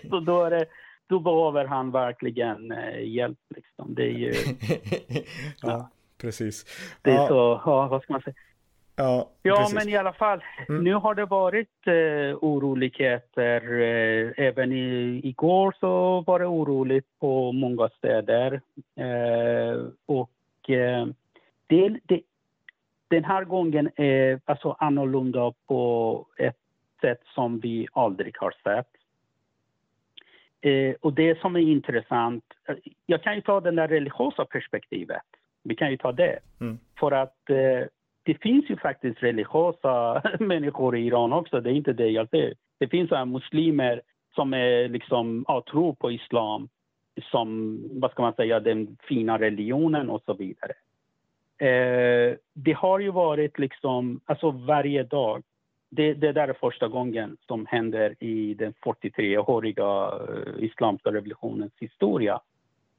då, 0.03 0.19
då, 0.19 0.43
är 0.43 0.49
det, 0.49 0.65
då 1.07 1.19
behöver 1.19 1.65
han 1.65 1.91
verkligen 1.91 2.71
eh, 2.71 3.07
hjälp. 3.07 3.39
Liksom. 3.55 3.95
Det 3.95 4.03
är 4.03 4.17
ju... 4.17 4.33
ja, 5.09 5.21
ja, 5.61 5.89
precis. 6.21 6.65
Det 7.01 7.11
är 7.11 7.15
ja. 7.15 7.27
så, 7.27 7.61
ja, 7.65 7.87
vad 7.87 8.01
ska 8.01 8.13
man 8.13 8.21
säga? 8.21 8.35
Ja, 8.99 9.29
ja 9.43 9.69
men 9.73 9.89
i 9.89 9.97
alla 9.97 10.13
fall. 10.13 10.43
Mm. 10.69 10.83
Nu 10.83 10.93
har 10.93 11.15
det 11.15 11.25
varit 11.25 11.87
eh, 11.87 12.37
oroligheter. 12.41 13.81
Eh, 13.81 14.31
även 14.37 14.71
i, 14.71 15.21
igår 15.23 15.75
så 15.79 16.21
var 16.21 16.39
det 16.39 16.45
oroligt 16.45 17.07
på 17.19 17.51
många 17.51 17.89
städer. 17.89 18.61
Eh, 18.95 19.85
och 20.05 20.69
eh, 20.69 21.07
det, 21.67 21.99
det, 22.03 22.21
den 23.07 23.23
här 23.23 23.43
gången 23.43 23.89
är 23.95 24.39
alltså 24.45 24.75
annorlunda 24.79 25.53
på 25.67 26.25
ett 26.37 26.57
sätt 27.01 27.21
som 27.35 27.59
vi 27.59 27.87
aldrig 27.93 28.37
har 28.37 28.53
sett. 28.63 28.87
Eh, 30.61 30.95
och 31.01 31.13
det 31.13 31.39
som 31.39 31.55
är 31.55 31.59
intressant, 31.59 32.43
jag 33.05 33.23
kan 33.23 33.35
ju 33.35 33.41
ta 33.41 33.61
det 33.61 33.71
där 33.71 33.87
religiösa 33.87 34.45
perspektivet. 34.45 35.21
Vi 35.63 35.75
kan 35.75 35.91
ju 35.91 35.97
ta 35.97 36.11
det. 36.11 36.39
Mm. 36.61 36.79
För 36.99 37.11
att 37.11 37.49
eh, 37.49 37.87
det 38.23 38.41
finns 38.41 38.69
ju 38.69 38.77
faktiskt 38.77 39.23
religiösa 39.23 40.21
människor 40.39 40.97
i 40.97 41.05
Iran 41.05 41.33
också, 41.33 41.61
det 41.61 41.69
är 41.69 41.73
inte 41.73 41.93
det 41.93 42.09
jag 42.09 42.29
säger. 42.29 42.53
Det 42.79 42.87
finns 42.87 43.11
här 43.11 43.25
muslimer 43.25 44.01
som 44.35 44.53
är 44.53 44.89
liksom, 44.89 45.45
ja, 45.47 45.63
tror 45.71 45.93
på 45.93 46.11
islam 46.11 46.69
som, 47.31 47.79
vad 47.91 48.11
ska 48.11 48.21
man 48.21 48.33
säga, 48.33 48.59
den 48.59 48.97
fina 49.01 49.39
religionen 49.39 50.09
och 50.09 50.21
så 50.25 50.33
vidare. 50.33 50.73
Eh, 51.57 52.37
det 52.53 52.73
har 52.73 52.99
ju 52.99 53.11
varit 53.11 53.59
liksom, 53.59 54.19
alltså 54.25 54.51
varje 54.51 55.03
dag. 55.03 55.43
Det, 55.89 56.13
det 56.13 56.31
där 56.31 56.47
är 56.47 56.53
första 56.53 56.87
gången 56.87 57.37
som 57.47 57.65
händer 57.65 58.15
i 58.19 58.53
den 58.53 58.73
43-åriga 58.73 60.11
eh, 60.29 60.63
islamska 60.63 61.09
revolutionens 61.09 61.73
historia. 61.79 62.39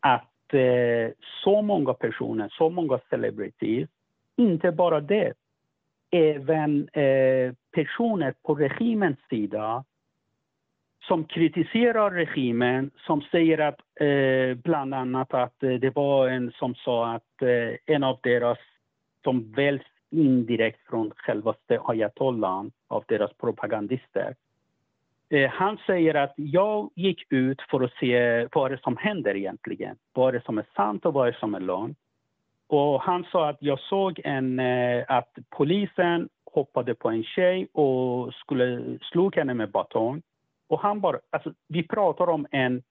Att 0.00 0.54
eh, 0.54 1.10
så 1.44 1.62
många 1.62 1.94
personer, 1.94 2.48
så 2.48 2.70
många 2.70 3.00
celebrities, 3.10 3.88
inte 4.36 4.72
bara 4.72 5.00
det, 5.00 5.32
även 6.10 6.88
eh, 6.88 7.52
personer 7.72 8.34
på 8.42 8.54
regimens 8.54 9.18
sida 9.30 9.84
som 11.00 11.24
kritiserar 11.24 12.10
regimen, 12.10 12.90
som 12.96 13.22
säger 13.22 13.58
att 13.58 13.80
eh, 14.00 14.54
bland 14.54 14.94
annat 14.94 15.34
att 15.34 15.62
eh, 15.62 15.70
det 15.70 15.96
var 15.96 16.28
en 16.28 16.52
som 16.52 16.74
sa 16.74 17.14
att 17.14 17.42
eh, 17.42 17.94
en 17.94 18.04
av 18.04 18.18
deras, 18.22 18.58
som 19.24 19.52
väljs 19.52 19.82
indirekt 20.10 20.80
från 20.90 21.10
självaste 21.16 21.80
ayatollan, 21.84 22.70
av 22.88 23.04
deras 23.08 23.32
propagandister. 23.32 24.34
Eh, 25.30 25.50
han 25.50 25.78
säger 25.86 26.14
att 26.14 26.34
jag 26.36 26.90
gick 26.94 27.32
ut 27.32 27.62
för 27.70 27.80
att 27.84 27.92
se 27.92 28.46
vad 28.52 28.70
det 28.70 28.78
som 28.82 28.96
händer 28.96 29.36
egentligen. 29.36 29.96
Vad 30.12 30.34
det 30.34 30.44
som 30.44 30.58
är 30.58 30.66
sant 30.76 31.06
och 31.06 31.14
vad 31.14 31.26
det 31.26 31.38
som 31.38 31.54
är 31.54 31.60
lögn. 31.60 31.94
Och 32.66 33.02
han 33.02 33.24
sa 33.32 33.48
att 33.48 33.56
jag 33.60 33.80
såg 33.80 34.20
en, 34.24 34.58
eh, 34.58 35.04
att 35.08 35.38
polisen 35.50 36.28
hoppade 36.44 36.94
på 36.94 37.08
en 37.08 37.24
tjej 37.24 37.68
och 37.72 38.34
skulle 38.34 38.98
slå 39.02 39.30
henne 39.34 39.54
med 39.54 39.70
batong. 39.70 40.22
Och 40.68 40.80
han 40.80 41.00
bara, 41.00 41.18
alltså, 41.30 41.52
vi 41.68 41.88
pratar 41.88 42.28
om 42.28 42.46
en 42.50 42.82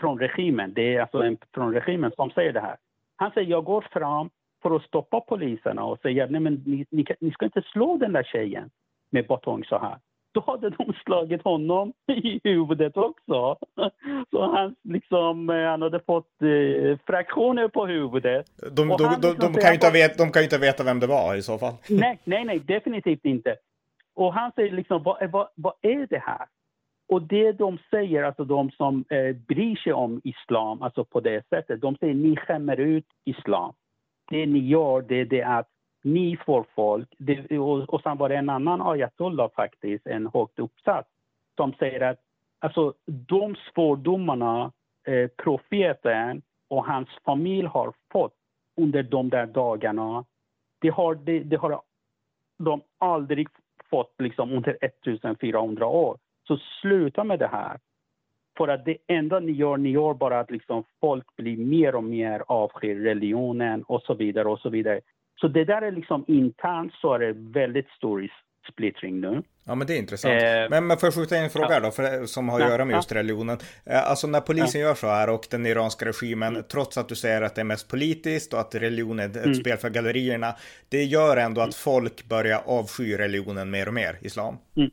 från 0.00 0.18
regimen, 0.18 0.72
det 0.74 0.96
är 0.96 1.00
alltså 1.00 1.18
en 1.18 1.38
från 1.54 1.74
regimen 1.74 2.12
som 2.16 2.30
säger 2.30 2.52
det 2.52 2.60
här. 2.60 2.76
Han 3.16 3.30
säger, 3.30 3.50
jag 3.50 3.64
går 3.64 3.86
fram 3.92 4.30
för 4.62 4.76
att 4.76 4.82
stoppa 4.82 5.20
poliserna 5.20 5.84
och 5.84 5.98
säger, 6.02 6.28
nej 6.28 6.40
men 6.40 6.54
ni, 6.66 6.86
ni, 6.90 7.04
ni 7.20 7.30
ska 7.30 7.44
inte 7.44 7.62
slå 7.62 7.96
den 7.96 8.12
där 8.12 8.22
tjejen 8.22 8.70
med 9.10 9.26
batong 9.26 9.64
så 9.64 9.78
här. 9.78 9.98
Då 10.32 10.44
hade 10.46 10.70
de 10.70 10.92
slagit 11.04 11.42
honom 11.42 11.92
i 12.06 12.40
huvudet 12.44 12.96
också. 12.96 13.56
Så 14.30 14.52
han, 14.54 14.74
liksom, 14.82 15.50
eh, 15.50 15.66
han 15.66 15.82
hade 15.82 16.00
fått 16.00 16.42
eh, 16.42 16.98
fraktioner 17.06 17.68
på 17.68 17.86
huvudet. 17.86 18.46
De, 18.56 18.88
de, 18.88 18.96
de, 18.96 19.10
liksom 19.10 19.34
de, 19.38 19.60
kan 19.60 19.70
ju 19.70 19.74
inte 19.74 19.90
veta, 19.90 20.24
de 20.24 20.32
kan 20.32 20.42
inte 20.42 20.58
veta 20.58 20.84
vem 20.84 21.00
det 21.00 21.06
var 21.06 21.34
i 21.34 21.42
så 21.42 21.58
fall. 21.58 21.74
Nej, 21.90 22.18
nej, 22.24 22.44
nej 22.44 22.58
definitivt 22.58 23.24
inte. 23.24 23.56
Och 24.14 24.34
han 24.34 24.52
säger 24.52 24.72
liksom, 24.72 25.02
vad, 25.02 25.30
vad, 25.30 25.48
vad 25.54 25.74
är 25.82 26.06
det 26.06 26.18
här? 26.18 26.46
Och 27.12 27.22
det 27.22 27.52
de 27.52 27.78
säger, 27.90 28.22
alltså 28.22 28.44
de 28.44 28.70
som 28.70 29.04
eh, 29.08 29.36
bryr 29.36 29.76
sig 29.76 29.92
om 29.92 30.20
islam, 30.24 30.82
alltså 30.82 31.04
på 31.04 31.20
det 31.20 31.48
sättet, 31.48 31.80
de 31.80 31.96
säger 31.96 32.14
ni 32.14 32.36
skämmer 32.36 32.80
ut 32.80 33.06
islam. 33.24 33.72
Det 34.30 34.46
ni 34.46 34.58
gör, 34.58 35.02
det, 35.02 35.24
det 35.24 35.40
är 35.40 35.58
att 35.58 35.68
ni 36.02 36.36
får 36.36 36.66
folk, 36.74 37.14
det, 37.18 37.58
och, 37.58 37.94
och 37.94 38.00
sen 38.02 38.18
var 38.18 38.28
det 38.28 38.36
en 38.36 38.48
annan 38.48 38.82
ayatollah 38.82 39.50
faktiskt, 39.56 40.06
en 40.06 40.30
högt 40.34 40.58
uppsatt, 40.58 41.08
som 41.56 41.72
säger 41.72 42.00
att 42.00 42.18
alltså 42.58 42.94
de 43.06 43.56
svordomarna 43.72 44.72
eh, 45.06 45.28
profeten 45.28 46.42
och 46.68 46.86
hans 46.86 47.08
familj 47.24 47.66
har 47.66 47.92
fått 48.12 48.34
under 48.76 49.02
de 49.02 49.28
där 49.28 49.46
dagarna, 49.46 50.24
det 50.78 50.88
har, 50.88 51.14
det, 51.14 51.40
det 51.40 51.56
har 51.56 51.80
de 52.58 52.80
aldrig 52.98 53.48
fått 53.90 54.14
liksom 54.18 54.52
under 54.52 54.78
1400 54.80 55.86
år. 55.86 56.18
Så 56.46 56.58
sluta 56.80 57.24
med 57.24 57.38
det 57.38 57.46
här. 57.46 57.78
För 58.56 58.68
att 58.68 58.84
det 58.84 58.96
enda 59.06 59.40
ni 59.40 59.52
gör, 59.52 59.76
ni 59.76 59.90
gör 59.90 60.14
bara 60.14 60.40
att 60.40 60.50
liksom 60.50 60.84
folk 61.00 61.36
blir 61.36 61.56
mer 61.56 61.94
och 61.94 62.04
mer 62.04 62.42
avskyr 62.48 62.94
religionen 62.94 63.82
och 63.82 64.02
så 64.02 64.14
vidare 64.14 64.48
och 64.48 64.58
så 64.58 64.70
vidare. 64.70 65.00
Så 65.40 65.48
det 65.48 65.64
där 65.64 65.82
är 65.82 65.92
liksom 65.92 66.24
internt 66.28 66.92
så 66.94 67.14
är 67.14 67.18
det 67.18 67.32
väldigt 67.32 67.88
stor 67.88 68.28
splittring 68.72 69.20
nu. 69.20 69.42
Ja, 69.64 69.74
men 69.74 69.86
det 69.86 69.94
är 69.94 69.98
intressant. 69.98 70.42
Eh, 70.42 70.70
men, 70.70 70.86
men 70.86 70.96
får 70.96 71.06
jag 71.06 71.14
skjuta 71.14 71.36
in 71.36 71.44
en 71.44 71.50
fråga 71.50 71.74
ja. 71.74 71.80
då, 71.80 71.90
för, 71.90 72.26
som 72.26 72.48
har 72.48 72.60
att 72.60 72.68
göra 72.68 72.84
med 72.84 72.94
just 72.94 73.12
religionen. 73.12 73.58
Eh, 73.86 74.10
alltså 74.10 74.26
när 74.26 74.40
polisen 74.40 74.80
gör 74.80 74.94
så 74.94 75.06
här 75.06 75.30
och 75.30 75.46
den 75.50 75.66
iranska 75.66 76.06
regimen, 76.06 76.48
mm. 76.48 76.64
trots 76.72 76.98
att 76.98 77.08
du 77.08 77.14
säger 77.14 77.42
att 77.42 77.54
det 77.54 77.60
är 77.60 77.64
mest 77.64 77.88
politiskt 77.88 78.52
och 78.52 78.60
att 78.60 78.74
religion 78.74 79.18
är 79.18 79.26
ett 79.26 79.36
mm. 79.36 79.54
spel 79.54 79.76
för 79.76 79.90
gallerierna, 79.90 80.54
det 80.88 81.04
gör 81.04 81.36
ändå 81.36 81.60
att 81.60 81.74
folk 81.74 82.24
börjar 82.28 82.62
avsky 82.66 83.16
religionen 83.16 83.70
mer 83.70 83.88
och 83.88 83.94
mer, 83.94 84.18
islam. 84.20 84.58
Mm. 84.76 84.90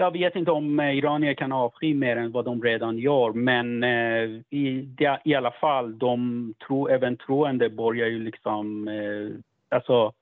Jag 0.00 0.12
vet 0.12 0.36
inte 0.36 0.50
om 0.50 0.80
eh, 0.80 0.96
iranier 0.96 1.34
kan 1.34 1.52
avsky 1.52 1.94
mer 1.94 2.16
än 2.16 2.32
vad 2.32 2.44
de 2.44 2.62
redan 2.62 2.98
gör, 2.98 3.32
men 3.32 3.84
eh, 3.84 4.40
i, 4.50 4.88
i 5.24 5.34
alla 5.34 5.50
fall, 5.50 5.98
de 5.98 6.54
tro, 6.66 6.88
även 6.88 7.16
troende 7.16 7.70
börjar 7.70 8.08
ju 8.08 8.18
liksom, 8.18 8.88
eh, 8.88 9.76
alltså 9.76 10.12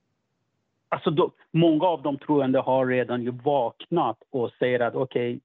Alltså 0.89 1.11
då, 1.11 1.31
många 1.51 1.87
av 1.87 2.03
de 2.03 2.19
troende 2.19 2.61
har 2.61 2.87
redan 2.87 3.23
ju 3.23 3.31
vaknat 3.31 4.19
och 4.31 4.53
säger 4.59 4.81
att 4.81 4.95
okej, 4.95 5.31
okay, 5.31 5.41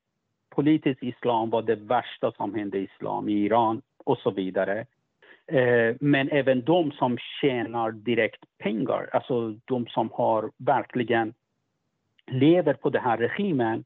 politisk 0.49 1.03
islam 1.03 1.49
var 1.49 1.61
det 1.61 1.75
värsta 1.75 2.31
som 2.31 2.55
hände 2.55 2.77
i 2.77 2.83
islam 2.83 3.29
i 3.29 3.33
Iran 3.33 3.81
och 3.97 4.17
så 4.17 4.31
vidare. 4.31 4.85
Eh, 5.47 5.95
men 5.99 6.29
även 6.29 6.61
de 6.61 6.91
som 6.91 7.17
tjänar 7.17 7.91
direkt 7.91 8.43
pengar, 8.57 9.09
alltså 9.13 9.55
de 9.65 9.87
som 9.87 10.09
har 10.13 10.51
verkligen 10.57 11.33
lever 12.27 12.73
på 12.73 12.89
den 12.89 13.03
här 13.03 13.17
regimen, 13.17 13.83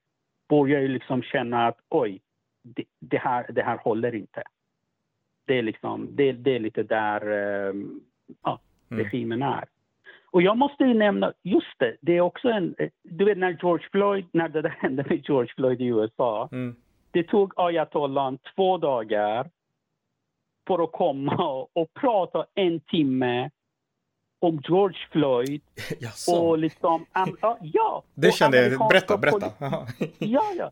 börjar 0.49 0.81
ju 0.81 0.87
liksom 0.87 1.21
känna 1.21 1.67
att 1.67 1.77
oj, 1.89 2.21
det, 2.63 2.83
det, 2.99 3.17
här, 3.17 3.45
det 3.51 3.63
här 3.63 3.77
håller 3.77 4.15
inte. 4.15 4.43
Det 5.45 5.57
är, 5.57 5.61
liksom, 5.61 6.07
det, 6.11 6.31
det 6.31 6.55
är 6.55 6.59
lite 6.59 6.83
där 6.83 7.21
eh, 7.31 7.73
ja, 8.43 8.59
mm. 8.89 9.03
regimen 9.03 9.41
är. 9.41 9.65
Och 10.31 10.41
jag 10.41 10.57
måste 10.57 10.83
ju 10.83 10.93
nämna, 10.93 11.33
just 11.43 11.79
det, 11.79 11.97
det 12.01 12.17
är 12.17 12.21
också 12.21 12.49
en... 12.49 12.75
Du 13.03 13.25
vet 13.25 13.37
när 13.37 13.57
George 13.61 13.87
Floyd, 13.91 14.25
när 14.31 14.49
det 14.49 14.61
där 14.61 14.69
hände 14.69 15.05
med 15.09 15.21
George 15.27 15.53
Floyd 15.55 15.81
i 15.81 15.85
USA. 15.85 16.49
Mm. 16.51 16.75
Det 17.11 17.23
tog 17.23 17.53
ayatollah 17.55 18.33
två 18.55 18.77
dagar 18.77 19.49
för 20.67 20.83
att 20.83 20.91
komma 20.91 21.67
och 21.73 21.93
prata 21.93 22.45
en 22.55 22.79
timme 22.79 23.49
om 24.39 24.61
George 24.67 24.97
Floyd. 25.11 25.61
och 26.27 26.57
liksom, 26.57 27.05
ja. 27.61 28.03
Det 28.13 28.31
kände 28.31 28.69
jag, 28.69 28.89
berätta, 28.89 29.17
berätta. 29.17 29.51
ja, 30.19 30.43
ja. 30.57 30.71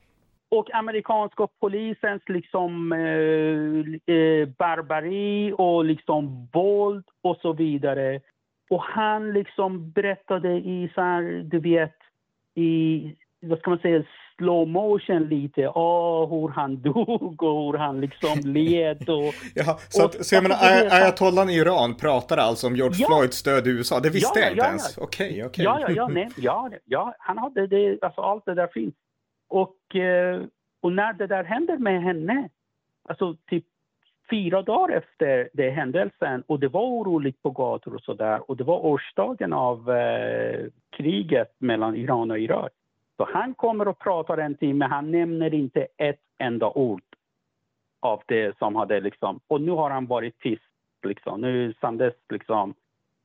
Och 0.49 0.74
amerikanska 0.74 1.47
polisens 1.59 2.22
liksom 2.28 2.91
eh, 2.91 4.16
eh, 4.16 4.47
barbari 4.47 5.53
och 5.57 5.86
liksom 5.86 6.47
våld 6.53 7.05
och 7.22 7.38
så 7.41 7.53
vidare. 7.53 8.22
Och 8.70 8.82
han 8.82 9.34
liksom 9.34 9.91
berättade 9.91 10.49
i 10.49 10.91
så 10.95 11.01
här, 11.01 11.43
du 11.43 11.59
vet, 11.59 11.95
i, 12.55 13.16
vad 13.44 13.60
ska 13.60 13.70
man 13.70 13.80
säga, 13.80 14.04
slow 14.38 14.68
motion 14.68 15.24
lite, 15.24 15.68
oh, 15.68 16.30
hur 16.30 16.48
han 16.48 16.82
dog 16.82 17.44
och 17.44 17.66
hur 17.66 17.78
han 17.78 18.02
liksom 18.02 18.39
led 18.44 19.10
och... 19.10 19.34
ja, 19.56 19.78
så, 19.89 20.06
att, 20.06 20.26
så 20.26 20.36
jag 20.36 20.44
menar, 20.44 20.56
ayatollan 20.91 21.50
i 21.50 21.54
Iran 21.54 21.96
pratade 21.96 22.41
alltså 22.41 22.68
om 22.68 22.76
George 22.76 22.98
ja, 23.00 23.08
Floyds 23.08 23.38
stöd 23.38 23.68
i 23.68 23.70
USA, 23.70 24.00
det 24.00 24.10
visste 24.10 24.39
ja, 24.39 24.46
jag 24.46 24.54
inte 24.54 24.64
ja, 24.64 24.70
ens. 24.70 24.98
Okej, 24.98 25.28
okej. 25.28 25.46
Okay, 25.46 25.46
okay. 25.46 25.66
Ja, 25.66 25.80
ja, 25.80 25.89
ja, 25.96 26.08
nej, 26.08 26.30
ja, 26.38 26.70
ja, 26.86 27.16
han 27.20 27.38
hade 27.38 27.68
det, 27.68 27.98
alltså 28.02 28.22
allt 28.22 28.46
det 28.46 28.54
där 28.54 28.70
finns. 28.74 28.94
Och, 29.50 29.96
eh, 29.96 30.41
och 30.82 30.94
när 30.94 31.14
det 31.14 31.28
där 31.28 31.44
händer 31.44 31.78
med 31.78 32.04
henne, 32.04 32.50
alltså 33.10 33.36
typ 33.50 33.66
fyra 34.30 34.62
dagar 34.62 34.98
efter 34.98 35.50
den 35.54 35.74
händelsen 35.74 36.44
och 36.48 36.60
det 36.60 36.68
var 36.68 36.82
oroligt 36.82 37.41
på 37.41 37.50
gator 37.50 37.96
och 37.96 38.02
sådär 38.02 38.50
och 38.50 38.58
det 38.58 38.64
var 38.64 38.86
årsdagen 38.86 39.54
av 39.54 39.91
eh, 39.91 40.66
kriget 40.98 41.56
mellan 41.60 41.96
Iran 41.96 42.32
och 42.32 42.39
Irak. 42.39 42.72
Så 43.18 43.28
han 43.34 43.53
kommer 43.53 43.88
och 43.88 43.99
pratar 43.99 44.38
en 44.38 44.57
timme, 44.57 44.86
han 44.86 45.11
nämner 45.11 45.53
inte 45.53 45.88
ett 45.97 46.22
enda 46.38 46.70
ord 46.70 47.03
av 47.99 48.24
det 48.26 48.57
som 48.57 48.76
hade 48.76 48.99
liksom, 48.99 49.39
och 49.47 49.61
nu 49.61 49.72
har 49.72 49.89
han 49.89 50.07
varit 50.07 50.39
tyst 50.39 50.64
liksom. 51.03 51.41
Nu 51.41 51.74
sen 51.82 51.97
dess 51.97 52.14
liksom 52.30 52.74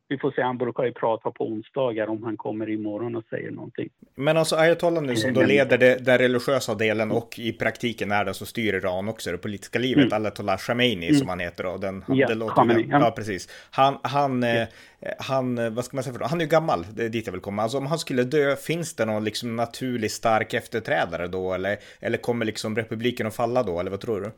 vi 0.09 0.19
får 0.19 0.31
se, 0.31 0.43
han 0.43 0.59
brukar 0.59 0.85
ju 0.85 0.93
prata 0.93 1.31
på 1.31 1.45
onsdagar 1.45 2.07
om 2.07 2.23
han 2.23 2.37
kommer 2.37 2.71
imorgon 2.71 3.17
och 3.17 3.25
säger 3.31 3.51
någonting. 3.51 3.89
Men 4.15 4.37
alltså 4.37 4.57
ayatollah 4.57 5.03
nu 5.03 5.17
som 5.17 5.35
då 5.35 5.43
leder 5.43 5.79
det, 5.79 6.05
den 6.05 6.19
religiösa 6.19 6.75
delen 6.75 7.11
och 7.11 7.39
i 7.39 7.53
praktiken 7.53 8.13
är 8.13 8.25
den 8.25 8.35
som 8.35 8.47
styr 8.47 8.75
Iran 8.75 9.09
också, 9.09 9.33
det 9.33 9.39
politiska 9.39 9.79
livet, 9.79 10.13
mm. 10.13 10.23
Ayatollah 10.23 10.59
Khamenei 10.59 11.09
mm. 11.09 11.15
som 11.15 11.29
han 11.29 11.41
heter 11.41 11.65
då. 11.65 11.77
Den, 11.77 12.05
ja, 12.09 12.27
det 12.27 12.35
låter 12.35 12.55
Khamenei, 12.55 12.89
ja. 12.91 13.01
ja. 13.01 13.11
precis. 13.11 13.69
Han, 13.71 13.99
han, 14.03 14.43
eh, 14.43 14.69
han, 15.19 15.75
vad 15.75 15.85
ska 15.85 15.97
man 15.97 16.05
säga 16.05 16.19
för 16.19 16.25
Han 16.25 16.41
är 16.41 16.45
ju 16.45 16.51
gammal, 16.51 16.87
det 16.95 17.05
är 17.05 17.09
dit 17.09 17.27
jag 17.27 17.33
vill 17.33 17.41
komma. 17.41 17.63
Alltså 17.63 17.79
om 17.79 17.87
han 17.87 17.99
skulle 17.99 18.25
dö, 18.25 18.57
finns 18.57 18.95
det 18.95 19.05
någon 19.05 19.25
liksom 19.25 19.57
naturlig 19.57 20.11
stark 20.11 20.55
efterträdare 20.55 21.27
då? 21.27 21.53
Eller, 21.55 21.77
eller 22.01 22.19
kommer 22.19 22.47
liksom 22.47 22.77
republiken 22.77 23.27
att 23.27 23.37
falla 23.37 23.63
då, 23.63 23.81
eller 23.81 23.91
vad 23.91 24.01
tror 24.01 24.21
du? 24.21 24.31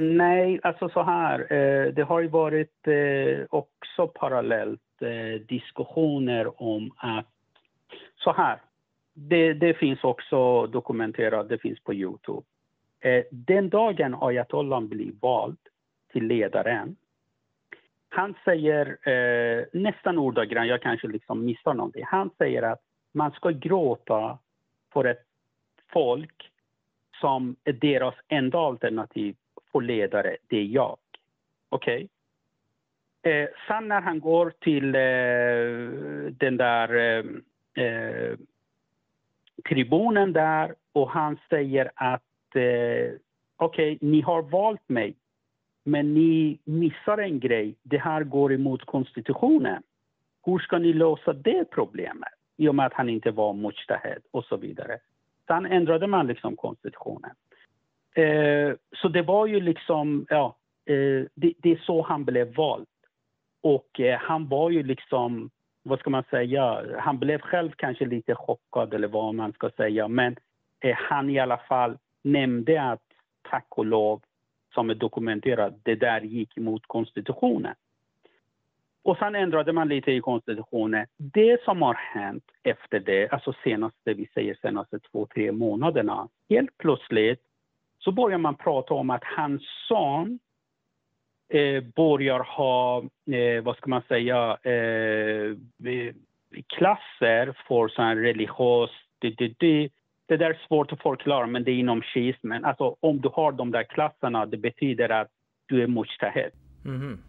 Nej, 0.00 0.60
alltså 0.62 0.88
så 0.88 1.02
här, 1.02 1.40
eh, 1.52 1.92
det 1.92 2.02
har 2.02 2.20
ju 2.20 2.28
varit 2.28 2.86
eh, 2.86 3.46
också 3.50 4.06
parallellt 4.06 4.80
eh, 4.80 4.87
Eh, 5.02 5.40
diskussioner 5.40 6.62
om 6.62 6.92
att... 6.96 7.26
Så 8.16 8.32
här, 8.32 8.58
det, 9.14 9.52
det, 9.52 9.74
finns 9.74 10.04
också 10.04 10.66
dokumenterat, 10.66 11.48
det 11.48 11.58
finns 11.58 11.80
på 11.80 11.94
Youtube. 11.94 12.46
Eh, 13.00 13.24
den 13.30 13.68
dagen 13.68 14.16
ayatollan 14.20 14.88
blir 14.88 15.12
vald 15.20 15.58
till 16.12 16.26
ledaren, 16.26 16.96
han 18.08 18.34
säger 18.44 19.08
eh, 19.08 19.64
nästan 19.72 20.18
ordagrant, 20.18 20.68
jag 20.68 20.82
kanske 20.82 21.08
liksom 21.08 21.44
missar 21.44 21.74
någonting, 21.74 22.04
han 22.06 22.30
säger 22.38 22.62
att 22.62 22.80
man 23.12 23.32
ska 23.32 23.50
gråta 23.50 24.38
för 24.92 25.04
ett 25.04 25.24
folk 25.92 26.50
som 27.20 27.56
är 27.64 27.72
deras 27.72 28.14
enda 28.28 28.58
alternativ 28.58 29.36
för 29.72 29.80
ledare, 29.80 30.36
det 30.46 30.56
är 30.56 30.64
jag. 30.64 30.96
Okej? 31.68 31.96
Okay? 31.96 32.08
Eh, 33.22 33.48
sen 33.68 33.88
när 33.88 34.00
han 34.00 34.20
går 34.20 34.52
till 34.60 34.94
eh, 34.94 36.32
den 36.32 36.56
där 36.56 36.94
eh, 36.94 37.24
eh, 37.84 38.36
tribunen 39.68 40.32
där 40.32 40.74
och 40.92 41.10
han 41.10 41.38
säger 41.48 41.90
att 41.94 42.22
eh, 42.54 43.12
okej, 43.56 43.96
okay, 43.96 43.98
ni 44.00 44.20
har 44.20 44.42
valt 44.42 44.88
mig, 44.88 45.14
men 45.84 46.14
ni 46.14 46.58
missar 46.64 47.18
en 47.18 47.40
grej. 47.40 47.74
Det 47.82 47.98
här 47.98 48.24
går 48.24 48.52
emot 48.52 48.84
konstitutionen. 48.84 49.82
Hur 50.44 50.58
ska 50.58 50.78
ni 50.78 50.92
lösa 50.92 51.32
det 51.32 51.70
problemet? 51.70 52.32
I 52.56 52.68
och 52.68 52.74
med 52.74 52.86
att 52.86 52.94
han 52.94 53.08
inte 53.08 53.30
var 53.30 53.52
Mujtahed. 53.52 54.22
och 54.30 54.44
så 54.44 54.56
vidare. 54.56 54.98
Sen 55.46 55.66
ändrade 55.66 56.06
man 56.06 56.26
liksom 56.26 56.56
konstitutionen. 56.56 57.30
Eh, 58.14 58.72
så 59.02 59.08
det 59.08 59.22
var 59.22 59.46
ju 59.46 59.60
liksom, 59.60 60.26
ja, 60.28 60.56
eh, 60.84 61.26
det, 61.34 61.52
det, 61.58 61.72
är 61.72 61.82
så 61.86 62.02
han 62.02 62.24
blev 62.24 62.54
vald. 62.54 62.86
Och 63.60 64.00
eh, 64.00 64.18
han 64.18 64.48
var 64.48 64.70
ju 64.70 64.82
liksom, 64.82 65.50
vad 65.82 65.98
ska 65.98 66.10
man 66.10 66.24
säga, 66.30 66.84
han 66.98 67.18
blev 67.18 67.40
själv 67.40 67.70
kanske 67.76 68.06
lite 68.06 68.34
chockad 68.34 68.94
eller 68.94 69.08
vad 69.08 69.34
man 69.34 69.52
ska 69.52 69.70
säga. 69.70 70.08
Men 70.08 70.36
eh, 70.80 70.96
han 70.96 71.30
i 71.30 71.38
alla 71.38 71.58
fall 71.58 71.98
nämnde 72.22 72.82
att 72.82 73.02
tack 73.50 73.66
och 73.70 73.86
lov, 73.86 74.22
som 74.74 74.90
är 74.90 74.94
dokumenterat, 74.94 75.74
det 75.82 75.94
där 75.94 76.20
gick 76.20 76.56
emot 76.58 76.82
konstitutionen. 76.86 77.74
Och 79.02 79.16
sen 79.16 79.34
ändrade 79.34 79.72
man 79.72 79.88
lite 79.88 80.12
i 80.12 80.20
konstitutionen. 80.20 81.06
Det 81.16 81.64
som 81.64 81.82
har 81.82 81.94
hänt 81.94 82.44
efter 82.62 83.00
det, 83.00 83.28
alltså 83.28 83.54
senaste, 83.64 84.14
vi 84.14 84.26
säger 84.34 84.58
senaste 84.62 84.98
två, 84.98 85.26
tre 85.26 85.52
månaderna, 85.52 86.28
helt 86.48 86.78
plötsligt 86.78 87.42
så 87.98 88.12
börjar 88.12 88.38
man 88.38 88.54
prata 88.54 88.94
om 88.94 89.10
att 89.10 89.24
hans 89.24 89.62
son 89.88 90.38
eh, 91.48 91.82
börjar 91.96 92.40
ha, 92.40 93.02
eh, 93.30 93.62
vad 93.62 93.76
ska 93.76 93.90
man 93.90 94.02
säga, 94.08 94.58
eh, 94.62 95.56
klasser 96.66 97.56
för 97.68 97.88
sån 97.88 98.16
religiös, 98.16 98.90
det, 99.18 99.30
det, 99.30 99.54
det, 99.58 99.88
det 100.26 100.36
där 100.36 100.50
är 100.50 100.60
svårt 100.68 100.92
att 100.92 101.02
förklara, 101.02 101.46
men 101.46 101.64
det 101.64 101.70
är 101.70 101.78
inom 101.78 102.02
shiismen. 102.02 102.64
Alltså 102.64 102.96
om 103.00 103.20
du 103.20 103.28
har 103.32 103.52
de 103.52 103.70
där 103.70 103.82
klasserna, 103.82 104.46
det 104.46 104.56
betyder 104.56 105.08
att 105.08 105.28
du 105.66 105.82
är 105.82 105.86
mujtahid. 105.86 106.50
Mhm. 106.84 107.22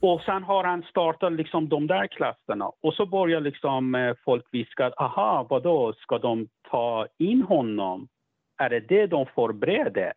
Och 0.00 0.20
sen 0.20 0.42
har 0.42 0.64
han 0.64 0.82
startat 0.82 1.32
liksom 1.32 1.68
de 1.68 1.86
där 1.86 2.06
klasserna. 2.06 2.70
Och 2.80 2.94
så 2.94 3.06
börjar 3.06 3.40
liksom 3.40 3.94
eh, 3.94 4.14
folk 4.24 4.44
viska, 4.52 4.92
aha, 4.96 5.46
vadå, 5.50 5.92
ska 5.92 6.18
de 6.18 6.48
ta 6.70 7.06
in 7.18 7.42
honom? 7.42 8.08
Är 8.58 8.70
det 8.70 8.80
det 8.80 9.06
de 9.06 9.26
förbereder? 9.26 10.12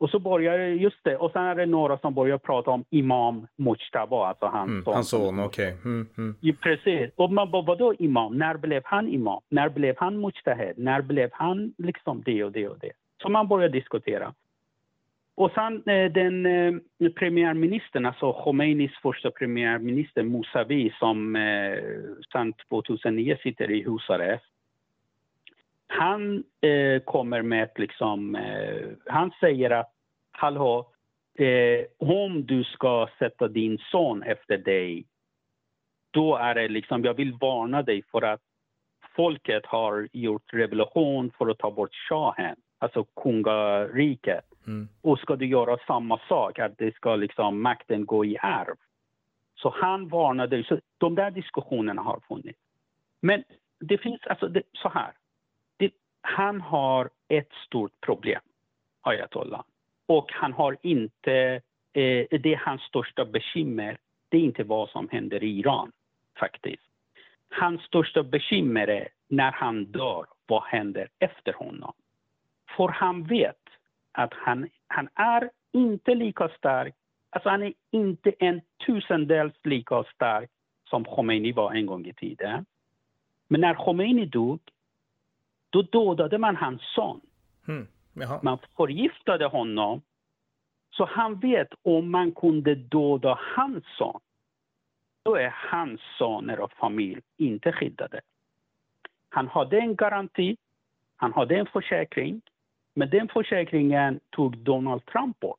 Och 0.00 0.10
så 0.10 0.18
börjar 0.18 0.58
just 0.58 1.04
det, 1.04 1.16
och 1.16 1.32
sen 1.32 1.42
är 1.44 1.54
det 1.54 1.66
några 1.66 1.98
som 1.98 2.14
börjar 2.14 2.38
prata 2.38 2.70
om 2.70 2.84
Imam 2.90 3.46
Mujtaba, 3.56 4.26
alltså 4.26 4.46
hans 4.46 4.68
Mm, 4.68 4.84
son. 4.84 4.94
hans 4.94 5.08
son, 5.08 5.40
okej. 5.40 5.76
Mm, 5.84 6.06
mm. 6.18 6.34
Ja, 6.40 6.54
precis. 6.60 7.10
Och 7.16 7.32
man 7.32 7.50
bara, 7.50 7.62
vadå 7.62 7.94
imam? 7.94 8.38
När 8.38 8.56
blev 8.56 8.82
han 8.84 9.08
imam? 9.08 9.40
När 9.48 9.68
blev 9.68 9.94
han 9.98 10.20
mujtahid? 10.20 10.74
När 10.76 11.02
blev 11.02 11.30
han 11.32 11.74
liksom 11.78 12.22
det 12.24 12.44
och 12.44 12.52
det 12.52 12.68
och 12.68 12.78
det? 12.78 12.92
Så 13.22 13.28
man 13.28 13.48
börjar 13.48 13.68
diskutera. 13.68 14.34
Och 15.34 15.50
sen 15.54 15.82
eh, 15.86 16.12
den 16.12 16.46
eh, 16.46 17.10
premiärministern, 17.14 18.06
alltså 18.06 18.32
Khomeinis 18.32 18.92
första 19.02 19.30
premiärminister 19.30 20.22
Mousavi 20.22 20.92
som 20.98 21.36
eh, 21.36 21.78
sedan 22.32 22.52
2009 22.68 23.36
sitter 23.42 23.70
i 23.70 23.82
husarrest. 23.82 24.44
Han 25.88 26.44
eh, 26.60 27.02
kommer 27.04 27.42
med 27.42 27.62
ett 27.62 27.78
liksom, 27.78 28.34
eh, 28.34 28.88
han 29.06 29.30
säger 29.40 29.70
att 29.70 29.92
hallå, 30.30 30.92
eh, 31.38 31.84
om 31.98 32.46
du 32.46 32.64
ska 32.64 33.08
sätta 33.18 33.48
din 33.48 33.78
son 33.78 34.22
efter 34.22 34.58
dig 34.58 35.06
då 36.10 36.36
är 36.36 36.54
det 36.54 36.68
liksom, 36.68 37.04
jag 37.04 37.14
vill 37.14 37.32
varna 37.32 37.82
dig 37.82 38.02
för 38.10 38.22
att 38.22 38.40
folket 39.16 39.66
har 39.66 40.08
gjort 40.12 40.54
revolution 40.54 41.30
för 41.38 41.50
att 41.50 41.58
ta 41.58 41.70
bort 41.70 41.94
shahen, 41.94 42.56
alltså 42.78 43.04
kungariket. 43.04 44.44
Mm. 44.66 44.88
Och 45.02 45.18
ska 45.18 45.36
du 45.36 45.46
göra 45.46 45.78
samma 45.86 46.20
sak, 46.28 46.58
att 46.58 46.78
det 46.78 46.94
ska 46.94 47.16
liksom 47.16 47.62
makten 47.62 48.06
gå 48.06 48.24
i 48.24 48.38
arv. 48.38 48.76
Så 49.54 49.74
han 49.76 50.08
varnade, 50.08 50.64
så 50.64 50.78
de 50.98 51.14
där 51.14 51.30
diskussionerna 51.30 52.02
har 52.02 52.20
funnits. 52.28 52.58
Men 53.20 53.44
det 53.80 53.98
finns, 53.98 54.20
alltså 54.26 54.48
det, 54.48 54.62
så 54.72 54.88
här. 54.88 55.12
Han 56.36 56.60
har 56.60 57.10
ett 57.28 57.52
stort 57.66 58.00
problem, 58.00 58.40
ayatollah. 59.00 59.62
Och 60.06 60.32
han 60.32 60.52
har 60.52 60.76
inte, 60.82 61.32
eh, 61.92 62.26
det 62.30 62.54
är 62.54 62.56
hans 62.56 62.82
största 62.82 63.24
bekymmer, 63.24 63.98
det 64.28 64.36
är 64.36 64.40
inte 64.40 64.64
vad 64.64 64.88
som 64.88 65.08
händer 65.08 65.44
i 65.44 65.58
Iran 65.58 65.92
faktiskt. 66.38 66.82
Hans 67.50 67.82
största 67.82 68.22
bekymmer 68.22 68.88
är 68.88 69.08
när 69.28 69.52
han 69.52 69.84
dör, 69.84 70.26
vad 70.46 70.62
händer 70.62 71.08
efter 71.18 71.52
honom? 71.52 71.92
För 72.76 72.88
han 72.88 73.24
vet 73.24 73.64
att 74.12 74.34
han, 74.34 74.68
han 74.86 75.08
är 75.14 75.50
inte 75.72 76.14
lika 76.14 76.48
stark, 76.48 76.94
alltså 77.30 77.48
han 77.48 77.62
är 77.62 77.72
inte 77.90 78.30
en 78.38 78.60
tusendels 78.86 79.54
lika 79.64 80.04
stark 80.14 80.50
som 80.90 81.04
Khomeini 81.04 81.52
var 81.52 81.72
en 81.72 81.86
gång 81.86 82.06
i 82.06 82.12
tiden. 82.12 82.66
Men 83.48 83.60
när 83.60 83.74
Khomeini 83.74 84.26
dog, 84.26 84.60
då 85.70 85.82
dödade 85.82 86.38
man 86.38 86.56
hans 86.56 86.82
son. 86.94 87.20
Mm. 87.68 87.86
Man 88.42 88.58
förgiftade 88.76 89.46
honom. 89.46 90.02
Så 90.90 91.04
han 91.04 91.40
vet 91.40 91.68
om 91.82 92.10
man 92.10 92.32
kunde 92.32 92.74
döda 92.74 93.38
hans 93.56 93.84
son, 93.98 94.20
då 95.22 95.36
är 95.36 95.54
hans 95.70 96.00
söner 96.18 96.60
och 96.60 96.72
familj 96.72 97.20
inte 97.36 97.72
skyddade. 97.72 98.20
Han 99.28 99.48
hade 99.48 99.78
en 99.78 99.96
garanti, 99.96 100.56
han 101.16 101.32
hade 101.32 101.56
en 101.56 101.66
försäkring, 101.66 102.40
men 102.94 103.10
den 103.10 103.28
försäkringen 103.28 104.20
tog 104.30 104.58
Donald 104.58 105.06
Trump 105.06 105.40
bort. 105.40 105.58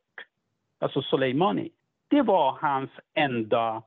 Alltså 0.79 1.01
Soleimani. 1.01 1.71
Det 2.07 2.21
var 2.21 2.57
hans 2.61 2.89
enda, 3.13 3.83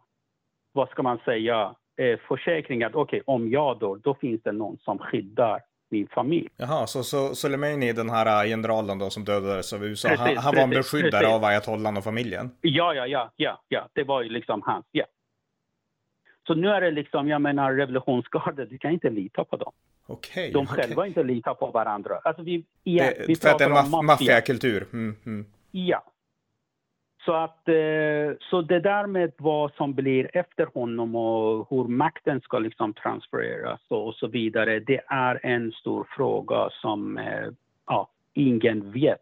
vad 0.73 0.89
ska 0.89 1.03
man 1.03 1.19
säga, 1.25 1.75
eh, 1.97 2.19
försäkring 2.29 2.83
att 2.83 2.95
okej, 2.95 3.23
om 3.27 3.51
jag 3.51 3.79
dör, 3.79 4.01
då 4.03 4.15
finns 4.15 4.43
det 4.43 4.53
någon 4.53 4.79
som 4.79 4.99
skyddar 4.99 5.61
min 5.93 6.09
familj. 6.09 6.49
Jaha, 6.57 6.87
så, 6.87 7.03
så 7.03 7.35
Soleimani, 7.35 7.93
den 7.93 8.11
här 8.11 8.47
generalen 8.47 8.99
då 8.99 9.11
som 9.11 9.25
dödades 9.25 9.73
av 9.73 9.85
USA, 9.85 10.09
Precis, 10.09 10.27
han, 10.27 10.37
han 10.37 10.55
var 10.55 10.63
en 10.63 10.71
beskyddare 10.71 11.11
precis. 11.11 11.29
av 11.35 11.45
ayatollan 11.45 11.97
och 11.97 12.05
familjen? 12.05 12.51
Ja, 12.61 12.95
ja, 12.95 13.07
ja, 13.07 13.33
ja, 13.37 13.63
ja, 13.69 13.89
det 13.93 14.05
var 14.05 14.23
ju 14.23 14.29
liksom 14.29 14.63
hans, 14.65 14.87
ja. 14.93 15.05
Så 16.47 16.55
nu 16.55 16.69
är 16.69 16.81
det 16.81 16.91
liksom, 16.91 17.29
jag 17.29 17.43
menar 17.43 17.73
revolutionsgardet, 17.75 18.71
du 18.71 18.79
kan 18.79 18.91
inte 18.91 19.11
lita 19.11 19.45
på 19.45 19.57
dem. 19.57 19.73
Okej. 20.07 20.51
De 20.53 20.59
okej. 20.67 20.77
själva 20.77 21.07
inte 21.07 21.23
litar 21.23 21.55
på 21.55 21.67
varandra. 21.67 22.21
Alltså 22.25 22.43
vi, 22.43 22.65
vi 22.85 22.99
Det, 22.99 23.41
för 23.43 23.49
att 23.49 23.59
det 23.59 23.65
är 23.65 23.69
en 23.69 23.75
maffia. 23.75 24.03
maffiakultur. 24.03 24.87
Mm, 24.93 25.17
mm. 25.27 25.47
Ja. 25.71 26.03
Så 27.25 27.33
att, 27.33 27.69
eh, 27.69 28.37
så 28.51 28.63
det 28.63 28.81
där 28.81 29.07
med 29.07 29.33
vad 29.37 29.73
som 29.73 29.95
blir 29.95 30.37
efter 30.37 30.67
honom 30.75 31.17
och 31.17 31.67
hur 31.71 31.85
makten 31.85 32.41
ska 32.41 32.59
liksom 32.59 32.95
transfereras 32.95 33.81
och, 33.89 34.15
så 34.15 34.27
vidare, 34.27 34.81
det 34.81 35.01
är 35.07 35.41
en 35.43 35.73
stor 35.73 36.07
fråga 36.17 36.69
som 36.71 37.19
eh, 37.19 37.49
ja, 37.87 38.09
ingen 38.35 38.93
vet 38.93 39.21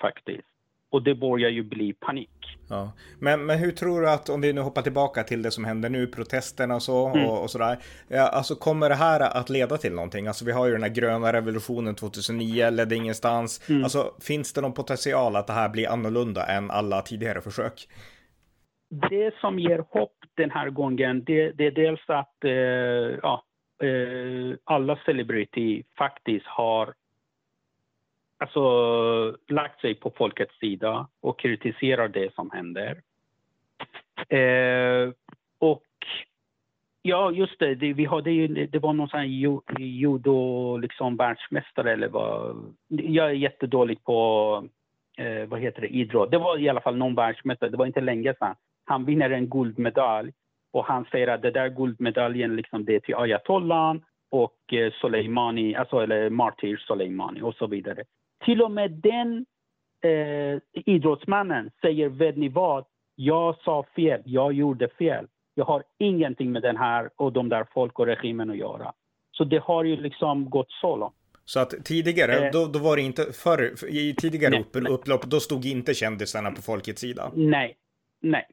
faktiskt. 0.00 0.49
Och 0.90 1.02
det 1.02 1.14
börjar 1.14 1.50
ju 1.50 1.62
bli 1.62 1.92
panik. 1.92 2.58
Ja. 2.68 2.92
Men, 3.18 3.46
men 3.46 3.58
hur 3.58 3.70
tror 3.70 4.00
du 4.00 4.10
att, 4.10 4.28
om 4.28 4.40
vi 4.40 4.52
nu 4.52 4.60
hoppar 4.60 4.82
tillbaka 4.82 5.22
till 5.22 5.42
det 5.42 5.50
som 5.50 5.64
händer 5.64 5.88
nu, 5.88 6.06
protesterna 6.06 6.74
och 6.74 6.82
så, 6.82 7.08
Mm. 7.08 7.26
och, 7.26 7.42
och 7.42 7.50
sådär. 7.50 7.78
Ja, 8.08 8.28
alltså 8.28 8.54
kommer 8.54 8.88
det 8.88 8.94
här 8.94 9.20
att 9.20 9.50
leda 9.50 9.76
till 9.76 9.92
någonting? 9.92 10.26
Alltså 10.26 10.44
vi 10.44 10.52
har 10.52 10.66
ju 10.66 10.72
den 10.72 10.82
här 10.82 10.90
gröna 10.90 11.32
revolutionen 11.32 11.94
2009, 11.94 12.70
ledde 12.70 12.96
ingenstans. 12.96 13.68
Mm. 13.70 13.84
Alltså 13.84 14.14
finns 14.20 14.52
det 14.52 14.60
någon 14.60 14.72
potential 14.72 15.36
att 15.36 15.46
det 15.46 15.52
här 15.52 15.68
blir 15.68 15.88
annorlunda 15.88 16.46
än 16.46 16.70
alla 16.70 17.02
tidigare 17.02 17.40
försök? 17.40 17.88
Det 19.10 19.34
som 19.40 19.58
ger 19.58 19.78
hopp 19.78 20.16
den 20.36 20.50
här 20.50 20.70
gången, 20.70 21.24
det, 21.24 21.52
det 21.52 21.66
är 21.66 21.70
dels 21.70 22.00
att 22.06 22.44
eh, 22.44 23.18
ja, 23.22 23.44
eh, 23.82 24.56
alla 24.64 24.98
celebrity 25.06 25.82
faktiskt 25.98 26.46
har 26.46 26.94
alltså, 28.40 29.36
lagt 29.48 29.80
sig 29.80 29.94
på 29.94 30.10
folkets 30.10 30.58
sida 30.58 31.08
och 31.20 31.38
kritiserar 31.38 32.08
det 32.08 32.34
som 32.34 32.50
händer. 32.50 33.02
Eh, 34.28 35.12
och 35.58 35.86
ja, 37.02 37.30
just 37.30 37.58
det, 37.58 37.74
det, 37.74 37.92
vi 37.92 38.04
hade 38.04 38.30
ju, 38.30 38.66
det 38.66 38.78
var 38.78 38.92
någon 38.92 39.08
sån 39.08 39.20
här 39.20 39.26
judo, 39.78 40.76
liksom 40.76 41.16
världsmästare 41.16 41.92
eller 41.92 42.08
vad. 42.08 42.56
Jag 42.88 43.26
är 43.26 43.34
jättedålig 43.34 44.04
på, 44.04 44.64
eh, 45.18 45.48
vad 45.48 45.60
heter 45.60 45.80
det, 45.80 45.88
idrott. 45.88 46.30
Det 46.30 46.38
var 46.38 46.58
i 46.58 46.68
alla 46.68 46.80
fall 46.80 46.96
någon 46.96 47.14
världsmästare, 47.14 47.70
det 47.70 47.76
var 47.76 47.86
inte 47.86 48.00
länge 48.00 48.34
sedan. 48.34 48.54
Han 48.84 49.04
vinner 49.04 49.30
en 49.30 49.50
guldmedalj 49.50 50.32
och 50.72 50.84
han 50.84 51.04
säger 51.04 51.28
att 51.28 51.42
det 51.42 51.50
där 51.50 51.68
guldmedaljen 51.68 52.56
liksom 52.56 52.84
det 52.84 52.94
är 52.94 53.00
till 53.00 53.14
ayatollan 53.14 54.02
och 54.30 54.72
eh, 54.72 54.92
Soleimani, 54.92 55.74
alltså 55.74 56.00
eller 56.00 56.30
martyr 56.30 56.76
Soleimani 56.76 57.42
och 57.42 57.54
så 57.54 57.66
vidare. 57.66 58.04
Till 58.50 58.62
och 58.62 58.70
med 58.70 58.90
den 58.90 59.46
eh, 60.04 60.58
idrottsmannen 60.86 61.70
säger, 61.80 62.08
vet 62.08 62.36
ni 62.36 62.48
vad? 62.48 62.84
Jag 63.14 63.56
sa 63.64 63.84
fel, 63.96 64.22
jag 64.24 64.52
gjorde 64.52 64.88
fel. 64.88 65.26
Jag 65.54 65.64
har 65.64 65.82
ingenting 65.98 66.52
med 66.52 66.62
den 66.62 66.76
här 66.76 67.10
och 67.16 67.32
de 67.32 67.48
där 67.48 67.66
folk 67.74 67.98
och 67.98 68.06
regimen 68.06 68.50
att 68.50 68.56
göra. 68.56 68.92
Så 69.30 69.44
det 69.44 69.58
har 69.62 69.84
ju 69.84 69.96
liksom 69.96 70.50
gått 70.50 70.70
så 70.70 70.96
långt. 70.96 71.14
Så 71.44 71.60
att 71.60 71.84
tidigare, 71.84 72.46
Eh. 72.46 72.52
då, 72.52 72.66
då 72.66 72.78
var 72.78 72.96
det 72.96 73.02
inte, 73.02 73.32
förr, 73.32 73.88
i 73.88 74.14
tidigare 74.14 74.50
Nej, 74.50 74.60
upp, 74.60 74.90
upplopp, 74.90 75.24
då 75.24 75.40
stod 75.40 75.64
inte 75.64 75.94
kändisarna 75.94 76.50
på 76.50 76.62
folkets 76.62 77.00
sida. 77.00 77.30
Nej, 77.34 77.76
nej. 78.20 78.46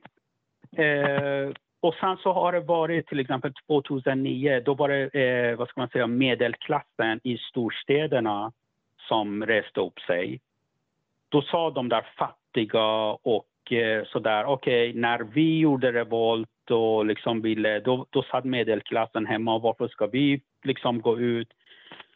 Eh, 0.85 1.51
och 1.81 1.93
sen 1.93 2.17
så 2.17 2.33
har 2.33 2.51
det 2.51 2.59
varit 2.59 3.07
till 3.07 3.19
exempel 3.19 3.53
2009, 3.67 4.61
då 4.65 4.73
var 4.73 4.89
det, 4.89 5.19
eh, 5.21 5.57
vad 5.57 5.67
ska 5.67 5.81
man 5.81 5.89
säga, 5.89 6.07
medelklassen 6.07 7.19
i 7.23 7.37
storstäderna 7.37 8.51
som 9.07 9.45
reste 9.45 9.79
upp 9.79 9.99
sig. 9.99 10.39
Då 11.29 11.41
sa 11.41 11.69
de 11.69 11.89
där 11.89 12.07
fattiga 12.17 13.17
och 13.23 13.71
eh, 13.71 14.05
sådär, 14.05 14.45
okej, 14.45 14.93
när 14.93 15.19
vi 15.19 15.59
gjorde 15.59 15.91
revolt 15.91 16.71
och 16.71 17.05
liksom 17.05 17.41
ville, 17.41 17.79
då, 17.79 18.05
då 18.09 18.23
satt 18.23 18.45
medelklassen 18.45 19.25
hemma, 19.25 19.57
varför 19.57 19.87
ska 19.87 20.07
vi 20.07 20.41
liksom 20.63 21.01
gå 21.01 21.19
ut? 21.19 21.47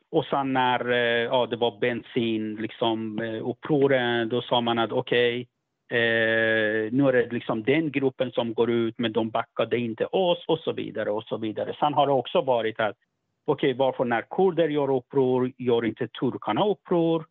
Och 0.09 0.25
sen 0.25 0.53
när 0.53 0.91
eh, 0.91 1.23
ja, 1.23 1.45
det 1.45 1.55
var 1.55 1.79
bensin, 1.79 2.55
liksom 2.55 3.19
eh, 3.19 3.49
upproren, 3.49 4.29
då 4.29 4.41
sa 4.41 4.61
man 4.61 4.79
att 4.79 4.91
okej, 4.91 5.47
Eh, 5.91 6.91
nu 6.91 7.07
är 7.07 7.13
det 7.13 7.31
liksom 7.31 7.63
den 7.63 7.91
gruppen 7.91 8.31
som 8.31 8.53
går 8.53 8.71
ut, 8.71 8.95
men 8.97 9.11
de 9.11 9.29
backade 9.29 9.77
inte 9.77 10.05
oss 10.05 10.45
och 10.47 10.59
så 10.59 10.71
vidare. 10.71 11.11
och 11.11 11.23
så 11.23 11.37
vidare. 11.37 11.75
Sen 11.79 11.93
har 11.93 12.07
det 12.07 12.13
också 12.13 12.41
varit 12.41 12.79
att, 12.79 12.97
okej, 13.45 13.73
varför 13.73 14.05
när 14.05 14.21
kurder 14.21 14.69
gör 14.69 14.95
uppror 14.95 15.51
gör 15.57 15.85
inte 15.85 16.07
turkarna 16.07 16.65
uppror? 16.65 17.25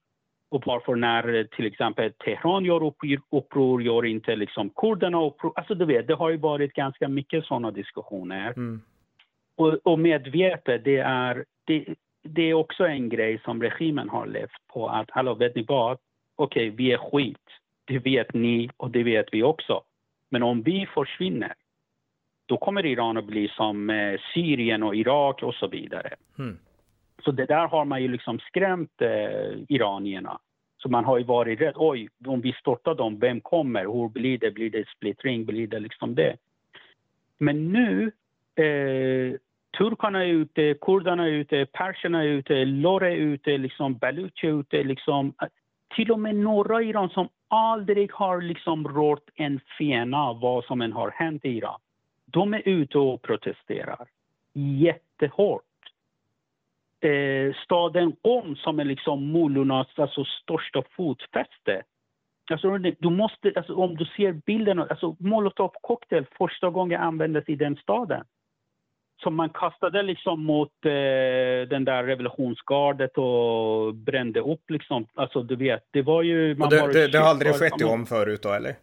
Och 0.51 0.67
varför 0.67 0.95
när 0.95 1.35
eh, 1.35 1.45
till 1.45 1.67
exempel 1.67 2.13
Teheran 2.13 2.65
gör 2.65 2.85
upp- 2.85 3.23
uppror 3.31 3.83
gör 3.83 4.05
inte 4.05 4.37
liksom 4.37 4.71
kurderna 4.71 5.23
uppror? 5.23 5.53
Alltså 5.57 5.75
du 5.75 5.85
vet, 5.85 6.07
det 6.07 6.15
har 6.15 6.31
ju 6.31 6.37
varit 6.37 6.73
ganska 6.73 7.09
mycket 7.09 7.45
sådana 7.45 7.71
diskussioner. 7.71 8.53
Mm. 8.57 8.83
Och, 9.57 9.79
och 9.83 9.99
medvetet, 9.99 10.85
det 10.85 10.97
är, 10.97 11.45
det, 11.65 11.87
det 12.23 12.43
är 12.43 12.55
också 12.55 12.87
en 12.87 13.09
grej 13.09 13.41
som 13.45 13.63
regimen 13.63 14.09
har 14.09 14.27
levt 14.27 14.67
på. 14.73 14.89
Att, 14.89 15.11
hallå, 15.11 15.35
vet 15.35 15.55
ni 15.55 15.63
vad? 15.63 15.99
Okej, 16.37 16.69
okay, 16.69 16.77
vi 16.77 16.93
är 16.93 16.99
skit. 16.99 17.47
Det 17.85 17.99
vet 17.99 18.35
ni 18.35 18.71
och 18.77 18.91
det 18.91 19.03
vet 19.03 19.27
vi 19.33 19.43
också. 19.43 19.83
Men 20.31 20.43
om 20.43 20.63
vi 20.63 20.87
försvinner, 20.95 21.55
då 22.51 22.57
kommer 22.57 22.87
Iran 22.87 23.17
att 23.17 23.25
bli 23.25 23.49
som 23.49 23.91
eh, 23.91 24.21
Syrien 24.35 24.83
och 24.83 24.97
Irak 24.97 25.43
och 25.43 25.55
så 25.55 25.67
vidare. 25.67 26.15
Mm. 26.39 26.59
Så 27.25 27.31
det 27.31 27.47
där 27.47 27.69
har 27.69 27.85
man 27.85 28.03
ju 28.03 28.09
liksom 28.09 28.39
skrämt 28.39 29.03
eh, 29.03 29.59
iranierna. 29.69 30.39
Så 30.83 30.89
man 30.89 31.05
har 31.05 31.19
ju 31.19 31.25
varit 31.25 31.61
rädd. 31.61 31.75
Oj, 31.77 32.09
om 32.27 32.41
vi 32.41 32.53
störtar 32.53 32.95
dem, 32.95 33.19
vem 33.19 33.41
kommer? 33.41 33.81
Hur 33.81 34.09
blir 34.09 34.39
det? 34.39 34.51
Blir 34.51 34.71
det 34.71 34.89
splittring? 34.89 35.45
Blir 35.45 35.67
det 35.67 35.81
liksom 35.81 36.15
det? 36.15 36.37
Men 37.39 37.73
nu, 37.73 38.13
eh, 38.65 39.39
turkarna 39.79 40.25
är 40.25 40.29
ute, 40.29 40.75
kurderna 40.81 41.25
är 41.25 41.33
ute, 41.33 41.67
perserna 41.67 42.23
är 42.23 42.27
ute, 42.27 42.65
lore 42.65 43.13
är 43.13 43.17
ute, 43.17 43.59
liksom 43.59 43.99
baluch 43.99 44.45
är 44.45 44.61
ute. 44.61 44.83
Liksom, 44.83 45.35
till 45.97 46.11
och 46.11 46.21
med 46.21 46.35
norra 46.35 46.83
Iran 46.83 47.09
som 47.09 47.29
aldrig 47.49 48.13
har 48.13 48.41
liksom 48.41 48.89
rört 48.89 49.31
en 49.35 49.61
fena 49.79 50.33
vad 50.33 50.65
som 50.65 50.81
än 50.81 50.93
har 50.93 51.11
hänt 51.11 51.45
i 51.45 51.49
Iran. 51.49 51.81
De 52.33 52.55
är 52.55 52.63
ute 52.69 52.99
och 52.99 53.23
protesterar 53.23 54.09
jättehårt 54.55 55.63
eh, 57.01 57.55
staden 57.65 58.13
Qom 58.23 58.57
som 58.57 58.81
är 58.81 58.85
liksom 58.85 59.33
mullornas 59.33 59.89
alltså, 59.97 60.25
största 60.25 60.83
fotfäste. 60.97 61.83
Alltså, 62.51 62.79
du 62.79 63.11
måste, 63.11 63.53
alltså, 63.57 63.75
om 63.75 63.97
du 63.97 64.05
ser 64.05 64.33
bilden, 64.33 64.79
alltså 64.79 65.17
molotov 65.19 65.71
cocktail 65.81 66.27
första 66.39 66.71
gången 66.71 67.01
användes 67.01 67.49
i 67.49 67.57
den 67.57 67.77
staden. 67.77 68.25
Som 69.23 69.35
man 69.35 69.49
kastade 69.49 70.03
liksom 70.03 70.45
mot 70.45 70.73
eh, 70.85 70.91
den 71.69 71.85
där 71.85 72.05
revolutionsgardet 72.05 73.19
och 73.19 73.95
brände 73.95 74.41
upp 74.41 74.71
liksom. 74.71 75.07
Alltså 75.15 75.43
du 75.43 75.57
vet, 75.57 75.85
det 75.91 76.03
var 76.03 76.23
ju... 76.23 76.55
Det, 76.55 76.93
det, 76.93 77.09
det, 77.09 77.19
har 77.19 77.29
aldrig 77.29 77.55
skett 77.55 77.81
i 77.81 77.85
om 77.85 78.07
förut 78.07 78.43
då 78.43 78.53
eller? 78.53 78.75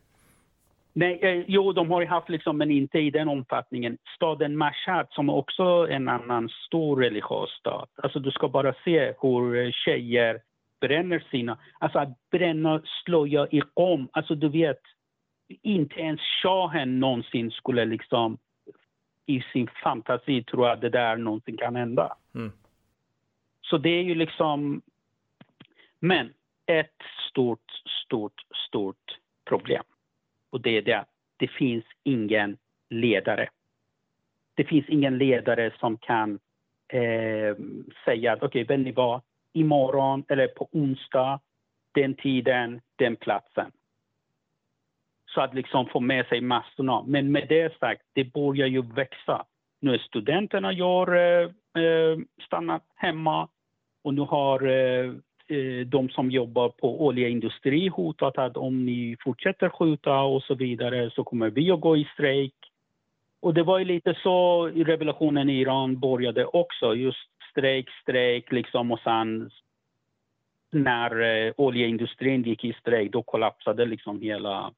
Nej, 0.97 1.19
eh, 1.21 1.43
jo, 1.47 1.73
de 1.73 1.91
har 1.91 2.01
ju 2.01 2.07
haft, 2.07 2.29
liksom, 2.29 2.57
men 2.57 2.71
inte 2.71 2.99
i 2.99 3.09
den 3.09 3.27
omfattningen. 3.27 3.97
Staden 4.15 4.57
Mashhad, 4.57 5.07
som 5.11 5.29
också 5.29 5.63
är 5.63 5.89
en 5.89 6.09
annan 6.09 6.49
stor 6.49 7.01
religiös 7.01 7.49
stad. 7.49 7.89
Alltså, 7.95 8.19
du 8.19 8.31
ska 8.31 8.47
bara 8.49 8.73
se 8.83 9.13
hur 9.21 9.65
eh, 9.65 9.71
tjejer 9.71 10.41
bränner 10.81 11.23
sina... 11.31 11.57
Alltså 11.79 11.99
att 11.99 12.29
bränna 12.29 12.81
slöja 13.05 13.47
i 13.51 13.61
om. 13.73 14.09
Alltså, 14.11 14.35
du 14.35 14.49
vet, 14.49 14.81
inte 15.61 15.99
ens 15.99 16.21
shahen 16.21 16.99
någonsin 16.99 17.51
skulle 17.51 17.85
liksom 17.85 18.37
i 19.25 19.41
sin 19.53 19.69
fantasi 19.83 20.43
tro 20.43 20.65
att 20.65 20.81
det 20.81 20.89
där 20.89 21.17
någonsin 21.17 21.57
kan 21.57 21.75
hända. 21.75 22.15
Mm. 22.35 22.51
Så 23.61 23.77
det 23.77 23.89
är 23.89 24.03
ju 24.03 24.15
liksom... 24.15 24.81
Men 25.99 26.33
ett 26.65 27.01
stort, 27.29 27.71
stort, 28.05 28.41
stort 28.67 29.17
problem. 29.45 29.83
Och 30.57 30.63
det 30.63 30.77
är 30.77 30.81
det 30.81 30.93
att 30.93 31.09
det 31.37 31.47
finns 31.47 31.85
ingen 32.03 32.57
ledare. 32.89 33.49
Det 34.55 34.63
finns 34.63 34.89
ingen 34.89 35.17
ledare 35.17 35.71
som 35.79 35.97
kan 35.97 36.39
eh, 36.87 37.55
säga 38.05 38.33
att 38.33 38.43
okej, 38.43 38.63
okay, 38.63 38.77
vet 38.77 38.85
ni 38.85 38.91
vad, 38.91 39.21
imorgon 39.53 40.23
eller 40.27 40.47
på 40.47 40.69
onsdag, 40.71 41.39
den 41.91 42.13
tiden, 42.13 42.81
den 42.95 43.15
platsen. 43.15 43.71
Så 45.25 45.41
att 45.41 45.53
liksom 45.53 45.85
få 45.85 45.99
med 45.99 46.27
sig 46.27 46.41
massorna. 46.41 47.03
Men 47.07 47.31
med 47.31 47.45
det 47.49 47.79
sagt, 47.79 48.01
det 48.13 48.33
börjar 48.33 48.67
ju 48.67 48.81
växa. 48.81 49.45
Nu 49.79 49.93
är 49.93 49.97
studenterna 49.97 50.71
gör, 50.71 51.15
eh, 51.15 51.49
eh 51.83 52.17
stannat 52.47 52.83
hemma 52.95 53.49
och 54.03 54.13
nu 54.13 54.21
har 54.21 54.67
eh, 54.67 55.13
Eh, 55.49 55.87
de 55.87 56.09
som 56.09 56.31
jobbar 56.31 56.69
på 56.69 57.05
oljeindustri 57.05 57.87
hotat 57.87 58.37
att 58.37 58.57
om 58.57 58.85
ni 58.85 59.17
fortsätter 59.19 59.69
skjuta 59.69 60.21
och 60.21 60.43
så 60.43 60.55
vidare 60.55 61.11
så 61.11 61.23
kommer 61.23 61.49
vi 61.49 61.71
att 61.71 61.81
gå 61.81 61.97
i 61.97 62.07
strejk. 62.13 62.53
Och 63.39 63.53
det 63.53 63.63
var 63.63 63.79
ju 63.79 63.85
lite 63.85 64.15
så 64.23 64.65
revolutionen 64.67 65.49
i 65.49 65.59
Iran 65.61 65.99
började 65.99 66.45
också. 66.45 66.95
Just 66.95 67.29
strejk, 67.51 67.89
strejk 68.01 68.51
liksom 68.51 68.91
och 68.91 68.99
sen 68.99 69.49
när 70.71 71.21
eh, 71.21 71.53
oljeindustrin 71.57 72.43
gick 72.43 72.65
i 72.65 72.73
strejk 72.73 73.11
då 73.11 73.23
kollapsade 73.23 73.85
liksom 73.85 74.21
hela... 74.21 74.71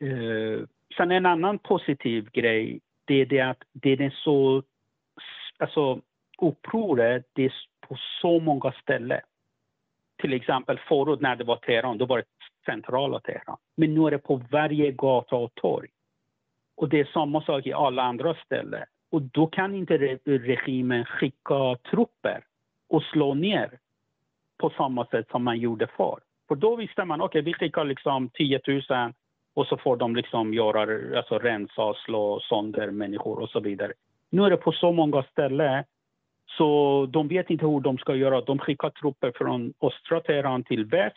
Eh, 0.00 0.66
sen 0.96 1.10
en 1.10 1.26
annan 1.26 1.58
positiv 1.58 2.30
grej 2.30 2.80
det 3.04 3.20
är 3.20 3.26
det 3.26 3.40
att 3.40 3.62
det 3.72 3.92
är 3.92 4.14
så... 4.24 4.62
Alltså 5.58 6.00
upproret, 6.38 7.26
det 7.32 7.44
är 7.44 7.52
på 7.80 7.96
så 8.20 8.40
många 8.40 8.72
ställen 8.72 9.20
till 10.18 10.32
exempel 10.32 10.80
förut 10.88 11.20
när 11.20 11.36
det 11.36 11.44
var 11.44 11.56
Teheran, 11.56 11.98
då 11.98 12.06
var 12.06 12.18
det 12.18 12.24
centrala 12.64 13.20
Teheran. 13.20 13.56
Men 13.76 13.94
nu 13.94 14.06
är 14.06 14.10
det 14.10 14.18
på 14.18 14.42
varje 14.50 14.92
gata 14.92 15.36
och 15.36 15.54
torg. 15.54 15.88
Och 16.76 16.88
det 16.88 17.00
är 17.00 17.04
samma 17.04 17.42
sak 17.42 17.66
i 17.66 17.72
alla 17.72 18.02
andra 18.02 18.34
ställen. 18.34 18.84
Och 19.10 19.22
då 19.22 19.46
kan 19.46 19.74
inte 19.74 20.18
regimen 20.24 21.04
skicka 21.04 21.76
trupper 21.90 22.44
och 22.88 23.02
slå 23.02 23.34
ner 23.34 23.78
på 24.58 24.70
samma 24.70 25.06
sätt 25.06 25.30
som 25.30 25.44
man 25.44 25.58
gjorde 25.58 25.86
förr. 25.96 26.20
För 26.48 26.54
då 26.54 26.76
visste 26.76 27.04
man, 27.04 27.20
okej, 27.20 27.40
okay, 27.40 27.42
vi 27.42 27.54
skickar 27.54 27.84
liksom 27.84 28.28
10 28.28 28.60
000 28.66 29.12
och 29.54 29.66
så 29.66 29.76
får 29.76 29.96
de 29.96 30.16
liksom 30.16 30.54
göra, 30.54 30.80
alltså 31.18 31.38
rensa, 31.38 31.94
slå 31.94 32.40
sönder 32.40 32.90
människor 32.90 33.38
och 33.38 33.50
så 33.50 33.60
vidare. 33.60 33.92
Nu 34.30 34.44
är 34.44 34.50
det 34.50 34.56
på 34.56 34.72
så 34.72 34.92
många 34.92 35.22
ställen 35.22 35.84
så 36.58 37.06
de 37.10 37.28
vet 37.28 37.50
inte 37.50 37.66
hur 37.66 37.80
de 37.80 37.98
ska 37.98 38.14
göra. 38.14 38.40
De 38.40 38.58
skickar 38.58 38.90
trupper 38.90 39.32
från 39.34 39.72
östra 39.82 40.20
Teheran 40.20 40.64
till 40.64 40.84
väst. 40.84 41.16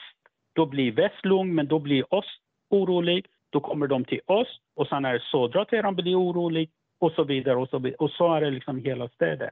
Då 0.54 0.66
blir 0.66 0.92
väst 0.92 1.26
lugn, 1.26 1.56
men 1.56 1.68
då 1.68 1.80
blir 1.80 2.06
öst 2.12 2.42
orolig. 2.70 3.26
Då 3.50 3.60
kommer 3.60 3.88
de 3.88 4.06
till 4.06 4.22
öst 4.28 4.62
och 4.76 4.88
sen 4.88 5.06
är 5.06 5.20
södra 5.20 5.66
Teheran 5.66 5.96
blir 5.96 6.20
orolig 6.20 6.70
och 7.00 7.12
så 7.12 7.24
vidare. 7.24 7.56
Och 7.56 7.70
så, 7.70 7.80
vidare. 7.80 7.98
Och 8.00 8.12
så 8.12 8.34
är 8.34 8.42
det 8.42 8.52
liksom 8.52 8.80
hela 8.80 9.10
städer. 9.10 9.50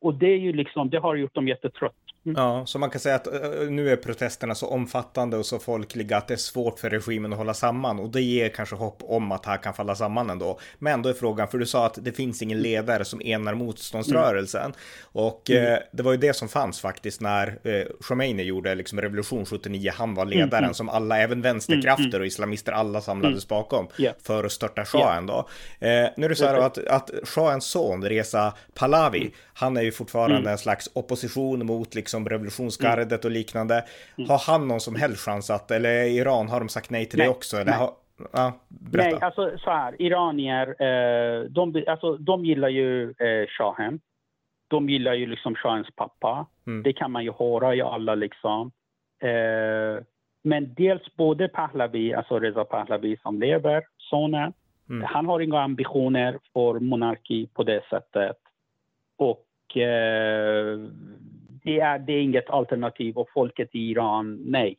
Och 0.00 0.14
det, 0.14 0.26
är 0.26 0.38
ju 0.38 0.52
liksom, 0.52 0.90
det 0.90 0.98
har 0.98 1.14
gjort 1.14 1.34
dem 1.34 1.48
jättetrötta. 1.48 1.96
Mm. 2.26 2.36
Ja, 2.42 2.66
så 2.66 2.78
man 2.78 2.90
kan 2.90 3.00
säga 3.00 3.14
att 3.14 3.26
uh, 3.26 3.70
nu 3.70 3.90
är 3.90 3.96
protesterna 3.96 4.54
så 4.54 4.66
omfattande 4.66 5.36
och 5.36 5.46
så 5.46 5.58
folkliga 5.58 6.16
att 6.16 6.28
det 6.28 6.34
är 6.34 6.38
svårt 6.38 6.78
för 6.78 6.90
regimen 6.90 7.32
att 7.32 7.38
hålla 7.38 7.54
samman 7.54 7.98
och 7.98 8.10
det 8.10 8.20
ger 8.20 8.48
kanske 8.48 8.76
hopp 8.76 9.02
om 9.02 9.32
att 9.32 9.46
här 9.46 9.56
kan 9.56 9.74
falla 9.74 9.94
samman 9.94 10.30
ändå. 10.30 10.58
Men 10.78 11.02
då 11.02 11.08
är 11.08 11.14
frågan, 11.14 11.48
för 11.48 11.58
du 11.58 11.66
sa 11.66 11.86
att 11.86 11.98
det 12.02 12.12
finns 12.12 12.42
ingen 12.42 12.62
ledare 12.62 13.04
som 13.04 13.22
enar 13.22 13.54
motståndsrörelsen 13.54 14.64
mm. 14.64 14.74
och 15.02 15.50
mm. 15.50 15.72
Uh, 15.72 15.78
det 15.92 16.02
var 16.02 16.12
ju 16.12 16.18
det 16.18 16.36
som 16.36 16.48
fanns 16.48 16.80
faktiskt 16.80 17.20
när 17.20 17.58
uh, 17.66 17.84
Khomeini 18.00 18.42
gjorde 18.42 18.74
liksom 18.74 19.00
revolution 19.00 19.46
79. 19.46 19.92
Han 19.94 20.14
var 20.14 20.24
ledaren 20.24 20.48
mm, 20.50 20.64
mm. 20.64 20.74
som 20.74 20.88
alla, 20.88 21.18
även 21.18 21.42
vänsterkrafter 21.42 22.08
mm, 22.08 22.20
och 22.20 22.26
islamister, 22.26 22.72
alla 22.72 23.00
samlades 23.00 23.48
bakom 23.48 23.88
yeah. 23.98 24.14
för 24.22 24.44
att 24.44 24.52
störta 24.52 24.84
shahen 24.84 25.28
yeah. 25.28 25.36
då. 25.36 25.48
nu 26.16 26.24
är 26.24 26.28
det 26.28 26.34
så 26.34 26.46
här 26.46 26.54
att, 26.54 26.78
att 26.78 27.10
shahens 27.24 27.64
son 27.64 28.04
Reza 28.04 28.54
Pahlavi, 28.74 29.30
han 29.54 29.76
är 29.76 29.82
ju 29.82 29.92
fortfarande 29.92 30.50
en 30.50 30.58
slags 30.58 30.90
opposition 30.92 31.66
mot 31.66 31.94
liksom 31.94 32.11
liksom 32.12 32.28
revolutionsgardet 32.28 33.24
och 33.24 33.30
liknande. 33.30 33.84
Mm. 34.18 34.30
Har 34.30 34.52
han 34.52 34.68
någon 34.68 34.80
som 34.80 34.96
helst 34.96 35.24
chans 35.24 35.50
att, 35.50 35.70
eller 35.70 36.04
Iran, 36.04 36.48
har 36.48 36.60
de 36.60 36.68
sagt 36.68 36.90
nej 36.90 37.06
till 37.06 37.18
nej, 37.18 37.26
det 37.26 37.30
också? 37.30 37.56
Eller 37.56 37.72
har, 37.72 37.90
ja, 38.32 38.52
nej, 38.92 39.18
alltså 39.20 39.58
så 39.58 39.70
här, 39.70 40.02
iranier, 40.02 40.66
eh, 40.82 41.44
de, 41.50 41.84
alltså, 41.86 42.16
de 42.16 42.44
gillar 42.44 42.68
ju 42.68 43.10
eh, 43.10 43.46
shahen. 43.48 44.00
De 44.68 44.88
gillar 44.88 45.14
ju 45.14 45.26
liksom 45.26 45.54
shahens 45.54 45.88
pappa. 45.96 46.46
Mm. 46.66 46.82
Det 46.82 46.92
kan 46.92 47.10
man 47.12 47.24
ju 47.24 47.32
höra 47.38 47.74
i 47.74 47.80
alla 47.80 48.14
liksom. 48.14 48.72
Eh, 49.22 50.04
men 50.44 50.74
dels 50.74 51.02
både 51.16 51.48
Pahlavi, 51.48 52.14
alltså 52.14 52.38
Reza 52.38 52.64
Pahlavi 52.64 53.16
som 53.22 53.40
lever, 53.40 53.82
sonen, 53.98 54.52
mm. 54.90 55.04
han 55.04 55.26
har 55.26 55.40
inga 55.40 55.60
ambitioner 55.60 56.38
för 56.52 56.80
monarki 56.80 57.48
på 57.54 57.62
det 57.62 57.82
sättet. 57.90 58.36
Och 59.18 59.76
eh, 59.76 60.78
det 61.62 61.80
är, 61.80 61.98
det 61.98 62.12
är 62.12 62.22
inget 62.22 62.50
alternativ 62.50 63.16
och 63.18 63.28
folket 63.34 63.68
i 63.72 63.90
Iran, 63.90 64.42
nej. 64.44 64.76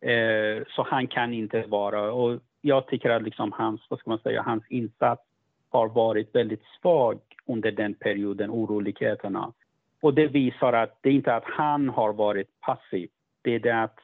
Eh, 0.00 0.62
så 0.68 0.82
han 0.82 1.06
kan 1.06 1.32
inte 1.32 1.62
vara, 1.66 2.12
och 2.12 2.40
jag 2.60 2.86
tycker 2.86 3.10
att 3.10 3.22
liksom 3.22 3.52
hans, 3.52 3.80
vad 3.88 3.98
ska 3.98 4.10
man 4.10 4.18
säga, 4.18 4.42
hans 4.42 4.64
insats 4.68 5.22
har 5.70 5.88
varit 5.88 6.34
väldigt 6.34 6.62
svag 6.80 7.20
under 7.46 7.72
den 7.72 7.94
perioden, 7.94 8.50
oroligheterna. 8.50 9.52
Och 10.00 10.14
det 10.14 10.26
visar 10.26 10.72
att 10.72 10.98
det 11.00 11.08
är 11.08 11.12
inte 11.12 11.34
att 11.34 11.44
han 11.44 11.88
har 11.88 12.12
varit 12.12 12.60
passiv, 12.60 13.08
det 13.42 13.54
är 13.54 13.58
det 13.58 13.82
att 13.82 13.98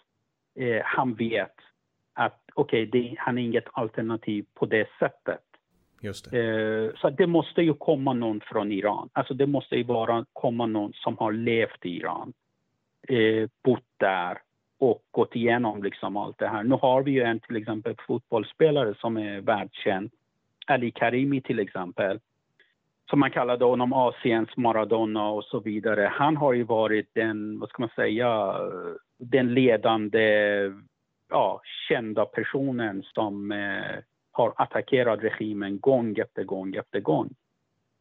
eh, 0.55 0.83
han 0.85 1.15
vet 1.15 1.55
att 2.15 2.41
okej, 2.55 2.89
okay, 2.89 3.15
han 3.19 3.39
är 3.39 3.43
inget 3.43 3.69
alternativ 3.73 4.45
på 4.55 4.67
det 4.67 4.89
sättet. 4.99 5.48
Just 6.01 6.31
det. 6.31 6.39
Eh, 6.39 6.91
så 7.01 7.11
det 7.11 7.27
måste 7.27 7.63
ju 7.63 7.75
komma 7.75 8.13
någon 8.13 8.41
från 8.41 8.73
Iran. 8.73 9.09
Alltså 9.13 9.35
det 9.35 9.47
måste 9.47 9.77
ju 9.77 9.85
bara 9.85 10.27
komma 10.33 10.67
någon 10.67 10.93
som 10.93 11.19
har 11.19 11.33
levt 11.33 11.87
i 11.87 11.97
Iran, 11.97 12.33
eh, 13.09 13.49
bott 13.65 13.85
där 13.97 14.39
och 14.79 15.03
gått 15.11 15.37
igenom 15.37 15.83
liksom 15.83 16.17
allt 16.17 16.39
det 16.39 16.49
här. 16.49 16.63
Nu 16.63 16.75
har 16.75 17.03
vi 17.03 17.11
ju 17.11 17.23
en 17.23 17.41
till 17.41 17.57
exempel 17.57 17.95
fotbollsspelare 18.07 18.95
som 19.01 19.17
är 19.17 19.41
världskänd, 19.41 20.11
Ali 20.67 20.91
Karimi 20.91 21.41
till 21.41 21.59
exempel, 21.59 22.21
som 23.11 23.21
man 23.21 23.31
kallade 23.31 23.65
honom, 23.65 23.93
Asiens 23.93 24.57
Maradona 24.57 25.29
och 25.29 25.45
så 25.45 25.61
vidare. 25.61 26.11
Han 26.13 26.37
har 26.37 26.53
ju 26.53 26.63
varit 26.63 27.09
den, 27.13 27.59
vad 27.59 27.69
ska 27.69 27.83
man 27.83 27.91
säga, 27.97 28.55
den 29.19 29.55
ledande, 29.55 30.61
ja, 31.29 31.61
kända 31.89 32.25
personen 32.25 33.03
som 33.03 33.53
eh, 33.53 33.97
har 34.39 34.53
attackerat 34.57 35.23
regimen 35.23 35.81
gång 35.81 36.19
efter 36.19 36.45
gång 36.45 36.75
efter 36.75 37.01
gång. 37.01 37.35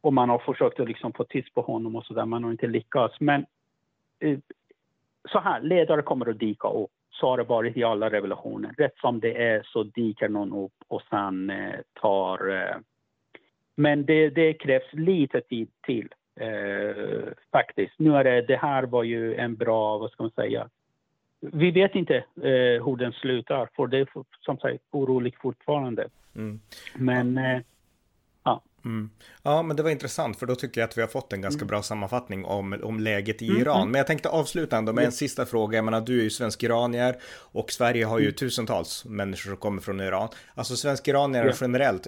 Och 0.00 0.12
man 0.12 0.28
har 0.28 0.38
försökt 0.38 0.80
att 0.80 0.88
liksom 0.88 1.12
få 1.12 1.24
tyst 1.24 1.54
på 1.54 1.60
honom 1.60 1.96
och 1.96 2.04
sådär, 2.04 2.24
man 2.24 2.44
har 2.44 2.50
inte 2.50 2.66
lyckats. 2.66 3.20
Men 3.20 3.46
eh, 4.18 4.38
så 5.32 5.38
här, 5.38 5.60
ledare 5.60 6.02
kommer 6.02 6.28
att 6.30 6.38
dyka 6.38 6.68
upp. 6.68 6.90
Så 7.10 7.26
har 7.26 7.36
det 7.36 7.44
varit 7.44 7.76
i 7.76 7.84
alla 7.84 8.10
revolutioner. 8.10 8.74
Rätt 8.78 8.96
som 8.96 9.20
det 9.20 9.42
är 9.42 9.62
så 9.62 9.82
dyker 9.82 10.28
någon 10.28 10.52
upp 10.52 10.72
och 10.88 11.02
sen 11.10 11.50
eh, 11.50 11.74
tar 11.92 12.50
eh, 12.50 12.76
men 13.78 14.06
det, 14.06 14.30
det 14.30 14.52
krävs 14.52 14.92
lite 14.92 15.40
tid 15.40 15.68
till 15.86 16.08
eh, 16.40 17.32
faktiskt. 17.52 17.92
Nu 17.98 18.16
är 18.16 18.24
det, 18.24 18.42
det 18.42 18.56
här 18.56 18.82
var 18.82 19.02
ju 19.02 19.34
en 19.34 19.56
bra, 19.56 19.98
vad 19.98 20.10
ska 20.10 20.22
man 20.22 20.30
säga, 20.30 20.68
vi 21.40 21.70
vet 21.70 21.94
inte 21.94 22.16
eh, 22.16 22.84
hur 22.84 22.96
den 22.96 23.12
slutar, 23.12 23.68
för 23.76 23.86
det 23.86 23.98
är 23.98 24.08
som 24.40 24.58
sagt 24.58 24.84
oroligt 24.90 25.36
fortfarande. 25.36 26.08
Mm. 26.36 26.60
Men 26.94 27.38
eh, 27.38 27.60
Mm. 28.84 29.10
Ja, 29.42 29.62
men 29.62 29.76
det 29.76 29.82
var 29.82 29.90
intressant 29.90 30.38
för 30.38 30.46
då 30.46 30.54
tycker 30.54 30.80
jag 30.80 30.88
att 30.88 30.98
vi 30.98 31.00
har 31.00 31.08
fått 31.08 31.32
en 31.32 31.40
ganska 31.40 31.58
mm. 31.58 31.68
bra 31.68 31.82
sammanfattning 31.82 32.44
om, 32.44 32.80
om 32.82 33.00
läget 33.00 33.42
i 33.42 33.48
mm. 33.48 33.60
Iran. 33.60 33.80
Mm. 33.80 33.90
Men 33.90 33.98
jag 33.98 34.06
tänkte 34.06 34.28
avsluta 34.28 34.76
ändå 34.76 34.92
med 34.92 35.04
en 35.04 35.12
sista 35.12 35.46
fråga. 35.46 35.78
Jag 35.78 35.84
menar, 35.84 36.00
du 36.00 36.18
är 36.18 36.22
ju 36.22 36.30
svensk-iranier 36.30 37.16
och 37.30 37.72
Sverige 37.72 38.04
har 38.04 38.18
ju 38.18 38.24
mm. 38.24 38.34
tusentals 38.34 39.04
människor 39.04 39.50
som 39.50 39.56
kommer 39.56 39.82
från 39.82 40.00
Iran. 40.00 40.28
Alltså 40.54 40.76
svensk-iranier 40.76 41.44
ja. 41.44 41.52
generellt, 41.60 42.06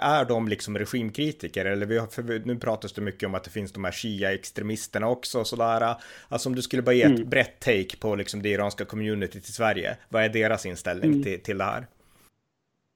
är 0.00 0.24
de 0.24 0.48
liksom 0.48 0.78
regimkritiker? 0.78 1.64
Eller 1.64 1.86
vi 1.86 1.98
har, 1.98 2.46
nu 2.46 2.58
pratas 2.58 2.92
det 2.92 3.00
mycket 3.00 3.26
om 3.26 3.34
att 3.34 3.44
det 3.44 3.50
finns 3.50 3.72
de 3.72 3.84
här 3.84 3.92
shia-extremisterna 3.92 5.06
också 5.06 5.40
och 5.40 5.46
sådär. 5.46 5.94
Alltså 6.28 6.48
om 6.48 6.54
du 6.54 6.62
skulle 6.62 6.82
bara 6.82 6.94
ge 6.94 7.02
ett 7.02 7.10
mm. 7.10 7.28
brett 7.28 7.60
take 7.60 7.96
på 8.00 8.14
liksom 8.14 8.42
det 8.42 8.48
iranska 8.48 8.84
communityt 8.84 9.48
i 9.48 9.52
Sverige. 9.52 9.96
Vad 10.08 10.24
är 10.24 10.28
deras 10.28 10.66
inställning 10.66 11.22
till, 11.22 11.42
till 11.42 11.58
det 11.58 11.64
här? 11.64 11.86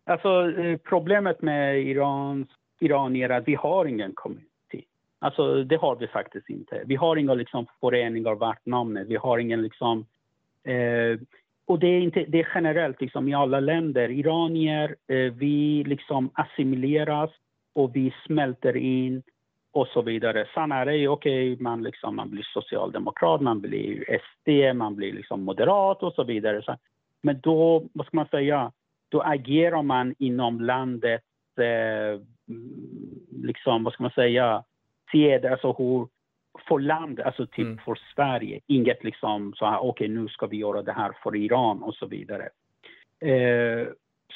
Alltså 0.04 0.50
eh, 0.50 0.76
problemet 0.76 1.42
med 1.42 1.82
Irans 1.82 2.48
iranier 2.80 3.30
att 3.30 3.48
vi 3.48 3.54
har 3.54 3.84
ingen 3.84 4.12
community. 4.14 4.84
Alltså 5.18 5.64
det 5.64 5.76
har 5.76 5.96
vi 5.96 6.06
faktiskt 6.06 6.50
inte. 6.50 6.82
Vi 6.86 6.96
har 6.96 7.16
inga 7.16 7.34
liksom, 7.34 7.66
föreningar 7.80 8.34
värt 8.34 8.66
namnet. 8.66 9.06
Vi 9.08 9.16
har 9.16 9.38
ingen 9.38 9.62
liksom... 9.62 10.06
Eh, 10.64 11.20
och 11.66 11.78
det 11.78 11.86
är, 11.86 12.00
inte, 12.00 12.24
det 12.28 12.40
är 12.40 12.48
generellt 12.54 13.00
liksom, 13.00 13.28
i 13.28 13.34
alla 13.34 13.60
länder. 13.60 14.10
Iranier, 14.10 14.96
eh, 15.06 15.32
vi 15.32 15.84
liksom 15.86 16.30
assimileras 16.34 17.30
och 17.72 17.96
vi 17.96 18.14
smälter 18.26 18.76
in 18.76 19.22
och 19.72 19.88
så 19.88 20.02
vidare. 20.02 20.46
Sen 20.54 20.72
är 20.72 20.86
det 20.86 21.08
okej, 21.08 21.52
okay, 21.52 21.62
man, 21.62 21.82
liksom, 21.82 22.16
man 22.16 22.30
blir 22.30 22.42
socialdemokrat, 22.42 23.40
man 23.40 23.60
blir 23.60 24.18
SD, 24.18 24.76
man 24.76 24.96
blir 24.96 25.12
liksom 25.12 25.44
moderat 25.44 26.02
och 26.02 26.12
så 26.12 26.24
vidare. 26.24 26.76
Men 27.20 27.40
då, 27.40 27.84
vad 27.92 28.06
ska 28.06 28.16
man 28.16 28.26
säga, 28.26 28.72
då 29.12 29.20
agerar 29.20 29.82
man 29.82 30.14
inom 30.18 30.60
landets 30.60 31.58
eh, 31.58 32.20
liksom, 33.42 33.84
vad 33.84 33.92
ska 33.92 34.02
man 34.02 34.12
säga, 34.12 34.64
se 35.12 35.38
det, 35.38 35.50
alltså 35.50 35.72
hur, 35.72 36.08
för 36.68 36.78
land, 36.78 37.20
alltså 37.20 37.46
typ 37.46 37.58
mm. 37.58 37.78
för 37.78 37.98
Sverige. 38.14 38.60
Inget 38.66 39.04
liksom 39.04 39.52
så 39.56 39.66
här, 39.66 39.78
okej 39.78 39.88
okay, 39.88 40.08
nu 40.08 40.28
ska 40.28 40.46
vi 40.46 40.56
göra 40.56 40.82
det 40.82 40.92
här 40.92 41.12
för 41.22 41.36
Iran 41.36 41.82
och 41.82 41.94
så 41.94 42.06
vidare. 42.06 42.48
Eh, 43.20 43.86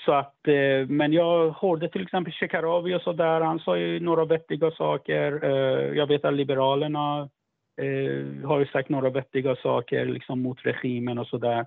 så 0.05 0.13
att, 0.13 0.49
eh, 0.49 0.87
men 0.89 1.13
jag 1.13 1.51
hörde 1.51 1.89
till 1.89 2.03
exempel 2.03 2.33
Shekarabi 2.33 2.95
och 2.95 3.03
så 3.03 3.13
där, 3.13 3.41
han 3.41 3.59
sa 3.59 3.77
ju 3.79 4.01
några 4.01 4.25
vettiga 4.25 4.71
saker. 4.71 5.45
Eh, 5.45 5.97
jag 5.97 6.07
vet 6.07 6.25
att 6.25 6.35
Liberalerna 6.35 7.29
eh, 7.77 8.49
har 8.49 8.59
ju 8.59 8.67
sagt 8.67 8.89
några 8.89 9.11
vettiga 9.11 9.57
saker 9.57 10.07
liksom 10.07 10.43
mot 10.43 10.67
regimen 10.67 11.19
och 11.19 11.27
så 11.27 11.39
där. 11.39 11.67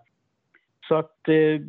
Så 0.88 0.95
att 0.95 1.28
eh, 1.28 1.62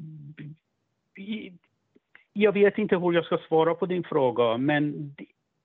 jag 2.33 2.53
vet 2.53 2.79
inte 2.79 2.97
hur 2.97 3.12
jag 3.12 3.25
ska 3.25 3.39
svara 3.49 3.75
på 3.75 3.87
din 3.87 4.05
fråga, 4.05 4.57
men 4.57 5.14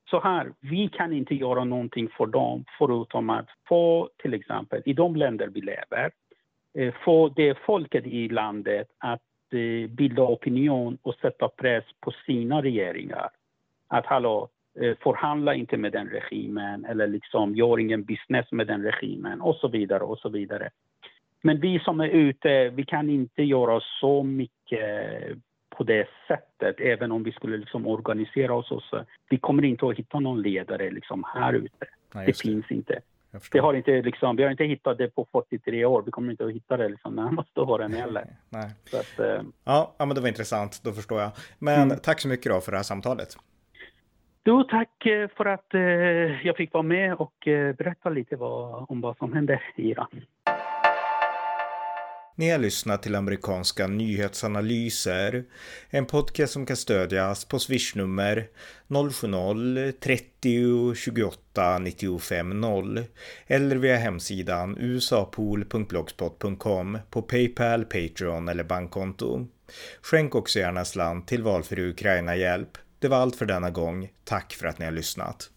så 0.09 0.19
här, 0.19 0.53
vi 0.59 0.89
kan 0.89 1.13
inte 1.13 1.35
göra 1.35 1.63
någonting 1.63 2.09
för 2.17 2.25
dem 2.25 2.65
förutom 2.77 3.29
att 3.29 3.47
få, 3.67 4.09
till 4.17 4.33
exempel, 4.33 4.81
i 4.85 4.93
de 4.93 5.15
länder 5.15 5.47
vi 5.47 5.61
lever, 5.61 6.11
eh, 6.73 6.93
få 7.05 7.29
det 7.29 7.57
folket 7.65 8.05
i 8.05 8.29
landet 8.29 8.87
att 8.97 9.21
eh, 9.51 9.89
bilda 9.89 10.23
opinion 10.23 10.97
och 11.01 11.15
sätta 11.15 11.47
press 11.47 11.83
på 11.99 12.11
sina 12.25 12.61
regeringar. 12.61 13.29
Att 13.87 14.05
hallå, 14.05 14.49
eh, 14.81 14.97
förhandla 15.03 15.55
inte 15.55 15.77
med 15.77 15.91
den 15.91 16.09
regimen 16.09 16.85
eller 16.85 17.07
liksom 17.07 17.55
gör 17.55 17.79
ingen 17.79 18.03
business 18.03 18.51
med 18.51 18.67
den 18.67 18.83
regimen 18.83 19.41
och 19.41 19.55
så 19.55 19.67
vidare 19.67 20.03
och 20.03 20.19
så 20.19 20.29
vidare. 20.29 20.69
Men 21.41 21.59
vi 21.59 21.79
som 21.79 21.99
är 21.99 22.07
ute, 22.07 22.69
vi 22.69 22.85
kan 22.85 23.09
inte 23.09 23.43
göra 23.43 23.81
så 23.99 24.23
mycket 24.23 25.37
på 25.77 25.83
det 25.83 26.07
sättet, 26.27 26.79
även 26.79 27.11
om 27.11 27.23
vi 27.23 27.31
skulle 27.31 27.57
liksom 27.57 27.87
organisera 27.87 28.53
oss. 28.53 28.67
Så 28.67 29.05
vi 29.29 29.37
kommer 29.37 29.65
inte 29.65 29.87
att 29.87 29.97
hitta 29.97 30.19
någon 30.19 30.41
ledare 30.41 30.91
liksom 30.91 31.23
här 31.33 31.49
mm. 31.49 31.65
ute. 31.65 31.85
Nej, 32.13 32.25
det 32.25 32.39
finns 32.39 32.65
det. 32.69 32.75
inte. 32.75 33.01
Det 33.51 33.59
har 33.59 33.73
inte 33.73 34.01
liksom, 34.01 34.35
vi 34.35 34.43
har 34.43 34.51
inte 34.51 34.63
hittat 34.63 34.97
det 34.97 35.15
på 35.15 35.27
43 35.31 35.85
år. 35.85 36.03
Vi 36.05 36.11
kommer 36.11 36.31
inte 36.31 36.45
att 36.45 36.51
hitta 36.51 36.77
det 36.77 36.89
liksom 36.89 37.15
närmaste 37.15 37.59
åren 37.59 37.93
heller. 37.93 38.27
Nej. 38.49 38.69
Att, 38.93 39.19
eh, 39.19 39.41
ja, 39.63 39.95
ja, 39.97 40.05
men 40.05 40.15
det 40.15 40.21
var 40.21 40.27
intressant. 40.27 40.81
Då 40.83 40.91
förstår 40.91 41.21
jag. 41.21 41.31
Men 41.59 41.81
mm. 41.81 41.97
tack 42.03 42.19
så 42.19 42.27
mycket 42.27 42.51
då 42.51 42.61
för 42.61 42.71
det 42.71 42.77
här 42.77 42.83
samtalet. 42.83 43.37
Du, 44.43 44.63
tack 44.63 45.05
eh, 45.05 45.27
för 45.37 45.45
att 45.45 45.73
eh, 45.73 45.81
jag 46.47 46.57
fick 46.57 46.73
vara 46.73 46.83
med 46.83 47.13
och 47.13 47.47
eh, 47.47 47.75
berätta 47.75 48.09
lite 48.09 48.35
vad, 48.35 48.85
om 48.89 49.01
vad 49.01 49.17
som 49.17 49.33
händer 49.33 49.63
i 49.75 49.89
Iran. 49.89 50.21
Ni 52.37 52.49
har 52.49 52.57
lyssnat 52.57 53.03
till 53.03 53.15
amerikanska 53.15 53.87
nyhetsanalyser. 53.87 55.43
En 55.89 56.05
podcast 56.05 56.53
som 56.53 56.65
kan 56.65 56.77
stödjas 56.77 57.45
på 57.45 57.59
swishnummer 57.59 58.47
070-30 58.87 60.95
28 60.95 61.79
95 61.79 62.61
0 62.61 63.03
eller 63.47 63.75
via 63.75 63.97
hemsidan 63.97 64.77
usapool.blogspot.com 64.79 66.99
på 67.09 67.21
Paypal, 67.21 67.85
Patreon 67.85 68.47
eller 68.47 68.63
bankkonto. 68.63 69.47
Skänk 70.01 70.35
också 70.35 70.59
gärna 70.59 70.85
slant 70.85 71.27
till 71.27 71.43
valfri 71.43 71.89
Ukraina-hjälp. 71.89 72.77
Det 72.99 73.07
var 73.07 73.17
allt 73.17 73.35
för 73.35 73.45
denna 73.45 73.69
gång. 73.69 74.09
Tack 74.23 74.53
för 74.53 74.67
att 74.67 74.79
ni 74.79 74.85
har 74.85 74.91
lyssnat. 74.91 75.49